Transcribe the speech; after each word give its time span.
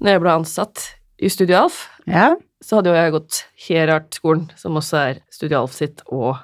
når 0.00 0.14
jeg 0.14 0.22
ble 0.24 0.34
ansatt 0.38 0.84
i 1.18 1.30
Studio 1.32 1.64
Alf, 1.64 1.78
Ja. 2.06 2.34
så 2.62 2.78
hadde 2.78 2.90
jo 2.92 2.98
jeg 2.98 3.12
gått 3.16 3.40
Herart-skolen, 3.66 4.48
som 4.56 4.76
også 4.78 4.96
er 5.00 5.20
Studio 5.34 5.60
Alf 5.62 5.72
sitt, 5.74 6.02
og 6.06 6.36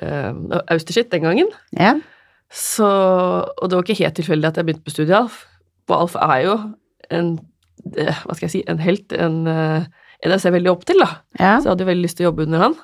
eh, 0.00 0.32
Auster 0.72 0.96
sitt 0.96 1.10
den 1.12 1.22
gangen. 1.26 1.48
Ja. 1.76 1.94
Så, 2.50 2.86
og 2.88 3.68
det 3.68 3.76
var 3.76 3.84
ikke 3.84 3.98
helt 4.04 4.16
tilfeldig 4.16 4.48
at 4.48 4.56
jeg 4.56 4.64
begynte 4.68 4.84
på 4.88 4.94
Studio 4.96 5.16
Alf. 5.22 5.42
For 5.88 6.00
Alf 6.00 6.16
er 6.16 6.44
jo 6.46 6.56
en 7.12 7.34
eh, 7.96 8.12
hva 8.24 8.34
skal 8.36 8.46
jeg 8.48 8.54
si, 8.56 8.62
en 8.68 8.80
helt, 8.82 9.12
en, 9.12 9.42
eh, 9.46 9.84
en 10.24 10.34
jeg 10.34 10.40
ser 10.44 10.56
veldig 10.56 10.72
opp 10.72 10.86
til, 10.88 11.00
da. 11.04 11.10
ja. 11.38 11.56
Så 11.58 11.68
jeg 11.68 11.74
hadde 11.74 11.84
jo 11.86 11.90
veldig 11.92 12.06
lyst 12.08 12.18
til 12.20 12.26
å 12.26 12.30
jobbe 12.30 12.48
under 12.48 12.64
han. 12.66 12.78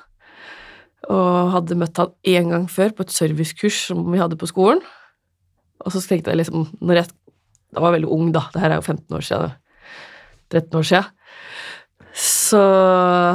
Og 1.13 1.51
hadde 1.53 1.77
møtt 1.77 1.99
han 2.01 2.13
én 2.25 2.49
gang 2.53 2.63
før 2.71 2.93
på 2.97 3.05
et 3.05 3.13
servicekurs 3.13 3.83
som 3.91 4.05
vi 4.09 4.21
hadde 4.21 4.37
på 4.41 4.49
skolen. 4.49 4.81
Og 5.85 5.91
så 5.93 6.01
tenkte 6.01 6.31
jeg 6.33 6.39
liksom 6.41 6.63
når 6.81 7.01
jeg, 7.01 7.11
Da 7.75 7.83
var 7.83 7.91
jeg 7.91 7.99
veldig 7.99 8.11
ung, 8.15 8.31
da. 8.31 8.45
Det 8.53 8.61
her 8.63 8.71
er 8.71 8.79
jo 8.79 8.87
15 8.87 9.15
år 9.17 9.23
siden. 9.27 9.55
13 10.53 10.79
år 10.79 10.85
siden. 10.87 11.11
Så 12.15 12.61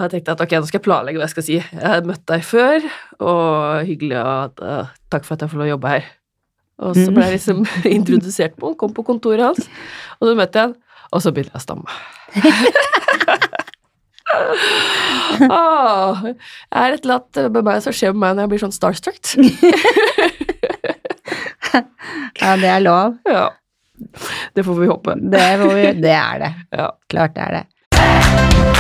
jeg 0.00 0.10
tenkte 0.14 0.32
at 0.32 0.40
ok, 0.40 0.54
nå 0.56 0.68
skal 0.68 0.78
jeg 0.78 0.86
planlegge 0.86 1.20
hva 1.20 1.26
jeg 1.26 1.34
skal 1.34 1.44
si. 1.44 1.58
Jeg 1.60 1.84
har 1.84 2.06
møtt 2.08 2.24
deg 2.30 2.46
før, 2.48 2.86
og 3.20 3.84
hyggelig 3.84 4.16
at 4.16 4.62
uh, 4.64 4.94
Takk 5.12 5.26
for 5.26 5.36
at 5.36 5.44
jeg 5.44 5.52
får 5.52 5.60
lov 5.60 5.66
å 5.66 5.74
jobbe 5.74 5.92
her. 5.92 6.08
Og 6.80 6.96
så 6.96 7.10
ble 7.12 7.26
jeg 7.28 7.36
liksom 7.36 7.58
introdusert 7.98 8.56
på 8.56 8.70
han, 8.70 8.78
kom 8.80 8.96
på 8.96 9.04
kontoret 9.04 9.44
hans, 9.50 9.68
og 10.16 10.30
så 10.30 10.36
møtte 10.38 10.56
jeg 10.56 10.70
han, 10.70 10.76
og 11.10 11.18
så 11.20 11.28
begynte 11.36 11.52
jeg 11.52 11.60
å 11.60 11.66
stamme. 11.66 11.90
Åh, 15.40 16.24
jeg 16.24 16.36
er 16.80 16.94
et 16.94 17.04
eller 17.04 17.18
annet 17.18 17.52
med 17.52 17.64
meg 17.66 17.84
som 17.84 17.92
skjer 17.96 18.14
med 18.14 18.22
meg 18.22 18.32
når 18.36 18.42
jeg 18.46 18.52
blir 18.54 18.62
sånn 18.64 18.78
starstruck. 18.78 19.24
ja, 22.40 22.52
det 22.62 22.70
er 22.70 22.84
lov. 22.86 23.18
Ja. 23.28 23.48
Det 24.54 24.64
får 24.64 24.74
vi 24.80 24.86
håpe. 24.86 25.14
Det, 25.20 25.44
får 25.62 25.74
vi, 25.74 25.92
det 26.02 26.16
er 26.16 26.38
det. 26.46 26.52
Ja. 26.80 26.90
Klart 27.08 27.34
det 27.34 27.40
er 27.48 27.52
det. 27.60 28.70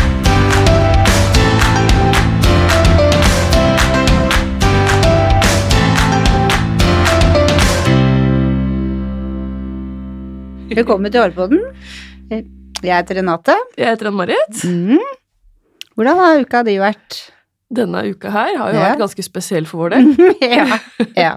Velkommen 10.70 11.10
til 11.12 11.20
Hårpodden. 11.24 11.62
Jeg 12.30 12.92
heter 12.94 13.18
Renate. 13.18 13.56
Jeg 13.78 13.90
heter 13.90 14.08
Ann-Marit. 14.10 14.60
Mm. 14.64 15.00
Hvordan 15.98 16.20
har 16.20 16.42
uka 16.44 16.60
di 16.66 16.76
vært? 16.80 17.16
Denne 17.70 18.04
uka 18.10 18.30
her 18.34 18.54
har 18.58 18.70
jo 18.72 18.78
Ja. 18.78 18.84
vært 18.88 19.02
ganske 19.02 19.22
spesiell 19.26 19.66
for 19.66 19.82
vår 19.84 19.96
del. 19.96 20.08
ja. 20.42 20.78
ja. 21.18 21.32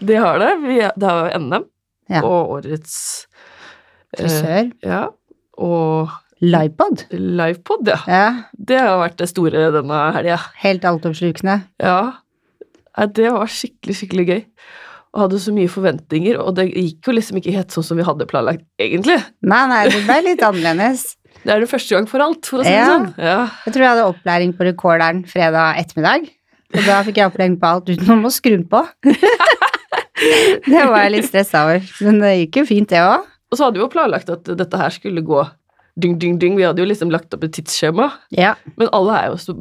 Det 0.00 0.16
har 0.20 0.38
det. 0.40 0.50
Vi, 0.66 0.76
det 0.84 1.08
har 1.08 1.30
jo 1.32 1.40
NM 1.46 1.64
Ja. 2.08 2.20
og 2.22 2.52
årets 2.58 3.26
eh, 4.18 4.70
Ja. 4.84 5.08
Og 5.58 6.10
Livepod. 6.44 7.06
livepod, 7.12 7.88
ja. 7.88 7.96
Ja. 8.06 8.26
Det 8.52 8.78
har 8.78 8.98
vært 9.00 9.16
det 9.22 9.28
store 9.30 9.70
denne 9.72 10.00
helga. 10.12 10.36
Helt 10.60 10.84
altoppslukende. 10.84 11.62
Ja. 11.80 12.12
Det 13.08 13.30
var 13.32 13.46
skikkelig, 13.48 13.96
skikkelig 13.96 14.26
gøy. 14.28 14.42
Og 15.16 15.22
hadde 15.24 15.38
så 15.40 15.52
mye 15.56 15.68
forventninger, 15.72 16.36
og 16.38 16.54
det 16.58 16.66
gikk 16.74 17.08
jo 17.08 17.14
liksom 17.16 17.38
ikke 17.40 17.54
helt 17.56 17.72
sånn 17.72 17.84
som 17.88 17.96
vi 17.96 18.04
hadde 18.04 18.26
planlagt, 18.28 18.66
egentlig. 18.78 19.16
Nei, 19.48 19.62
nei, 19.70 19.82
det 19.88 20.02
ble 20.04 20.18
litt 20.28 20.44
annerledes. 20.44 21.06
Det 21.46 21.52
er 21.54 21.60
det 21.62 21.68
første 21.70 21.94
gang 21.94 22.06
for 22.10 22.18
alt, 22.24 22.44
for 22.48 22.58
å 22.58 22.64
si 22.64 22.70
det 22.72 22.76
Ja. 22.80 22.86
sånn. 22.90 23.04
Ja. 23.22 23.36
Jeg 23.66 23.72
tror 23.74 23.82
jeg 23.84 23.90
hadde 23.92 24.06
opplæring 24.10 24.52
på 24.56 24.64
rekorderen 24.66 25.20
fredag 25.30 25.76
ettermiddag. 25.78 26.24
Og 26.74 26.80
da 26.88 26.96
fikk 27.06 27.20
jeg 27.20 27.28
opplæring 27.30 27.56
på 27.60 27.68
alt 27.70 27.88
utenom 27.92 28.24
å 28.26 28.32
skru 28.34 28.56
den 28.56 28.64
på. 28.68 28.80
det 30.70 30.82
var 30.90 31.02
jeg 31.04 31.14
litt 31.16 31.28
stressa 31.28 31.64
over. 31.66 31.86
Men 32.06 32.20
det 32.24 32.34
gikk 32.40 32.60
jo 32.62 32.66
fint, 32.72 32.88
det 32.92 33.02
òg. 33.04 33.24
Og 33.52 33.58
så 33.58 33.66
hadde 33.68 33.78
vi 33.78 33.84
jo 33.84 33.92
planlagt 33.92 34.30
at 34.32 34.48
dette 34.58 34.80
her 34.80 34.90
skulle 34.94 35.22
gå 35.26 35.44
dyng, 36.02 36.16
dyng, 36.20 36.38
dyng. 36.42 36.56
Vi 36.58 36.64
hadde 36.66 36.82
jo 36.82 36.88
liksom 36.90 37.12
lagt 37.14 37.32
opp 37.36 37.44
et 37.46 37.54
tidsskjema, 37.56 38.10
Ja. 38.34 38.54
men 38.76 38.90
alle 38.92 39.18
er 39.20 39.26
jo 39.32 39.36
så 39.40 39.54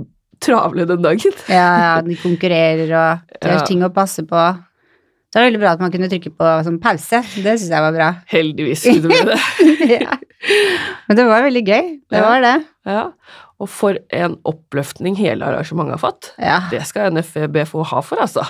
travle 0.44 0.86
den 0.90 1.02
dagen. 1.06 1.31
ja, 1.48 1.68
ja, 1.80 1.92
de 2.03 2.16
konkurrerer, 2.20 2.90
og 2.91 3.19
det 3.41 3.52
er 3.52 3.59
Ja. 3.59 3.66
ting 3.66 3.84
å 3.86 3.94
passe 3.94 4.25
på. 4.28 4.41
Så 5.31 5.40
var 5.40 5.46
det 5.46 5.52
veldig 5.53 5.59
bra 5.62 5.72
at 5.75 5.80
man 5.84 5.91
kunne 5.91 6.08
trykke 6.09 6.31
på 6.36 6.50
sånn 6.63 6.80
pause. 6.80 7.19
Det 7.44 7.56
syns 7.59 7.69
jeg 7.69 7.84
var 7.84 7.92
bra. 7.96 8.09
Heldigvis 8.31 8.84
kunne 8.84 9.09
vi 9.12 9.24
det. 9.28 10.00
ja. 10.00 10.18
Men 11.09 11.18
det 11.18 11.25
var 11.28 11.44
veldig 11.44 11.63
gøy. 11.68 11.90
Det 12.09 12.22
var 12.24 12.40
det. 12.42 12.53
Ja. 12.88 13.02
Og 13.59 13.69
for 13.72 13.97
en 14.16 14.38
oppløftning 14.47 15.16
hele 15.19 15.44
arrangementet 15.47 15.97
har 15.97 16.03
fått. 16.03 16.30
Ja. 16.40 16.59
Det 16.72 16.81
skal 16.88 17.12
NFEB 17.16 17.62
få 17.68 17.84
ha 17.86 18.00
for, 18.02 18.18
altså. 18.24 18.46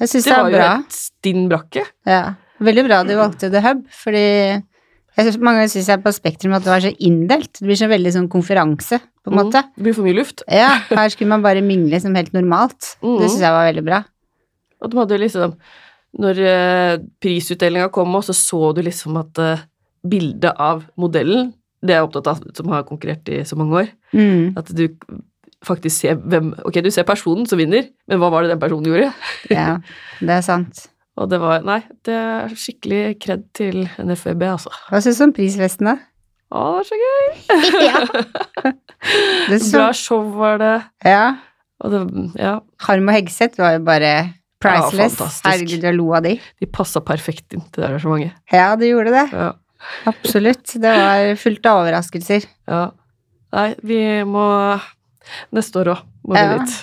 Jeg 0.00 0.08
syns 0.12 0.24
Det 0.24 0.32
det 0.32 0.36
var 0.36 0.42
var 0.44 0.50
jo 0.50 0.58
bra. 0.58 0.70
et 0.84 0.92
stinn 0.92 1.48
brakke. 1.48 1.84
Ja. 2.06 2.22
Veldig 2.60 2.84
bra 2.88 3.02
du 3.04 3.14
valgte 3.16 3.50
The 3.52 3.60
Hub, 3.64 3.84
fordi 3.92 4.22
jeg 5.16 5.24
synes, 5.24 5.38
mange 5.40 5.60
ganger 5.62 5.72
syns 5.72 5.88
jeg 5.88 6.02
på 6.04 6.12
Spektrum 6.12 6.54
at 6.56 6.64
det 6.64 6.72
var 6.72 6.80
så 6.84 6.92
inndelt. 7.00 7.52
Det 7.56 7.64
blir 7.68 7.78
så 7.80 7.88
veldig 7.88 8.12
sånn 8.12 8.28
konferanse, 8.32 8.98
på 9.24 9.32
en 9.32 9.36
Mm. 9.36 9.40
måte. 9.44 9.62
Det 9.76 9.82
blir 9.84 9.94
for 9.94 10.04
mye 10.04 10.14
luft. 10.16 10.42
Ja, 10.48 10.68
her 10.90 11.08
skulle 11.08 11.28
man 11.28 11.42
bare 11.42 11.62
mingle 11.64 12.00
som 12.00 12.14
helt 12.14 12.32
normalt. 12.32 12.96
Mm. 13.02 13.18
Det 13.20 13.30
syns 13.30 13.40
jeg 13.40 13.52
var 13.56 13.72
veldig 13.72 13.84
bra. 13.84 14.04
Og 14.82 14.90
de 14.90 14.96
hadde 14.98 15.18
liksom 15.20 15.56
Når 16.18 16.38
eh, 16.38 16.98
prisutdelinga 17.20 17.90
kom, 17.92 18.08
også, 18.14 18.32
så 18.32 18.56
så 18.56 18.74
du 18.74 18.80
liksom 18.82 19.16
at 19.20 19.38
eh, 19.38 19.58
bildet 20.06 20.54
av 20.58 20.84
modellen 20.96 21.52
Det 21.84 21.90
er 21.92 21.98
jeg 22.00 22.06
opptatt 22.08 22.26
av, 22.28 22.40
som 22.56 22.68
har 22.68 22.84
konkurrert 22.84 23.28
i 23.28 23.42
så 23.44 23.54
mange 23.56 23.72
år. 23.82 23.88
Mm. 24.14 24.56
At 24.56 24.66
du 24.74 24.88
faktisk 25.66 26.00
se 26.04 26.14
hvem 26.16 26.52
Ok, 26.68 26.78
du 26.84 26.90
ser 26.94 27.06
personen 27.08 27.46
som 27.50 27.58
vinner, 27.60 27.88
men 28.08 28.20
hva 28.22 28.28
var 28.32 28.46
det 28.46 28.52
den 28.54 28.62
personen 28.62 28.86
gjorde? 28.90 29.10
Ja, 29.52 29.78
det 30.20 30.36
er 30.40 30.44
sant. 30.46 30.86
Og 31.20 31.30
det 31.32 31.38
var 31.40 31.62
Nei, 31.64 31.78
det 32.04 32.12
er 32.16 32.52
skikkelig 32.60 33.02
kred 33.24 33.46
til 33.56 33.86
NFB, 33.98 34.42
altså. 34.52 34.72
Hva 34.90 35.00
syns 35.04 35.20
du 35.22 35.26
om 35.30 35.34
prisfesten, 35.36 35.88
da? 35.88 35.96
Å, 36.52 36.62
det 36.62 36.78
var 36.78 36.88
så 36.90 36.98
gøy! 37.02 37.28
ja. 37.88 38.00
Det 39.50 39.60
så, 39.64 39.76
Bra 39.78 39.86
show 39.96 40.26
var 40.38 40.58
det. 40.62 40.74
ja. 41.08 41.26
Og 41.84 41.92
det 41.92 41.98
Ja, 42.40 42.54
Harm 42.86 43.08
og 43.10 43.16
Hegseth 43.18 43.58
var 43.60 43.74
jo 43.74 43.82
bare 43.84 44.12
priceless. 44.64 45.16
fantastisk. 45.18 45.44
Herregud, 45.44 45.82
jeg 45.84 45.96
lo 45.98 46.06
av 46.16 46.22
de. 46.24 46.30
de 46.62 46.68
passa 46.72 47.02
perfekt 47.04 47.52
inn 47.52 47.64
til 47.68 47.82
det 47.82 47.88
arrangementet. 47.90 48.38
Ja, 48.54 48.70
de 48.80 48.88
gjorde 48.88 49.12
det. 49.12 49.24
Ja. 49.36 49.50
Absolutt. 50.08 50.72
Det 50.80 50.92
var 50.96 51.34
fullt 51.40 51.68
av 51.68 51.82
overraskelser. 51.82 52.46
ja. 52.72 52.86
Nei, 53.56 53.68
vi 53.86 53.98
må 54.28 54.46
Neste 55.56 55.80
år 55.82 55.92
òg 55.94 56.04
må 56.26 56.36
ja. 56.38 56.44
du 56.52 56.64
dit. 56.64 56.76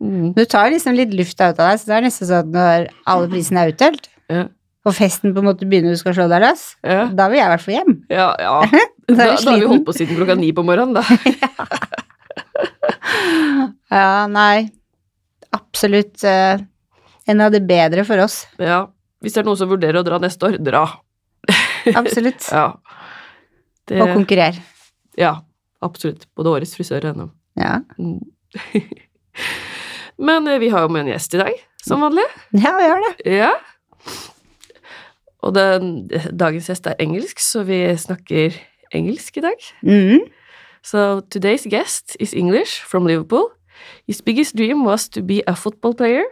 Mm. 0.00 0.28
Du 0.36 0.44
tar 0.48 0.70
liksom 0.72 0.94
litt 0.96 1.12
luft 1.12 1.36
ut 1.36 1.44
av 1.44 1.58
deg, 1.60 1.80
så 1.82 1.90
det 1.90 1.96
er 1.98 2.06
nesten 2.06 2.28
sånn 2.30 2.46
at 2.46 2.54
når 2.54 2.86
alle 3.12 3.28
prisene 3.32 3.64
er 3.66 3.72
utdelt, 3.74 4.08
Ja. 4.32 4.44
og 4.88 4.94
festen 4.96 5.34
på 5.36 5.42
en 5.42 5.48
måte 5.50 5.66
begynner 5.68 5.92
du 5.92 6.00
skal 6.00 6.14
slå 6.16 6.28
deg 6.30 6.40
løs, 6.46 6.62
Ja. 6.86 7.02
da 7.12 7.28
vil 7.28 7.36
jeg 7.40 7.46
i 7.46 7.52
hvert 7.52 7.66
fall 7.66 7.74
hjem. 7.74 7.98
Ja, 8.08 8.30
ja. 8.40 8.54
Da 9.10 9.14
Da, 9.16 9.24
da 9.42 9.50
har 9.50 9.58
vi 9.58 9.66
holdt 9.66 9.84
på 9.88 9.92
siden 9.96 10.14
klokka 10.16 10.36
ni 10.38 10.52
på 10.54 10.62
morgenen, 10.64 10.94
da. 10.94 11.02
Ja, 13.90 14.26
nei. 14.30 14.70
Absolutt 15.50 16.22
uh, 16.24 16.60
en 17.26 17.40
av 17.42 17.50
det 17.54 17.62
bedre 17.66 18.04
for 18.06 18.22
oss. 18.22 18.44
Ja. 18.62 18.84
Hvis 19.20 19.34
det 19.34 19.42
er 19.42 19.48
noen 19.50 19.58
som 19.60 19.68
vurderer 19.70 20.00
å 20.00 20.06
dra 20.06 20.20
neste 20.22 20.46
år, 20.46 20.56
dra. 20.64 20.84
Absolutt. 22.00 22.46
Ja. 22.52 22.68
Det, 23.90 23.98
Og 24.00 24.12
konkurrere. 24.14 24.62
ja, 25.18 25.40
absolutt. 25.82 26.28
Både 26.38 26.52
årets 26.54 26.76
frisør 26.78 27.08
og 27.10 27.16
NM. 27.18 27.30
Ja. 27.56 27.80
Mm. 27.98 28.20
Men 30.18 30.46
eh, 30.48 30.58
vi 30.60 30.68
har 30.68 30.84
jo 30.84 30.88
med 30.92 31.06
en 31.06 31.12
gjest 31.14 31.34
i 31.34 31.40
dag, 31.40 31.52
som 31.82 32.00
vanlig. 32.04 32.24
ja, 32.52 32.74
vi 32.76 32.88
har 32.90 33.00
det. 33.06 33.36
Ja. 33.38 33.52
Og 35.40 35.54
den, 35.56 36.10
dagens 36.36 36.68
gjest 36.68 36.86
er 36.86 36.98
engelsk, 37.00 37.40
så 37.40 37.62
vi 37.64 37.80
snakker 37.96 38.58
engelsk 38.92 39.36
i 39.40 39.46
dag. 39.46 39.70
Mhm. 39.82 40.26
So 40.82 41.20
today's 41.34 41.66
guest 41.68 42.16
is 42.20 42.32
English 42.34 42.80
from 42.88 43.06
Liverpool. 43.06 43.50
His 44.06 44.22
biggest 44.22 44.56
dream 44.56 44.84
was 44.86 45.08
to 45.08 45.22
be 45.22 45.42
a 45.46 45.54
football 45.54 45.94
player, 45.94 46.24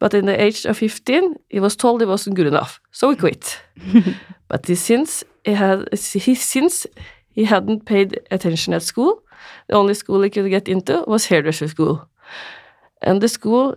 but 0.00 0.14
in 0.14 0.26
the 0.26 0.36
age 0.36 0.66
of 0.68 0.76
15, 0.76 1.36
he 1.50 1.60
was 1.60 1.76
told 1.76 2.00
he 2.00 2.06
wasn't 2.06 2.34
good 2.36 2.46
enough, 2.46 2.80
so 2.92 3.10
he 3.10 3.16
quit. 3.16 3.60
but 4.48 4.66
he, 4.66 4.74
since 4.74 5.24
he 5.44 5.52
had, 5.52 5.88
he, 5.92 6.34
since 6.34 6.86
he 7.34 7.44
hadn't 7.44 7.84
paid 7.84 8.20
attention 8.30 8.74
at 8.74 8.82
school, 8.82 9.22
the 9.68 9.74
only 9.74 9.94
school 9.94 10.22
he 10.22 10.30
could 10.30 10.48
get 10.50 10.68
into 10.68 11.04
was 11.06 11.26
hairdresser 11.26 11.68
school, 11.68 12.08
and 13.02 13.20
the 13.20 13.28
school, 13.28 13.76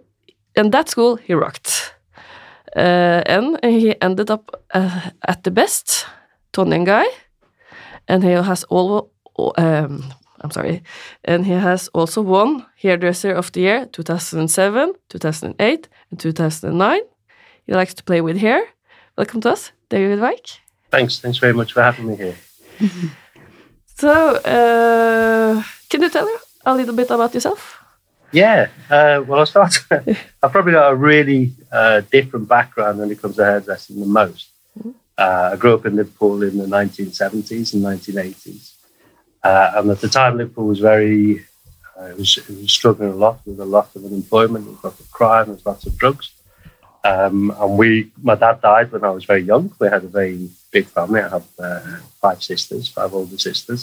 and 0.56 0.72
that 0.72 0.90
school 0.90 1.16
he 1.16 1.34
rocked. 1.34 1.94
Uh, 2.76 3.24
and 3.26 3.60
he 3.64 3.96
ended 4.02 4.30
up 4.30 4.64
uh, 4.74 5.10
at 5.28 5.44
the 5.44 5.52
best, 5.52 6.06
Tony 6.52 6.76
and 6.76 6.86
Guy, 6.86 7.06
and 8.08 8.24
he 8.24 8.32
has 8.32 8.64
all 8.66 9.12
um, 9.58 10.04
I'm 10.42 10.52
sorry, 10.52 10.84
and 11.24 11.46
he 11.46 11.54
has 11.54 11.90
also 11.94 12.22
won 12.22 12.66
Hairdresser 12.82 13.34
of 13.34 13.52
the 13.52 13.62
Year 13.62 13.86
2007, 13.92 14.94
2008, 15.10 15.90
and 16.12 16.20
2009. 16.20 17.00
He 17.66 17.74
likes 17.74 17.94
to 17.96 18.04
play 18.04 18.22
with 18.22 18.38
hair. 18.38 18.64
Welcome 19.18 19.42
to 19.42 19.52
us, 19.52 19.72
David 19.90 20.20
Weik. 20.20 20.60
Thanks. 20.92 21.20
Thanks 21.20 21.40
very 21.40 21.54
much 21.54 21.74
for 21.74 21.82
having 21.82 22.08
me 22.08 22.16
here. 22.16 22.36
So, 23.98 24.10
uh, 24.10 25.64
can 25.90 26.02
you 26.04 26.10
tell 26.10 26.28
us 26.28 26.46
a 26.66 26.76
little 26.76 26.96
bit 26.96 27.10
about 27.10 27.34
yourself? 27.34 27.84
Yeah. 28.32 28.68
Uh, 28.90 29.24
well, 29.26 29.40
I'll 29.40 29.46
start. 29.46 29.76
I've 29.92 30.52
probably 30.52 30.74
got 30.74 30.92
a 30.92 30.96
really 30.96 31.54
uh, 31.72 32.02
different 32.12 32.48
background 32.48 33.00
when 33.00 33.10
it 33.10 33.22
comes 33.22 33.38
to 33.38 33.46
hairdressing 33.46 34.00
than 34.00 34.10
most. 34.10 34.50
Uh, 35.18 35.50
I 35.54 35.56
grew 35.56 35.74
up 35.74 35.86
in 35.88 35.96
Liverpool 35.96 36.44
in 36.44 36.58
the 36.58 36.66
1970s 36.66 37.74
and 37.74 37.84
1980s. 37.84 38.74
Uh, 39.44 39.72
and 39.76 39.90
at 39.90 40.02
the 40.02 40.10
time, 40.10 40.38
Liverpool 40.38 40.68
was 40.68 40.80
very, 40.80 41.44
uh, 42.00 42.04
it, 42.04 42.18
was, 42.18 42.38
it 42.38 42.50
was 42.50 42.72
struggling 42.72 43.10
a 43.10 43.16
lot 43.16 43.40
with 43.46 43.60
a 43.60 43.66
lot 43.66 43.96
of 43.96 44.06
unemployment, 44.06 44.66
there 44.66 44.74
was 44.74 44.84
lots 44.84 45.00
of 45.00 45.12
crime, 45.12 45.46
there 45.46 45.56
was 45.56 45.66
lots 45.66 45.86
of 45.88 45.98
drugs. 45.98 46.34
Um, 47.08 47.56
and 47.62 47.78
we, 47.78 48.12
my 48.22 48.36
dad 48.36 48.60
died 48.62 48.92
when 48.92 49.06
I 49.06 49.12
was 49.12 49.24
very 49.24 49.44
young. 49.52 49.74
We 49.80 49.88
had 49.88 50.04
a 50.04 50.10
very 50.22 50.50
big 50.72 50.88
family. 50.88 51.22
I 51.22 51.30
have 51.30 51.48
uh, 51.58 51.98
five 52.24 52.44
sisters, 52.44 52.90
five 52.90 53.14
older 53.14 53.38
sisters. 53.38 53.82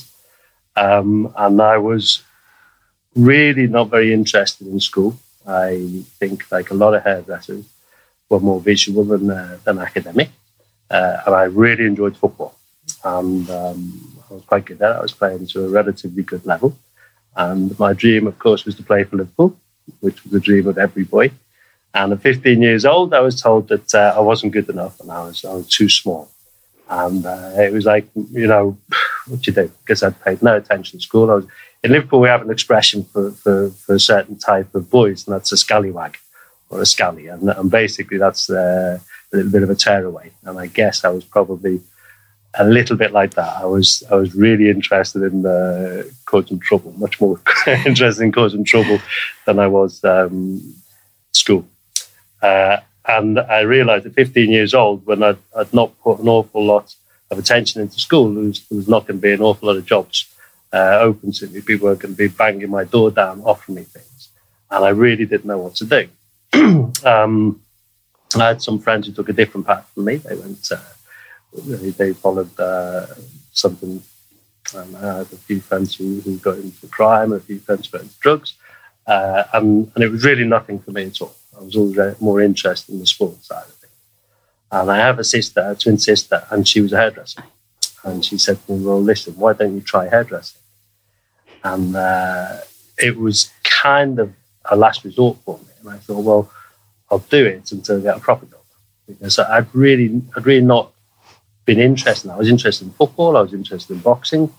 Um, 0.77 1.33
and 1.45 1.63
I 1.63 1.79
was 1.79 2.23
really 3.17 3.67
not 3.67 3.89
very 3.89 4.13
interested 4.13 4.67
in 4.67 4.79
school. 4.79 5.17
I 5.47 6.03
think, 6.19 6.51
like 6.53 6.71
a 6.71 6.75
lot 6.83 6.95
of 6.95 7.03
hairdressers, 7.03 7.65
were 8.29 8.41
more 8.41 8.61
visual 8.61 9.05
than, 9.05 9.31
uh, 9.31 9.59
than 9.65 9.79
academic. 9.79 10.29
Uh, 10.91 11.17
and 11.25 11.35
I 11.35 11.45
really 11.45 11.87
enjoyed 11.87 12.17
football. 12.19 12.55
And 13.05 13.49
um, 13.49 14.23
I 14.31 14.35
was 14.35 14.45
quite 14.45 14.67
good 14.67 14.83
at 14.83 14.97
it. 14.97 14.99
I 14.99 15.03
was 15.03 15.13
playing 15.13 15.47
to 15.47 15.65
a 15.65 15.69
relatively 15.69 16.25
good 16.25 16.45
level. 16.45 16.77
And 17.35 17.79
my 17.79 17.95
dream, 17.95 18.27
of 18.27 18.39
course, 18.39 18.67
was 18.67 18.75
to 18.77 18.83
play 18.83 19.05
for 19.05 19.17
Liverpool, 19.17 19.57
which 20.01 20.23
was 20.23 20.33
the 20.33 20.41
dream 20.41 20.67
of 20.67 20.77
every 20.77 21.05
boy. 21.05 21.31
And 21.95 22.13
at 22.13 22.21
15 22.21 22.61
years 22.61 22.85
old, 22.85 23.15
I 23.15 23.21
was 23.21 23.41
told 23.41 23.69
that 23.69 23.95
uh, 23.95 24.15
I 24.17 24.21
wasn't 24.21 24.53
good 24.53 24.69
enough 24.69 25.01
and 25.01 25.11
I 25.11 25.25
was, 25.25 25.45
I 25.45 25.55
was 25.55 25.69
too 25.69 25.89
small. 25.89 26.29
And 26.91 27.25
uh, 27.25 27.53
it 27.57 27.73
was 27.73 27.87
like, 27.87 28.07
you 28.33 28.47
know, 28.47 28.77
what 29.27 29.41
do 29.41 29.51
you 29.51 29.55
do? 29.55 29.71
Because 29.81 30.03
I'd 30.03 30.21
paid 30.23 30.43
no 30.43 30.57
attention 30.57 30.97
in 30.97 31.01
school. 31.01 31.29
Was, 31.29 31.47
in 31.83 31.93
Liverpool, 31.93 32.21
we 32.21 32.29
have 32.29 32.43
an 32.43 32.51
expression 32.51 33.05
for, 33.05 33.31
for, 33.31 33.71
for 33.71 33.95
a 33.95 34.01
certain 34.01 34.39
type 34.39 34.75
of 34.75 34.91
boys, 34.91 35.27
and 35.27 35.35
that's 35.35 35.53
a 35.53 35.57
scallywag 35.57 36.17
or 36.71 36.81
a 36.81 36.87
scally. 36.87 37.29
And, 37.29 37.49
and 37.49 37.71
basically, 37.71 38.19
that's 38.19 38.51
uh, 38.51 38.99
a 39.33 39.37
little 39.37 39.53
bit 39.53 39.63
of 39.63 39.71
a 39.71 39.75
tearaway. 39.75 40.33
And 40.45 40.59
I 40.59 40.67
guess 40.67 41.05
I 41.05 41.11
was 41.11 41.25
probably 41.25 41.81
a 42.59 42.65
little 42.65 42.97
bit 42.97 43.13
like 43.13 43.35
that. 43.35 43.57
I 43.57 43.65
was 43.65 44.03
I 44.11 44.15
was 44.15 44.35
really 44.35 44.71
interested 44.71 45.23
in 45.23 45.45
uh, 45.45 46.05
causing 46.25 46.59
trouble, 46.59 46.93
much 46.93 47.21
more 47.21 47.41
interested 47.67 48.23
in 48.23 48.33
causing 48.33 48.65
trouble 48.65 48.99
than 49.45 49.59
I 49.59 49.67
was 49.67 50.03
um, 50.05 50.75
school. 51.33 51.67
Uh, 52.45 52.81
and 53.07 53.39
I 53.39 53.61
realized 53.61 54.05
at 54.05 54.13
15 54.13 54.51
years 54.51 54.75
old, 54.75 55.07
when 55.07 55.23
I'd, 55.23 55.39
I'd, 55.57 55.73
not 55.73 55.99
put 56.03 56.19
an 56.21 56.29
awful 56.29 56.63
lot 56.63 56.95
of 57.31 57.39
attention 57.39 57.81
into 57.81 57.99
school, 57.99 58.35
there 58.35 58.45
was, 58.45 58.61
there 58.69 58.77
was 58.77 58.89
not 58.89 59.07
going 59.07 59.19
to 59.19 59.23
be 59.23 59.33
an 59.33 59.41
awful 59.41 59.69
lot 59.69 59.79
of 59.79 59.87
jobs 59.87 60.27
uh, 60.73 60.99
open 61.01 61.33
to 61.33 61.47
me. 61.47 61.63
People 61.63 61.89
were 61.89 61.95
going 61.95 62.15
to 62.15 62.19
be 62.19 62.29
banging 62.29 62.69
my 62.71 62.85
door 62.85 63.11
down, 63.11 63.41
offering 63.43 63.77
me 63.77 63.83
things. 63.85 64.29
And 64.71 64.85
I 64.85 64.91
really 64.91 65.25
didn't 65.25 65.47
know 65.47 65.59
what 65.59 65.75
to 65.77 65.87
do. 65.87 66.09
um, 67.07 67.61
I 68.37 68.49
had 68.49 68.63
some 68.63 68.79
friends 68.79 69.07
who 69.07 69.15
took 69.15 69.31
a 69.31 69.33
different 69.33 69.67
path 69.67 69.89
from 69.95 70.05
me. 70.05 70.17
They 70.17 70.37
went, 70.37 70.69
uh, 70.71 70.79
they, 71.65 71.91
they, 71.91 72.13
followed 72.13 72.59
uh, 72.61 73.07
something. 73.53 74.03
Um, 74.75 74.97
I 74.97 75.01
had 75.01 75.33
a 75.33 75.45
few 75.47 75.61
friends 75.61 75.95
who, 75.95 76.21
who 76.21 76.37
got 76.39 76.59
into 76.59 76.89
crime, 76.89 77.33
a 77.33 77.41
few 77.41 77.61
friends 77.61 77.87
who 77.87 77.93
got 77.93 78.03
into 78.03 78.19
drugs. 78.21 78.55
Uh, 79.07 79.45
and, 79.55 79.91
and 79.95 80.05
it 80.05 80.11
was 80.11 80.25
really 80.25 80.45
nothing 80.45 80.79
for 80.79 80.91
me 80.91 81.05
at 81.05 81.23
all. 81.23 81.35
I 81.59 81.63
was 81.63 81.77
always 81.77 82.21
more 82.21 82.41
interested 82.41 82.93
in 82.93 83.01
the 83.01 83.07
sports 83.07 83.49
side 83.49 83.65
of 83.65 83.75
things. 83.75 83.93
And 84.73 84.91
I 84.91 84.99
have 84.99 85.19
a 85.19 85.25
sister, 85.25 85.61
a 85.61 85.75
twin 85.75 85.99
sister, 85.99 86.45
and 86.51 86.67
she 86.67 86.81
was 86.81 86.93
a 86.93 86.97
hairdresser. 86.97 87.45
And 88.05 88.25
she 88.25 88.39
said 88.39 88.65
to 88.67 88.73
me, 88.73 88.85
Well, 88.85 89.03
listen, 89.03 89.35
why 89.35 89.53
don't 89.53 89.75
you 89.75 89.81
try 89.81 90.09
hairdressing? 90.09 90.61
And 91.63 91.97
uh, 91.97 92.59
it 92.99 93.17
was 93.17 93.51
kind 93.65 94.19
of 94.19 94.35
a 94.67 94.77
last 94.77 95.05
resort 95.05 95.39
for 95.45 95.59
me. 95.59 95.73
And 95.81 95.91
I 95.91 95.97
thought, 95.99 96.23
well, 96.23 96.53
I'll 97.11 97.19
do 97.19 97.47
it 97.47 97.71
until 97.73 97.99
I 97.99 98.01
get 98.01 98.17
a 98.17 98.21
proper 98.21 98.47
job. 98.47 98.61
Because 99.07 99.39
I'd 99.39 99.75
really, 99.75 100.23
I'd 100.37 100.47
really 100.47 100.65
not 100.65 100.93
been 101.67 101.79
interested. 101.79 102.31
I 102.31 102.37
was 102.37 102.49
interested 102.49 102.87
in 102.87 102.93
football. 102.93 103.37
I 103.37 103.41
was 103.41 103.55
interested 103.55 103.95
in 103.95 104.01
boxing, 104.01 104.53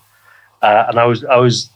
uh, 0.62 0.86
and 0.88 0.98
I 0.98 1.06
was, 1.06 1.24
I 1.24 1.36
was 1.36 1.68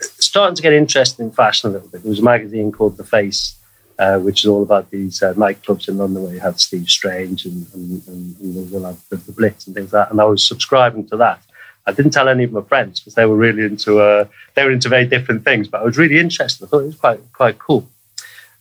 starting 0.00 0.56
to 0.56 0.62
get 0.62 0.72
interested 0.72 1.22
in 1.22 1.30
fashion 1.30 1.70
a 1.70 1.72
little 1.74 1.88
bit. 1.88 2.02
There 2.02 2.10
was 2.10 2.20
a 2.20 2.24
magazine 2.24 2.72
called 2.72 2.96
The 2.96 3.04
Face, 3.04 3.56
uh, 3.98 4.18
which 4.18 4.42
is 4.42 4.48
all 4.48 4.62
about 4.62 4.90
these 4.90 5.22
uh, 5.22 5.34
nightclubs 5.34 5.88
in 5.88 5.98
London 5.98 6.22
where 6.22 6.34
you 6.34 6.40
had 6.40 6.58
Steve 6.58 6.88
Strange 6.88 7.44
and, 7.44 7.66
and, 7.74 8.06
and, 8.08 8.36
and 8.38 8.72
the, 8.72 9.16
the, 9.16 9.32
Blitz 9.32 9.66
and 9.66 9.74
things 9.74 9.92
like 9.92 10.06
that. 10.06 10.10
And 10.10 10.20
I 10.20 10.24
was 10.24 10.46
subscribing 10.46 11.06
to 11.08 11.16
that. 11.18 11.40
I 11.86 11.92
didn't 11.92 12.12
tell 12.12 12.28
any 12.28 12.44
of 12.44 12.52
my 12.52 12.62
friends 12.62 13.00
because 13.00 13.14
they 13.14 13.26
were 13.26 13.36
really 13.36 13.62
into 13.62 14.00
uh, 14.00 14.24
they 14.54 14.64
were 14.64 14.72
into 14.72 14.88
very 14.88 15.06
different 15.06 15.44
things. 15.44 15.68
But 15.68 15.82
I 15.82 15.84
was 15.84 15.98
really 15.98 16.18
interested. 16.18 16.64
I 16.64 16.68
thought 16.68 16.80
it 16.80 16.86
was 16.86 16.96
quite 16.96 17.20
quite 17.32 17.58
cool. 17.58 17.88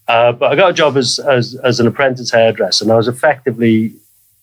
Uh, 0.07 0.33
but 0.33 0.51
I 0.51 0.55
got 0.55 0.71
a 0.71 0.73
job 0.73 0.97
as, 0.97 1.19
as 1.19 1.55
as 1.55 1.79
an 1.79 1.87
apprentice 1.87 2.31
hairdresser, 2.31 2.83
and 2.83 2.91
I 2.91 2.97
was 2.97 3.07
effectively 3.07 3.93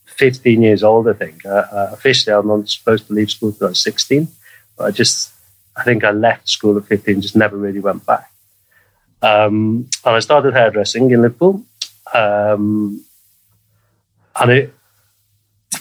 15 0.07 0.63
years 0.63 0.83
old. 0.83 1.09
I 1.09 1.13
think 1.13 1.45
uh, 1.45 1.67
uh, 1.71 1.91
officially 1.93 2.35
I'm 2.35 2.49
not 2.49 2.69
supposed 2.71 3.07
to 3.09 3.13
leave 3.13 3.31
school 3.31 3.51
until 3.51 3.67
I 3.67 3.71
was 3.71 3.83
16, 3.83 4.29
but 4.79 4.85
I 4.85 4.91
just 4.91 5.31
I 5.77 5.85
think 5.85 6.03
I 6.03 6.11
left 6.11 6.49
school 6.49 6.77
at 6.79 6.87
15, 6.87 7.21
just 7.21 7.37
never 7.37 7.57
really 7.57 7.81
went 7.81 8.05
back. 8.07 8.30
Um, 9.23 9.89
and 10.05 10.17
I 10.17 10.21
started 10.21 10.55
hairdressing 10.55 11.11
in 11.11 11.23
Liverpool, 11.23 11.63
um, 12.15 13.05
and 14.41 14.51
it 14.51 14.75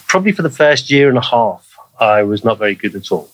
probably 0.08 0.32
for 0.32 0.42
the 0.42 0.50
first 0.50 0.90
year 0.90 1.08
and 1.08 1.18
a 1.18 1.22
half 1.22 1.70
I 2.00 2.24
was 2.24 2.44
not 2.44 2.58
very 2.58 2.76
good 2.76 2.96
at 2.96 3.12
all. 3.12 3.30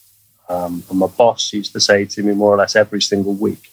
Um, 0.49 0.83
and 0.89 0.99
my 0.99 1.07
boss 1.07 1.53
used 1.53 1.73
to 1.73 1.79
say 1.79 2.05
to 2.05 2.23
me 2.23 2.33
more 2.33 2.53
or 2.53 2.57
less 2.57 2.75
every 2.75 3.01
single 3.01 3.33
week, 3.33 3.71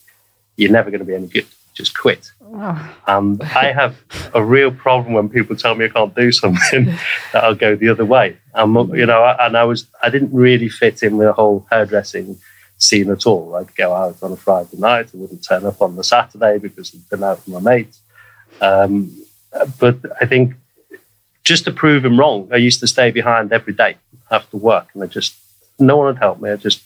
You're 0.57 0.71
never 0.71 0.91
going 0.91 1.01
to 1.01 1.07
be 1.07 1.15
any 1.15 1.27
good. 1.27 1.47
Just 1.75 1.97
quit. 1.97 2.33
Oh. 2.43 2.95
And 3.07 3.43
I 3.43 3.73
have 3.73 3.97
a 4.35 4.45
real 4.45 4.71
problem 4.71 5.15
when 5.15 5.31
people 5.31 5.57
tell 5.57 5.75
me 5.75 5.87
I 5.87 5.89
can't 5.89 6.15
do 6.15 6.31
something 6.31 6.85
that 7.33 7.45
I'll 7.45 7.55
go 7.55 7.75
the 7.75 7.89
other 7.89 8.05
way. 8.05 8.37
Um, 8.55 8.75
you 8.95 9.07
know, 9.07 9.25
and 9.41 9.57
I 9.57 9.65
was 9.65 9.87
I 10.03 10.11
didn't 10.11 10.33
really 10.33 10.69
fit 10.69 11.03
in 11.03 11.17
with 11.17 11.29
the 11.29 11.33
whole 11.33 11.67
hairdressing 11.71 12.39
scene 12.83 13.11
at 13.11 13.27
all. 13.27 13.55
I'd 13.55 13.75
go 13.77 13.95
out 13.95 14.23
on 14.23 14.33
a 14.33 14.37
Friday 14.37 14.77
night, 14.77 15.11
I 15.15 15.17
wouldn't 15.17 15.45
turn 15.45 15.65
up 15.65 15.81
on 15.81 15.97
the 15.97 16.05
Saturday 16.05 16.59
because 16.59 16.95
I'd 16.95 17.09
been 17.09 17.23
out 17.23 17.39
with 17.39 17.49
my 17.49 17.61
mates. 17.61 18.01
Um, 18.61 19.17
but 19.79 19.99
I 20.21 20.27
think 20.27 20.55
just 21.45 21.65
to 21.65 21.73
prove 21.73 22.05
him 22.05 22.19
wrong, 22.19 22.49
I 22.53 22.57
used 22.57 22.81
to 22.81 22.87
stay 22.87 23.11
behind 23.11 23.53
every 23.53 23.73
day 23.73 23.97
after 24.31 24.57
work, 24.57 24.89
and 24.95 25.03
I 25.03 25.07
just 25.07 25.35
no 25.79 25.97
one 25.97 26.07
would 26.07 26.19
help 26.19 26.41
me. 26.41 26.51
I 26.51 26.57
just 26.57 26.83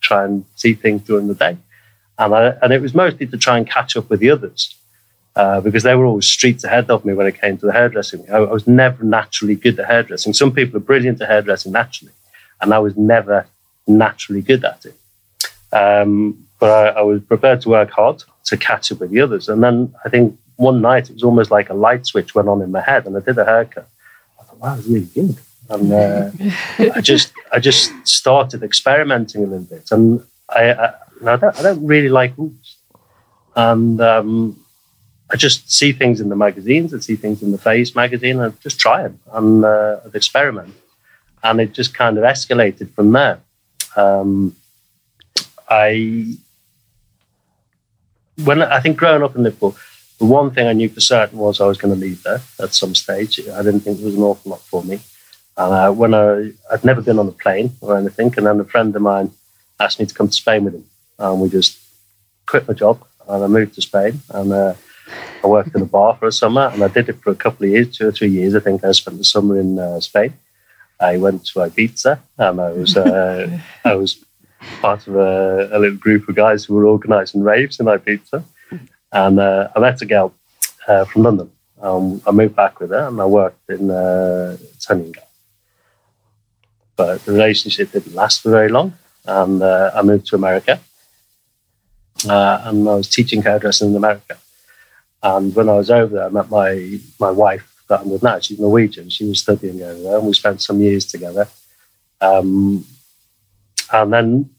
try 0.00 0.24
and 0.24 0.44
see 0.56 0.74
things 0.74 1.02
during 1.02 1.28
the 1.28 1.34
day, 1.34 1.56
and 2.18 2.34
I, 2.34 2.56
and 2.62 2.72
it 2.72 2.80
was 2.80 2.94
mostly 2.94 3.26
to 3.26 3.36
try 3.36 3.58
and 3.58 3.68
catch 3.68 3.96
up 3.96 4.08
with 4.10 4.20
the 4.20 4.30
others 4.30 4.74
uh, 5.36 5.60
because 5.60 5.82
they 5.82 5.94
were 5.94 6.06
always 6.06 6.26
streets 6.26 6.64
ahead 6.64 6.90
of 6.90 7.04
me 7.04 7.14
when 7.14 7.26
it 7.26 7.40
came 7.40 7.56
to 7.58 7.66
the 7.66 7.72
hairdressing. 7.72 8.24
I, 8.30 8.38
I 8.38 8.52
was 8.52 8.66
never 8.66 9.04
naturally 9.04 9.56
good 9.56 9.78
at 9.78 9.86
hairdressing. 9.86 10.32
Some 10.32 10.52
people 10.52 10.76
are 10.76 10.80
brilliant 10.80 11.20
at 11.20 11.28
hairdressing 11.28 11.72
naturally, 11.72 12.12
and 12.60 12.72
I 12.72 12.78
was 12.78 12.96
never 12.96 13.46
naturally 13.86 14.42
good 14.42 14.64
at 14.64 14.84
it. 14.84 14.96
Um, 15.72 16.46
but 16.58 16.70
I, 16.70 17.00
I 17.00 17.02
was 17.02 17.22
prepared 17.22 17.60
to 17.62 17.70
work 17.70 17.90
hard 17.90 18.22
to 18.44 18.56
catch 18.56 18.92
up 18.92 19.00
with 19.00 19.10
the 19.10 19.20
others, 19.20 19.48
and 19.48 19.62
then 19.62 19.94
I 20.04 20.08
think 20.08 20.38
one 20.56 20.82
night 20.82 21.08
it 21.08 21.14
was 21.14 21.22
almost 21.22 21.50
like 21.50 21.70
a 21.70 21.74
light 21.74 22.06
switch 22.06 22.34
went 22.34 22.48
on 22.48 22.62
in 22.62 22.70
my 22.70 22.82
head, 22.82 23.06
and 23.06 23.16
I 23.16 23.20
did 23.20 23.38
a 23.38 23.44
haircut. 23.44 23.88
I 24.38 24.44
thought, 24.44 24.58
wow, 24.58 24.76
it's 24.76 24.86
really 24.86 25.06
good. 25.06 25.36
And 25.70 25.92
uh, 25.92 26.30
I 26.94 27.00
just 27.00 27.32
I 27.52 27.58
just 27.58 27.92
started 28.06 28.62
experimenting 28.62 29.42
a 29.44 29.46
little 29.46 29.64
bit, 29.64 29.90
and 29.90 30.22
I 30.48 30.72
I, 30.72 30.94
I, 31.26 31.36
don't, 31.36 31.58
I 31.58 31.62
don't 31.62 31.86
really 31.86 32.10
like 32.10 32.36
rules, 32.36 32.76
and 33.56 34.00
um, 34.00 34.62
I 35.32 35.36
just 35.36 35.70
see 35.70 35.92
things 35.92 36.20
in 36.20 36.28
the 36.28 36.36
magazines, 36.36 36.92
I 36.92 36.98
see 36.98 37.16
things 37.16 37.42
in 37.42 37.52
the 37.52 37.58
Face 37.58 37.94
magazine, 37.94 38.40
and 38.40 38.52
I 38.52 38.56
just 38.62 38.78
try 38.78 39.04
them 39.04 39.18
and 39.32 39.64
uh, 39.64 40.00
experiment, 40.12 40.74
and 41.42 41.60
it 41.60 41.72
just 41.72 41.94
kind 41.94 42.18
of 42.18 42.24
escalated 42.24 42.92
from 42.94 43.12
there. 43.12 43.40
Um, 43.96 44.56
I 45.70 46.36
when 48.44 48.62
I 48.62 48.80
think 48.80 48.96
growing 48.96 49.22
up 49.22 49.36
in 49.36 49.42
Liverpool, 49.42 49.76
the 50.18 50.24
one 50.24 50.50
thing 50.50 50.66
I 50.66 50.72
knew 50.72 50.88
for 50.88 51.00
certain 51.00 51.38
was 51.38 51.60
I 51.60 51.66
was 51.66 51.78
going 51.78 51.94
to 51.94 52.00
leave 52.00 52.22
there 52.22 52.40
at 52.58 52.74
some 52.74 52.94
stage. 52.94 53.40
I 53.48 53.62
didn't 53.62 53.80
think 53.80 54.00
it 54.00 54.04
was 54.04 54.16
an 54.16 54.22
awful 54.22 54.50
lot 54.50 54.62
for 54.62 54.82
me. 54.82 55.00
And 55.56 55.74
uh, 55.74 55.92
when 55.92 56.14
I, 56.14 56.52
I'd 56.72 56.84
never 56.84 57.02
been 57.02 57.18
on 57.18 57.28
a 57.28 57.32
plane 57.32 57.72
or 57.80 57.96
anything, 57.96 58.32
and 58.36 58.46
then 58.46 58.60
a 58.60 58.64
friend 58.64 58.94
of 58.94 59.02
mine 59.02 59.32
asked 59.78 60.00
me 60.00 60.06
to 60.06 60.14
come 60.14 60.28
to 60.28 60.32
Spain 60.32 60.64
with 60.64 60.74
him. 60.74 60.84
And 61.18 61.40
we 61.40 61.48
just 61.48 61.78
quit 62.46 62.66
my 62.66 62.74
job 62.74 63.04
and 63.28 63.44
I 63.44 63.46
moved 63.46 63.74
to 63.74 63.82
Spain. 63.82 64.20
And 64.30 64.52
uh, 64.52 64.74
I 65.42 65.46
worked 65.46 65.74
in 65.74 65.82
a 65.82 65.86
bar 65.86 66.16
for 66.16 66.28
a 66.28 66.32
summer 66.32 66.70
and 66.72 66.82
I 66.82 66.88
did 66.88 67.08
it 67.08 67.20
for 67.22 67.30
a 67.30 67.34
couple 67.34 67.66
of 67.66 67.72
years, 67.72 67.96
two 67.96 68.08
or 68.08 68.12
three 68.12 68.30
years. 68.30 68.54
I 68.54 68.60
think 68.60 68.84
I 68.84 68.92
spent 68.92 69.18
the 69.18 69.24
summer 69.24 69.58
in 69.58 69.78
uh, 69.78 70.00
Spain. 70.00 70.34
I 70.98 71.16
went 71.16 71.46
to 71.46 71.60
Ibiza 71.60 72.18
and 72.38 72.60
I 72.60 72.72
was, 72.72 72.96
uh, 72.96 73.58
I 73.84 73.94
was 73.94 74.22
part 74.80 75.06
of 75.06 75.16
a, 75.16 75.68
a, 75.72 75.78
little 75.78 75.96
group 75.96 76.28
of 76.28 76.34
guys 76.34 76.64
who 76.64 76.74
were 76.74 76.86
organising 76.86 77.42
raves 77.42 77.80
in 77.80 77.86
Ibiza. 77.86 78.44
And 79.12 79.40
uh, 79.40 79.68
I 79.74 79.80
met 79.80 80.02
a 80.02 80.06
girl 80.06 80.34
uh, 80.86 81.04
from 81.04 81.22
London. 81.22 81.50
Um, 81.80 82.22
I 82.26 82.30
moved 82.30 82.54
back 82.54 82.78
with 82.78 82.90
her 82.90 83.08
and 83.08 83.20
I 83.20 83.26
worked 83.26 83.68
in 83.70 83.90
uh, 83.90 84.56
but 86.96 87.24
the 87.24 87.32
relationship 87.32 87.92
didn't 87.92 88.14
last 88.14 88.42
for 88.42 88.50
very 88.50 88.68
long. 88.68 88.92
And 89.24 89.62
uh, 89.62 89.90
I 89.94 90.02
moved 90.02 90.26
to 90.26 90.36
America. 90.36 90.80
Uh, 92.28 92.62
and 92.64 92.86
I 92.88 92.94
was 92.94 93.08
teaching 93.08 93.42
hairdressing 93.42 93.90
in 93.90 93.96
America. 93.96 94.36
And 95.22 95.54
when 95.54 95.68
I 95.68 95.74
was 95.74 95.90
over 95.90 96.14
there, 96.14 96.26
I 96.26 96.28
met 96.28 96.50
my, 96.50 96.98
my 97.18 97.30
wife, 97.30 97.70
that 97.90 98.00
I'm 98.00 98.10
with 98.10 98.22
now. 98.22 98.38
She's 98.38 98.58
Norwegian. 98.58 99.10
She 99.10 99.26
was 99.26 99.40
studying 99.40 99.82
over 99.82 100.00
there, 100.00 100.18
and 100.18 100.26
we 100.26 100.32
spent 100.32 100.62
some 100.62 100.80
years 100.80 101.04
together. 101.04 101.48
Um, 102.20 102.86
and 103.92 104.12
then 104.12 104.50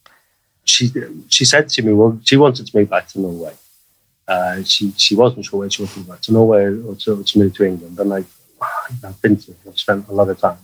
she 0.63 0.91
she 1.27 1.45
said 1.45 1.69
to 1.69 1.81
me, 1.81 1.93
well, 1.93 2.19
she 2.23 2.37
wanted 2.37 2.67
to 2.67 2.77
move 2.77 2.89
back 2.89 3.07
to 3.09 3.19
Norway. 3.19 3.53
Uh, 4.27 4.63
she 4.63 4.91
she 4.97 5.15
wasn't 5.15 5.45
sure 5.45 5.59
where 5.59 5.69
she 5.69 5.81
wanted 5.81 5.93
to 5.93 5.99
move 5.99 6.09
back 6.09 6.21
to 6.21 6.33
Norway 6.33 6.65
or 6.65 6.95
to, 6.95 7.23
to 7.23 7.39
move 7.39 7.53
to 7.55 7.65
England. 7.65 7.99
And 7.99 8.13
I, 8.13 8.23
I've 9.03 9.21
been 9.21 9.37
to, 9.37 9.55
I've 9.67 9.79
spent 9.79 10.07
a 10.07 10.13
lot 10.13 10.29
of 10.29 10.39
time. 10.39 10.57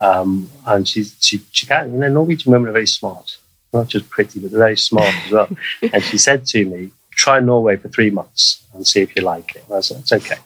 Um, 0.00 0.50
and 0.66 0.86
she's 0.88 1.16
she 1.20 1.42
she 1.50 1.66
can, 1.66 1.92
you 1.92 1.98
know, 1.98 2.08
Norwegian 2.08 2.52
women 2.52 2.68
are 2.68 2.72
very 2.72 2.86
smart, 2.86 3.38
not 3.72 3.88
just 3.88 4.08
pretty, 4.08 4.40
but 4.40 4.50
they're 4.50 4.60
very 4.60 4.76
smart 4.76 5.14
as 5.26 5.32
well. 5.32 5.48
and 5.92 6.02
she 6.02 6.18
said 6.18 6.46
to 6.46 6.64
me, 6.64 6.90
try 7.10 7.40
Norway 7.40 7.76
for 7.76 7.88
three 7.88 8.10
months 8.10 8.62
and 8.72 8.86
see 8.86 9.00
if 9.00 9.14
you 9.14 9.22
like 9.22 9.56
it. 9.56 9.64
And 9.68 9.76
I 9.76 9.80
said, 9.80 9.98
it's 9.98 10.12
okay. 10.12 10.38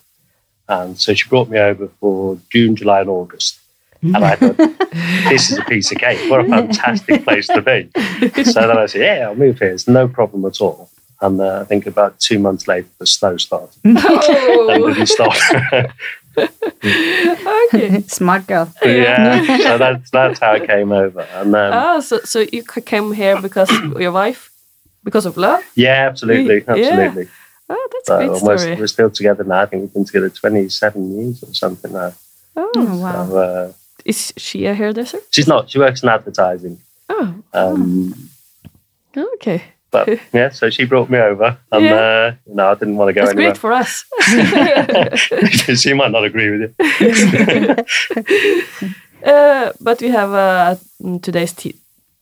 And 0.68 0.98
so 0.98 1.14
she 1.14 1.28
brought 1.28 1.48
me 1.48 1.58
over 1.58 1.88
for 2.00 2.38
June, 2.50 2.74
July, 2.74 3.00
and 3.00 3.10
August. 3.10 3.60
And 4.04 4.16
I 4.18 4.36
thought, 4.36 4.56
this 5.28 5.50
is 5.50 5.58
a 5.58 5.64
piece 5.64 5.90
of 5.90 5.98
cake. 5.98 6.30
What 6.30 6.40
a 6.44 6.48
fantastic 6.48 7.24
place 7.24 7.46
to 7.48 7.62
be. 7.62 7.88
So 8.44 8.66
then 8.68 8.76
I 8.78 8.86
said, 8.86 9.00
yeah, 9.00 9.26
I'll 9.28 9.34
move 9.34 9.58
here. 9.58 9.70
It's 9.70 9.88
no 9.88 10.06
problem 10.08 10.44
at 10.44 10.60
all. 10.60 10.90
And 11.20 11.40
uh, 11.40 11.60
I 11.62 11.64
think 11.64 11.86
about 11.86 12.20
two 12.20 12.38
months 12.38 12.68
later, 12.68 12.88
the 12.98 13.06
snow 13.06 13.36
started. 13.38 13.70
and 13.84 13.96
Oh, 14.00 14.92
didn't 14.92 15.06
stop. 15.06 15.34
okay. 16.84 18.02
Smart 18.08 18.46
girl. 18.46 18.72
yeah, 18.84 19.58
so 19.58 19.78
that's, 19.78 20.10
that's 20.10 20.38
how 20.40 20.52
I 20.52 20.66
came 20.66 20.92
over. 20.92 21.20
And 21.20 21.54
um, 21.54 21.72
Ah, 21.72 22.00
so 22.00 22.18
so 22.24 22.40
you 22.52 22.62
came 22.84 23.12
here 23.12 23.40
because 23.40 23.70
of 23.70 24.00
your 24.00 24.12
wife, 24.12 24.50
because 25.02 25.26
of 25.26 25.36
love? 25.36 25.62
yeah, 25.74 26.06
absolutely, 26.08 26.56
Yeah. 26.66 26.74
absolutely. 26.74 27.28
Oh, 27.70 27.88
that's 27.92 28.06
So 28.08 28.14
a 28.14 28.18
great 28.18 28.36
and 28.36 28.42
we're, 28.46 28.58
story. 28.58 28.76
we're 28.76 28.86
still 28.86 29.10
together 29.10 29.44
now. 29.44 29.60
I 29.62 29.66
think 29.66 29.82
we've 29.82 29.94
been 29.94 30.04
together 30.04 30.28
27 30.28 31.16
years 31.16 31.42
or 31.42 31.54
something 31.54 31.92
now. 31.92 32.12
Oh, 32.56 32.70
Oh, 32.76 32.96
wow. 32.98 33.26
So, 33.28 33.38
uh, 33.38 33.72
is 34.04 34.32
she 34.36 34.66
a 34.66 34.74
hairdresser? 34.74 35.18
she's 35.30 35.46
not. 35.48 35.70
She 35.70 35.78
works 35.78 36.02
in 36.02 36.08
advertising. 36.08 36.78
Oh, 37.08 37.34
Um, 37.52 38.14
okay. 39.16 39.62
But 39.90 40.08
yeah, 40.32 40.50
so 40.50 40.70
she 40.70 40.84
brought 40.86 41.08
me 41.08 41.18
over, 41.18 41.56
and 41.70 41.84
Yeah. 41.84 41.94
uh, 41.94 42.34
you 42.48 42.54
know, 42.56 42.68
I 42.70 42.74
didn't 42.74 42.96
want 42.96 43.08
to 43.10 43.12
go 43.12 43.20
That's 43.26 43.30
anywhere. 43.36 43.52
great 43.52 43.58
for 43.58 43.72
us. 43.72 44.04
she 45.82 45.92
might 45.94 46.10
not 46.10 46.24
agree 46.24 46.50
with 46.50 46.60
you. 46.60 46.74
uh, 49.24 49.72
but 49.80 50.00
we 50.00 50.08
have 50.08 50.32
uh, 50.32 50.76
today's 51.22 51.52
t- 51.52 51.76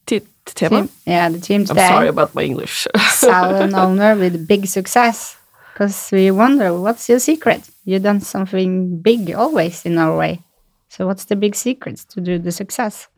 t- 0.07 0.21
tema. 0.45 0.81
Team, 0.83 0.89
yeah, 1.07 1.29
the 1.31 1.41
team 1.41 1.65
today. 1.65 1.83
I'm 1.87 1.93
sorry 1.93 2.09
about 2.09 2.35
my 2.35 2.43
English. 2.43 2.87
salon 3.11 3.75
owner 3.75 4.17
with 4.17 4.47
big 4.47 4.67
success. 4.67 5.37
Because 5.73 6.11
we 6.13 6.31
wonder, 6.31 6.75
what's 6.79 7.09
your 7.09 7.19
secret? 7.19 7.63
You've 7.87 8.03
done 8.03 8.21
something 8.21 8.99
big 8.99 9.33
always 9.35 9.87
in 9.87 9.95
Norway. 9.95 10.41
So 10.93 11.07
what's 11.07 11.25
the 11.25 11.37
big 11.37 11.55
secret 11.55 12.05
to 12.11 12.21
do 12.21 12.39
the 12.39 12.53
success? 12.53 13.09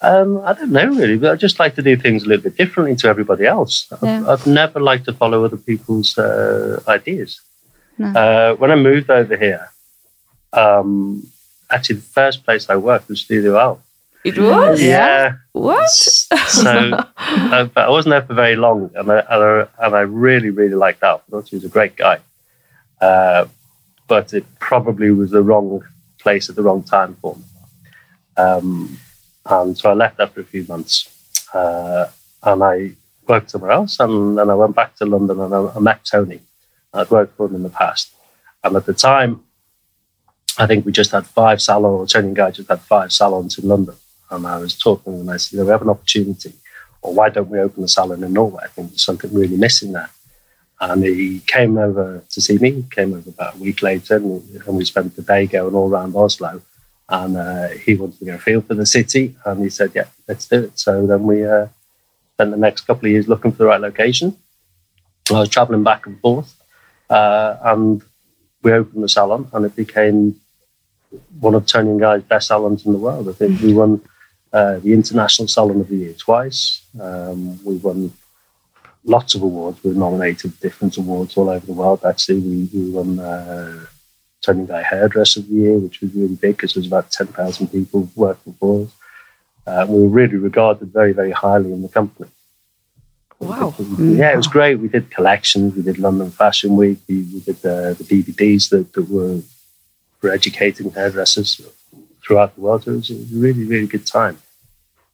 Um, 0.00 0.40
I 0.46 0.54
don't 0.54 0.72
know 0.72 0.86
really, 0.86 1.18
but 1.18 1.32
I 1.32 1.36
just 1.36 1.58
like 1.58 1.74
to 1.74 1.82
do 1.82 1.94
things 1.94 2.24
a 2.24 2.26
little 2.26 2.42
bit 2.42 2.56
differently 2.56 2.96
to 2.96 3.06
everybody 3.06 3.44
else. 3.44 3.86
I've, 3.92 4.28
I've 4.28 4.46
never 4.46 4.80
liked 4.80 5.04
to 5.04 5.12
follow 5.12 5.44
other 5.44 5.58
people's 5.58 6.16
uh, 6.16 6.82
ideas. 6.88 7.42
No. 7.98 8.08
Uh, 8.18 8.54
when 8.56 8.70
I 8.70 8.76
moved 8.76 9.10
over 9.10 9.36
here, 9.36 9.68
um, 10.54 11.26
actually 11.68 11.96
the 11.96 12.12
first 12.20 12.46
place 12.46 12.70
I 12.70 12.76
worked 12.76 13.10
was 13.10 13.20
Studio 13.20 13.58
Alf. 13.58 13.80
it 14.24 14.38
was? 14.38 14.80
Yeah. 14.80 15.34
What? 15.52 15.90
So, 15.90 16.70
uh, 17.18 17.64
but 17.64 17.84
I 17.88 17.90
wasn't 17.90 18.12
there 18.12 18.22
for 18.22 18.32
very 18.32 18.56
long, 18.56 18.90
and 18.94 19.12
I, 19.12 19.18
and 19.18 19.42
I, 19.44 19.84
and 19.84 19.94
I 19.94 20.00
really, 20.00 20.48
really 20.48 20.74
liked 20.74 21.02
Al. 21.02 21.16
I 21.16 21.30
thought 21.30 21.48
he 21.48 21.56
was 21.56 21.64
a 21.66 21.68
great 21.68 21.94
guy. 21.94 22.20
Uh, 23.02 23.46
but 24.08 24.32
it 24.32 24.46
probably 24.60 25.10
was 25.10 25.30
the 25.30 25.42
wrong 25.42 25.82
place 26.22 26.48
at 26.48 26.56
the 26.56 26.62
wrong 26.62 26.82
time 26.82 27.16
for 27.20 27.36
me. 27.36 27.42
Um, 28.36 28.98
and 29.44 29.76
so 29.76 29.90
I 29.90 29.94
left 29.94 30.20
after 30.20 30.40
a 30.40 30.44
few 30.44 30.64
months, 30.68 30.94
uh, 31.52 32.06
and 32.42 32.62
I 32.62 32.92
worked 33.28 33.50
somewhere 33.50 33.72
else, 33.72 34.00
and 34.00 34.38
then 34.38 34.48
I 34.50 34.54
went 34.54 34.74
back 34.74 34.96
to 34.96 35.06
London, 35.06 35.40
and 35.40 35.54
I, 35.54 35.60
I 35.76 35.80
met 35.80 36.04
Tony. 36.04 36.40
I'd 36.94 37.10
worked 37.10 37.36
for 37.36 37.46
him 37.46 37.56
in 37.56 37.62
the 37.62 37.70
past, 37.70 38.12
and 38.62 38.76
at 38.76 38.86
the 38.86 38.94
time, 38.94 39.42
I 40.58 40.66
think 40.66 40.84
we 40.84 40.92
just 40.92 41.12
had 41.12 41.26
five 41.26 41.62
salons, 41.62 42.12
Tony 42.12 42.28
and 42.28 42.36
Guy 42.36 42.50
just 42.50 42.68
had 42.68 42.80
five 42.82 43.10
salons 43.12 43.58
in 43.58 43.68
London. 43.68 43.96
And 44.30 44.46
I 44.46 44.58
was 44.58 44.78
talking 44.78 45.14
and 45.20 45.30
I 45.30 45.36
said, 45.36 45.52
you 45.52 45.58
know, 45.58 45.64
we 45.66 45.72
have 45.72 45.82
an 45.82 45.90
opportunity, 45.90 46.52
or 47.00 47.14
why 47.14 47.28
don't 47.30 47.48
we 47.48 47.58
open 47.58 47.84
a 47.84 47.88
salon 47.88 48.22
in 48.22 48.32
Norway? 48.32 48.62
I 48.64 48.68
think 48.68 48.90
there's 48.90 49.04
something 49.04 49.32
really 49.32 49.56
missing 49.56 49.92
there. 49.92 50.10
And 50.82 51.04
he 51.04 51.40
came 51.46 51.78
over 51.78 52.24
to 52.28 52.40
see 52.40 52.58
me, 52.58 52.84
came 52.90 53.14
over 53.14 53.30
about 53.30 53.54
a 53.54 53.58
week 53.58 53.82
later, 53.82 54.16
and, 54.16 54.42
and 54.66 54.76
we 54.76 54.84
spent 54.84 55.14
the 55.14 55.22
day 55.22 55.46
going 55.46 55.76
all 55.76 55.88
around 55.88 56.16
Oslo. 56.16 56.60
And 57.08 57.36
uh, 57.36 57.68
he 57.68 57.94
wanted 57.94 58.18
to 58.18 58.24
go 58.24 58.38
feel 58.38 58.62
for 58.62 58.74
the 58.74 58.84
city, 58.84 59.36
and 59.44 59.62
he 59.62 59.70
said, 59.70 59.92
yeah, 59.94 60.08
let's 60.26 60.48
do 60.48 60.64
it. 60.64 60.78
So 60.78 61.06
then 61.06 61.22
we 61.22 61.46
uh, 61.46 61.68
spent 62.34 62.50
the 62.50 62.56
next 62.56 62.80
couple 62.82 63.06
of 63.06 63.12
years 63.12 63.28
looking 63.28 63.52
for 63.52 63.58
the 63.58 63.66
right 63.66 63.80
location. 63.80 64.36
I 65.30 65.38
was 65.38 65.48
traveling 65.48 65.84
back 65.84 66.06
and 66.06 66.18
forth, 66.20 66.52
uh, 67.08 67.56
and 67.62 68.02
we 68.64 68.72
opened 68.72 69.04
the 69.04 69.08
salon, 69.08 69.48
and 69.52 69.64
it 69.64 69.76
became 69.76 70.40
one 71.38 71.54
of 71.54 71.66
Tony 71.66 71.90
and 71.90 72.00
Guy's 72.00 72.22
best 72.22 72.48
salons 72.48 72.84
in 72.86 72.92
the 72.92 72.98
world. 72.98 73.28
I 73.28 73.32
think 73.32 73.60
we 73.60 73.72
won 73.72 74.00
uh, 74.52 74.78
the 74.80 74.92
International 74.92 75.46
Salon 75.46 75.80
of 75.80 75.88
the 75.88 75.96
Year 75.96 76.14
twice. 76.14 76.82
Um, 77.00 77.62
we 77.64 77.76
won 77.76 78.12
lots 79.04 79.34
of 79.34 79.42
awards. 79.42 79.82
We 79.82 79.90
were 79.90 79.98
nominated 79.98 80.58
different 80.60 80.96
awards 80.96 81.36
all 81.36 81.50
over 81.50 81.64
the 81.64 81.72
world. 81.72 82.04
Actually, 82.04 82.40
we, 82.40 82.68
we 82.72 82.90
won 82.90 83.18
uh, 83.18 83.86
Tony 84.42 84.66
Guy 84.66 84.82
Hairdresser 84.82 85.40
of 85.40 85.48
the 85.48 85.54
Year, 85.54 85.78
which 85.78 86.00
was 86.00 86.14
really 86.14 86.34
big 86.34 86.56
because 86.56 86.74
there 86.74 86.80
was 86.80 86.86
about 86.86 87.10
10,000 87.10 87.68
people 87.68 88.10
working 88.14 88.54
for 88.54 88.84
us. 88.84 88.90
Uh, 89.66 89.86
we 89.88 90.02
were 90.02 90.08
really 90.08 90.36
regarded 90.36 90.92
very, 90.92 91.12
very 91.12 91.30
highly 91.30 91.72
in 91.72 91.82
the 91.82 91.88
company. 91.88 92.28
Wow. 93.38 93.74
Yeah, 93.98 94.32
it 94.32 94.36
was 94.36 94.46
great. 94.46 94.76
We 94.76 94.88
did 94.88 95.10
collections. 95.10 95.74
We 95.74 95.82
did 95.82 95.98
London 95.98 96.30
Fashion 96.30 96.76
Week. 96.76 96.98
We, 97.08 97.22
we 97.22 97.40
did 97.40 97.56
the, 97.62 97.96
the 97.98 98.04
DVDs 98.04 98.70
that, 98.70 98.92
that 98.92 99.08
were 99.08 99.40
for 100.20 100.30
educating 100.30 100.92
hairdressers 100.92 101.60
throughout 102.24 102.54
the 102.54 102.60
world. 102.60 102.86
It 102.86 102.92
was 102.92 103.10
a 103.10 103.14
really, 103.32 103.64
really 103.64 103.88
good 103.88 104.06
time. 104.06 104.38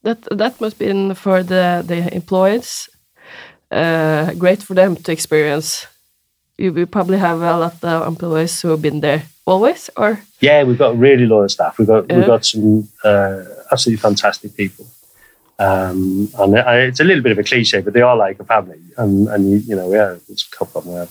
That 0.03 0.21
that 0.31 0.61
must 0.61 0.77
been 0.77 1.13
for 1.15 1.43
the 1.43 1.83
the 1.85 2.13
employees. 2.13 2.89
Uh, 3.71 4.33
great 4.33 4.63
for 4.63 4.73
them 4.73 4.95
to 4.95 5.11
experience. 5.11 5.87
You 6.57 6.73
will 6.73 6.87
probably 6.87 7.17
have 7.17 7.41
a 7.41 7.57
lot 7.57 7.83
of 7.83 8.07
employees 8.07 8.61
who 8.61 8.69
have 8.69 8.81
been 8.81 8.99
there 8.99 9.23
always, 9.45 9.89
or 9.95 10.19
Yeah, 10.41 10.63
we've 10.63 10.77
got 10.77 10.97
really 10.97 11.25
loyal 11.25 11.49
staff. 11.49 11.77
We've 11.77 11.87
got 11.87 12.05
Yeah. 12.09 12.17
we've 12.17 12.27
got 12.27 12.45
some 12.45 12.87
uh, 13.03 13.43
absolutely 13.71 14.01
fantastic 14.01 14.55
people. 14.55 14.85
Um, 15.59 16.29
and 16.39 16.57
I, 16.57 16.79
it's 16.87 16.99
a 16.99 17.03
little 17.03 17.23
bit 17.23 17.33
of 17.33 17.39
a 17.39 17.43
cliche, 17.43 17.81
but 17.81 17.93
they 17.93 18.01
are 18.01 18.15
like 18.15 18.39
a 18.39 18.45
family. 18.45 18.79
And 18.97 19.27
and 19.27 19.51
you, 19.51 19.57
you 19.57 19.75
know, 19.75 19.91
yeah, 19.91 20.15
there's 20.27 20.47
a 20.51 20.55
couple 20.55 20.79
of 20.79 20.85
them 20.85 21.07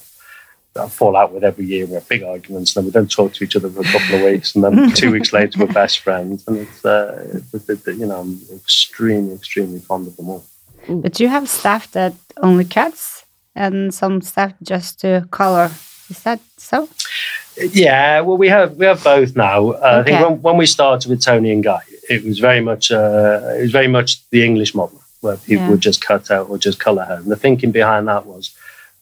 I 0.78 0.88
fall 0.88 1.16
out 1.16 1.32
with 1.32 1.44
every 1.44 1.66
year. 1.66 1.86
We 1.86 1.94
have 1.94 2.08
big 2.08 2.22
arguments, 2.22 2.74
and 2.76 2.82
then 2.82 2.86
we 2.86 2.92
don't 2.92 3.10
talk 3.10 3.32
to 3.34 3.44
each 3.44 3.56
other 3.56 3.68
for 3.70 3.80
a 3.80 3.84
couple 3.84 4.16
of 4.16 4.22
weeks, 4.22 4.54
and 4.54 4.64
then 4.64 4.92
two 4.94 5.10
weeks 5.10 5.32
later 5.32 5.58
we're 5.58 5.72
best 5.72 6.00
friends. 6.00 6.46
And 6.46 6.58
it's, 6.58 6.84
uh, 6.84 7.40
it's, 7.52 7.68
it's, 7.68 7.86
you 7.86 8.06
know, 8.06 8.20
I'm 8.20 8.40
extremely, 8.54 9.34
extremely 9.34 9.80
fond 9.80 10.06
of 10.06 10.16
them 10.16 10.28
all. 10.30 10.44
But 10.88 11.20
you 11.20 11.28
have 11.28 11.48
staff 11.48 11.90
that 11.92 12.14
only 12.42 12.64
cuts 12.64 13.24
and 13.54 13.92
some 13.94 14.20
staff 14.22 14.52
just 14.62 15.00
to 15.00 15.26
color. 15.30 15.70
Is 16.10 16.22
that 16.22 16.40
so? 16.56 16.88
Yeah, 17.56 18.20
well, 18.20 18.38
we 18.38 18.48
have 18.48 18.76
we 18.76 18.86
have 18.86 19.02
both 19.04 19.36
now. 19.36 19.72
Uh, 19.72 20.00
I 20.00 20.02
think 20.04 20.20
when, 20.26 20.42
when 20.42 20.56
we 20.56 20.66
started 20.66 21.10
with 21.10 21.22
Tony 21.22 21.52
and 21.52 21.62
Guy, 21.62 21.80
it 22.08 22.24
was 22.24 22.38
very 22.38 22.60
much 22.60 22.90
uh, 22.90 23.40
it 23.58 23.62
was 23.62 23.72
very 23.72 23.88
much 23.88 24.26
the 24.30 24.44
English 24.44 24.74
model 24.74 25.00
where 25.20 25.36
people 25.36 25.64
Yeah. 25.64 25.70
would 25.70 25.80
just 25.80 26.00
cut 26.00 26.30
out 26.30 26.48
or 26.48 26.58
just 26.58 26.78
color. 26.78 27.06
And 27.10 27.26
the 27.30 27.36
thinking 27.36 27.72
behind 27.72 28.06
that 28.08 28.24
was 28.24 28.54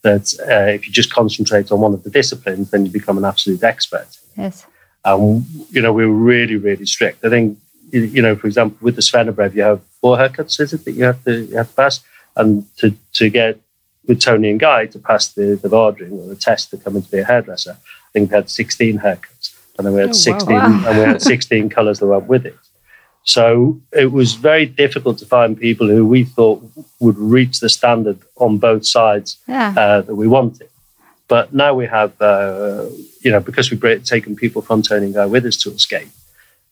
that 0.03 0.35
uh, 0.49 0.73
if 0.73 0.87
you 0.87 0.93
just 0.93 1.13
concentrate 1.13 1.71
on 1.71 1.81
one 1.81 1.93
of 1.95 2.03
the 2.03 2.11
disciplines, 2.11 2.71
then 2.71 2.87
you 2.87 2.91
become 2.91 3.19
an 3.19 3.25
absolute 3.25 3.63
expert. 3.63 4.09
Yes. 4.37 4.65
Um, 5.05 5.45
you 5.71 5.81
know, 5.83 5.93
we 5.93 6.07
were 6.07 6.13
really 6.33 6.57
really 6.57 6.87
strict. 6.87 7.25
I 7.25 7.29
think 7.29 7.59
you 7.91 8.23
know, 8.23 8.35
for 8.37 8.47
example, 8.47 8.79
with 8.81 8.97
the 8.97 9.03
svennebrev, 9.03 9.55
you 9.55 9.63
have 9.63 9.81
four 10.01 10.17
haircuts, 10.17 10.61
is 10.61 10.73
it 10.73 10.85
that 10.85 10.93
you 10.93 11.05
have 11.05 11.23
to 11.25 11.45
you 11.45 11.57
have 11.57 11.69
to 11.71 11.75
pass, 11.75 12.01
and 12.37 12.65
to 12.79 12.95
to 13.15 13.31
get 13.31 13.59
with 14.07 14.21
Tony 14.21 14.51
and 14.51 14.61
Guy 14.61 14.87
to 14.87 14.99
pass 14.99 15.29
the 15.29 15.59
the 15.61 15.69
Vardring 15.69 16.13
or 16.13 16.27
the 16.29 16.37
test 16.37 16.71
to 16.71 16.77
come 16.77 16.97
in 16.97 17.03
to 17.03 17.11
be 17.11 17.19
a 17.19 17.25
hairdresser, 17.25 17.77
I 17.79 18.09
think 18.13 18.31
we 18.31 18.35
had 18.37 18.51
16 18.51 18.99
haircuts, 18.99 19.55
and 19.77 19.87
then 19.87 19.95
we 19.95 20.01
had 20.01 20.11
Oh, 20.11 20.31
wow. 20.33 20.39
16, 20.39 20.57
and 20.57 20.99
we 20.99 21.05
had 21.05 21.23
16 21.23 21.69
colours 21.71 21.99
that 22.01 22.07
went 22.07 22.27
with 22.27 22.47
it. 22.47 22.57
So 23.25 23.81
it 23.93 24.13
was 24.13 24.35
very 24.35 24.67
difficult 24.67 25.19
to 25.19 25.27
find 25.27 25.59
people 25.59 25.89
who 25.89 26.07
we 26.07 26.23
thought 26.25 26.63
would 27.01 27.19
reach 27.19 27.59
the 27.59 27.69
standard 27.69 28.19
on 28.37 28.59
both 28.59 28.87
sides 28.87 29.39
Yeah. 29.49 29.75
uh, 29.77 30.01
that 30.03 30.15
we 30.15 30.29
wanted. 30.29 30.69
But 31.29 31.53
now 31.53 31.75
we 31.75 31.87
have, 31.87 32.13
uh, 32.23 32.87
you 33.23 33.33
know, 33.33 33.41
because 33.41 33.69
we've 33.73 34.05
taken 34.05 34.37
people 34.37 34.63
from 34.63 34.83
Tony 34.83 35.07
and 35.07 35.15
Guy 35.15 35.27
with 35.27 35.45
us 35.45 35.57
to 35.63 35.71
Escape, 35.73 36.09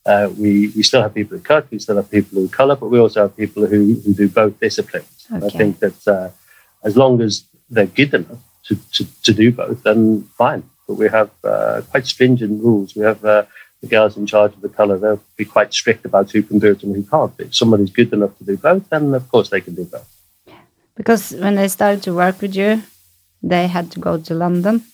uh, 0.07 0.31
we, 0.37 0.69
we 0.77 0.83
still 0.83 1.03
have 1.03 1.15
people 1.15 1.39
who 1.39 1.43
cut, 1.43 1.71
we 1.71 1.79
still 1.79 1.97
have 1.97 2.11
people 2.11 2.41
who 2.41 2.49
colour, 2.49 2.77
but 2.77 2.89
we 2.89 2.99
also 2.99 3.23
have 3.23 3.37
people 3.37 3.67
who, 3.67 4.01
who 4.05 4.15
do 4.15 4.29
both 4.29 4.59
disciplines. 4.61 5.27
And 5.31 5.45
I 5.45 5.49
think 5.49 5.79
that 5.81 6.09
uh, 6.09 6.31
as 6.83 6.97
long 6.97 7.21
as 7.21 7.45
they're 7.71 7.87
good 7.87 8.13
enough 8.13 8.39
to, 8.65 8.77
to, 8.93 9.23
to 9.23 9.33
do 9.33 9.51
both, 9.53 9.83
then 9.83 10.23
fine. 10.37 10.63
but 10.87 10.95
we 10.95 11.09
have 11.09 11.31
uh, 11.43 11.83
quite 11.91 12.07
stringent 12.07 12.63
rules. 12.63 12.95
We 12.95 13.03
have 13.05 13.25
uh, 13.25 13.45
the 13.81 13.87
girls 13.87 14.17
in 14.17 14.27
charge 14.27 14.53
of 14.53 14.61
the 14.61 14.69
colour. 14.69 14.99
They'll 14.99 15.23
be 15.37 15.45
quite 15.45 15.73
strict 15.73 16.05
about 16.05 16.31
who 16.31 16.43
can 16.43 16.59
do 16.59 16.73
it 16.73 16.83
and 16.83 16.95
who 16.95 17.03
can't. 17.03 17.33
If 17.39 17.55
somebody's 17.55 17.91
good 17.91 18.13
enough 18.13 18.37
to 18.39 18.45
do 18.45 18.57
both, 18.57 18.89
then 18.91 19.15
of 19.15 19.29
course 19.31 19.51
they 19.51 19.61
can 19.61 19.75
do 19.75 19.85
both. 19.85 20.09
Because 20.97 21.33
when 21.33 21.57
they 21.57 21.69
started 21.69 22.03
to 22.05 22.15
work 22.15 22.41
with 22.41 22.55
you, 22.55 22.83
they 23.43 23.67
had 23.67 23.91
to 23.93 24.01
go 24.01 24.19
to 24.19 24.35
London 24.35 24.85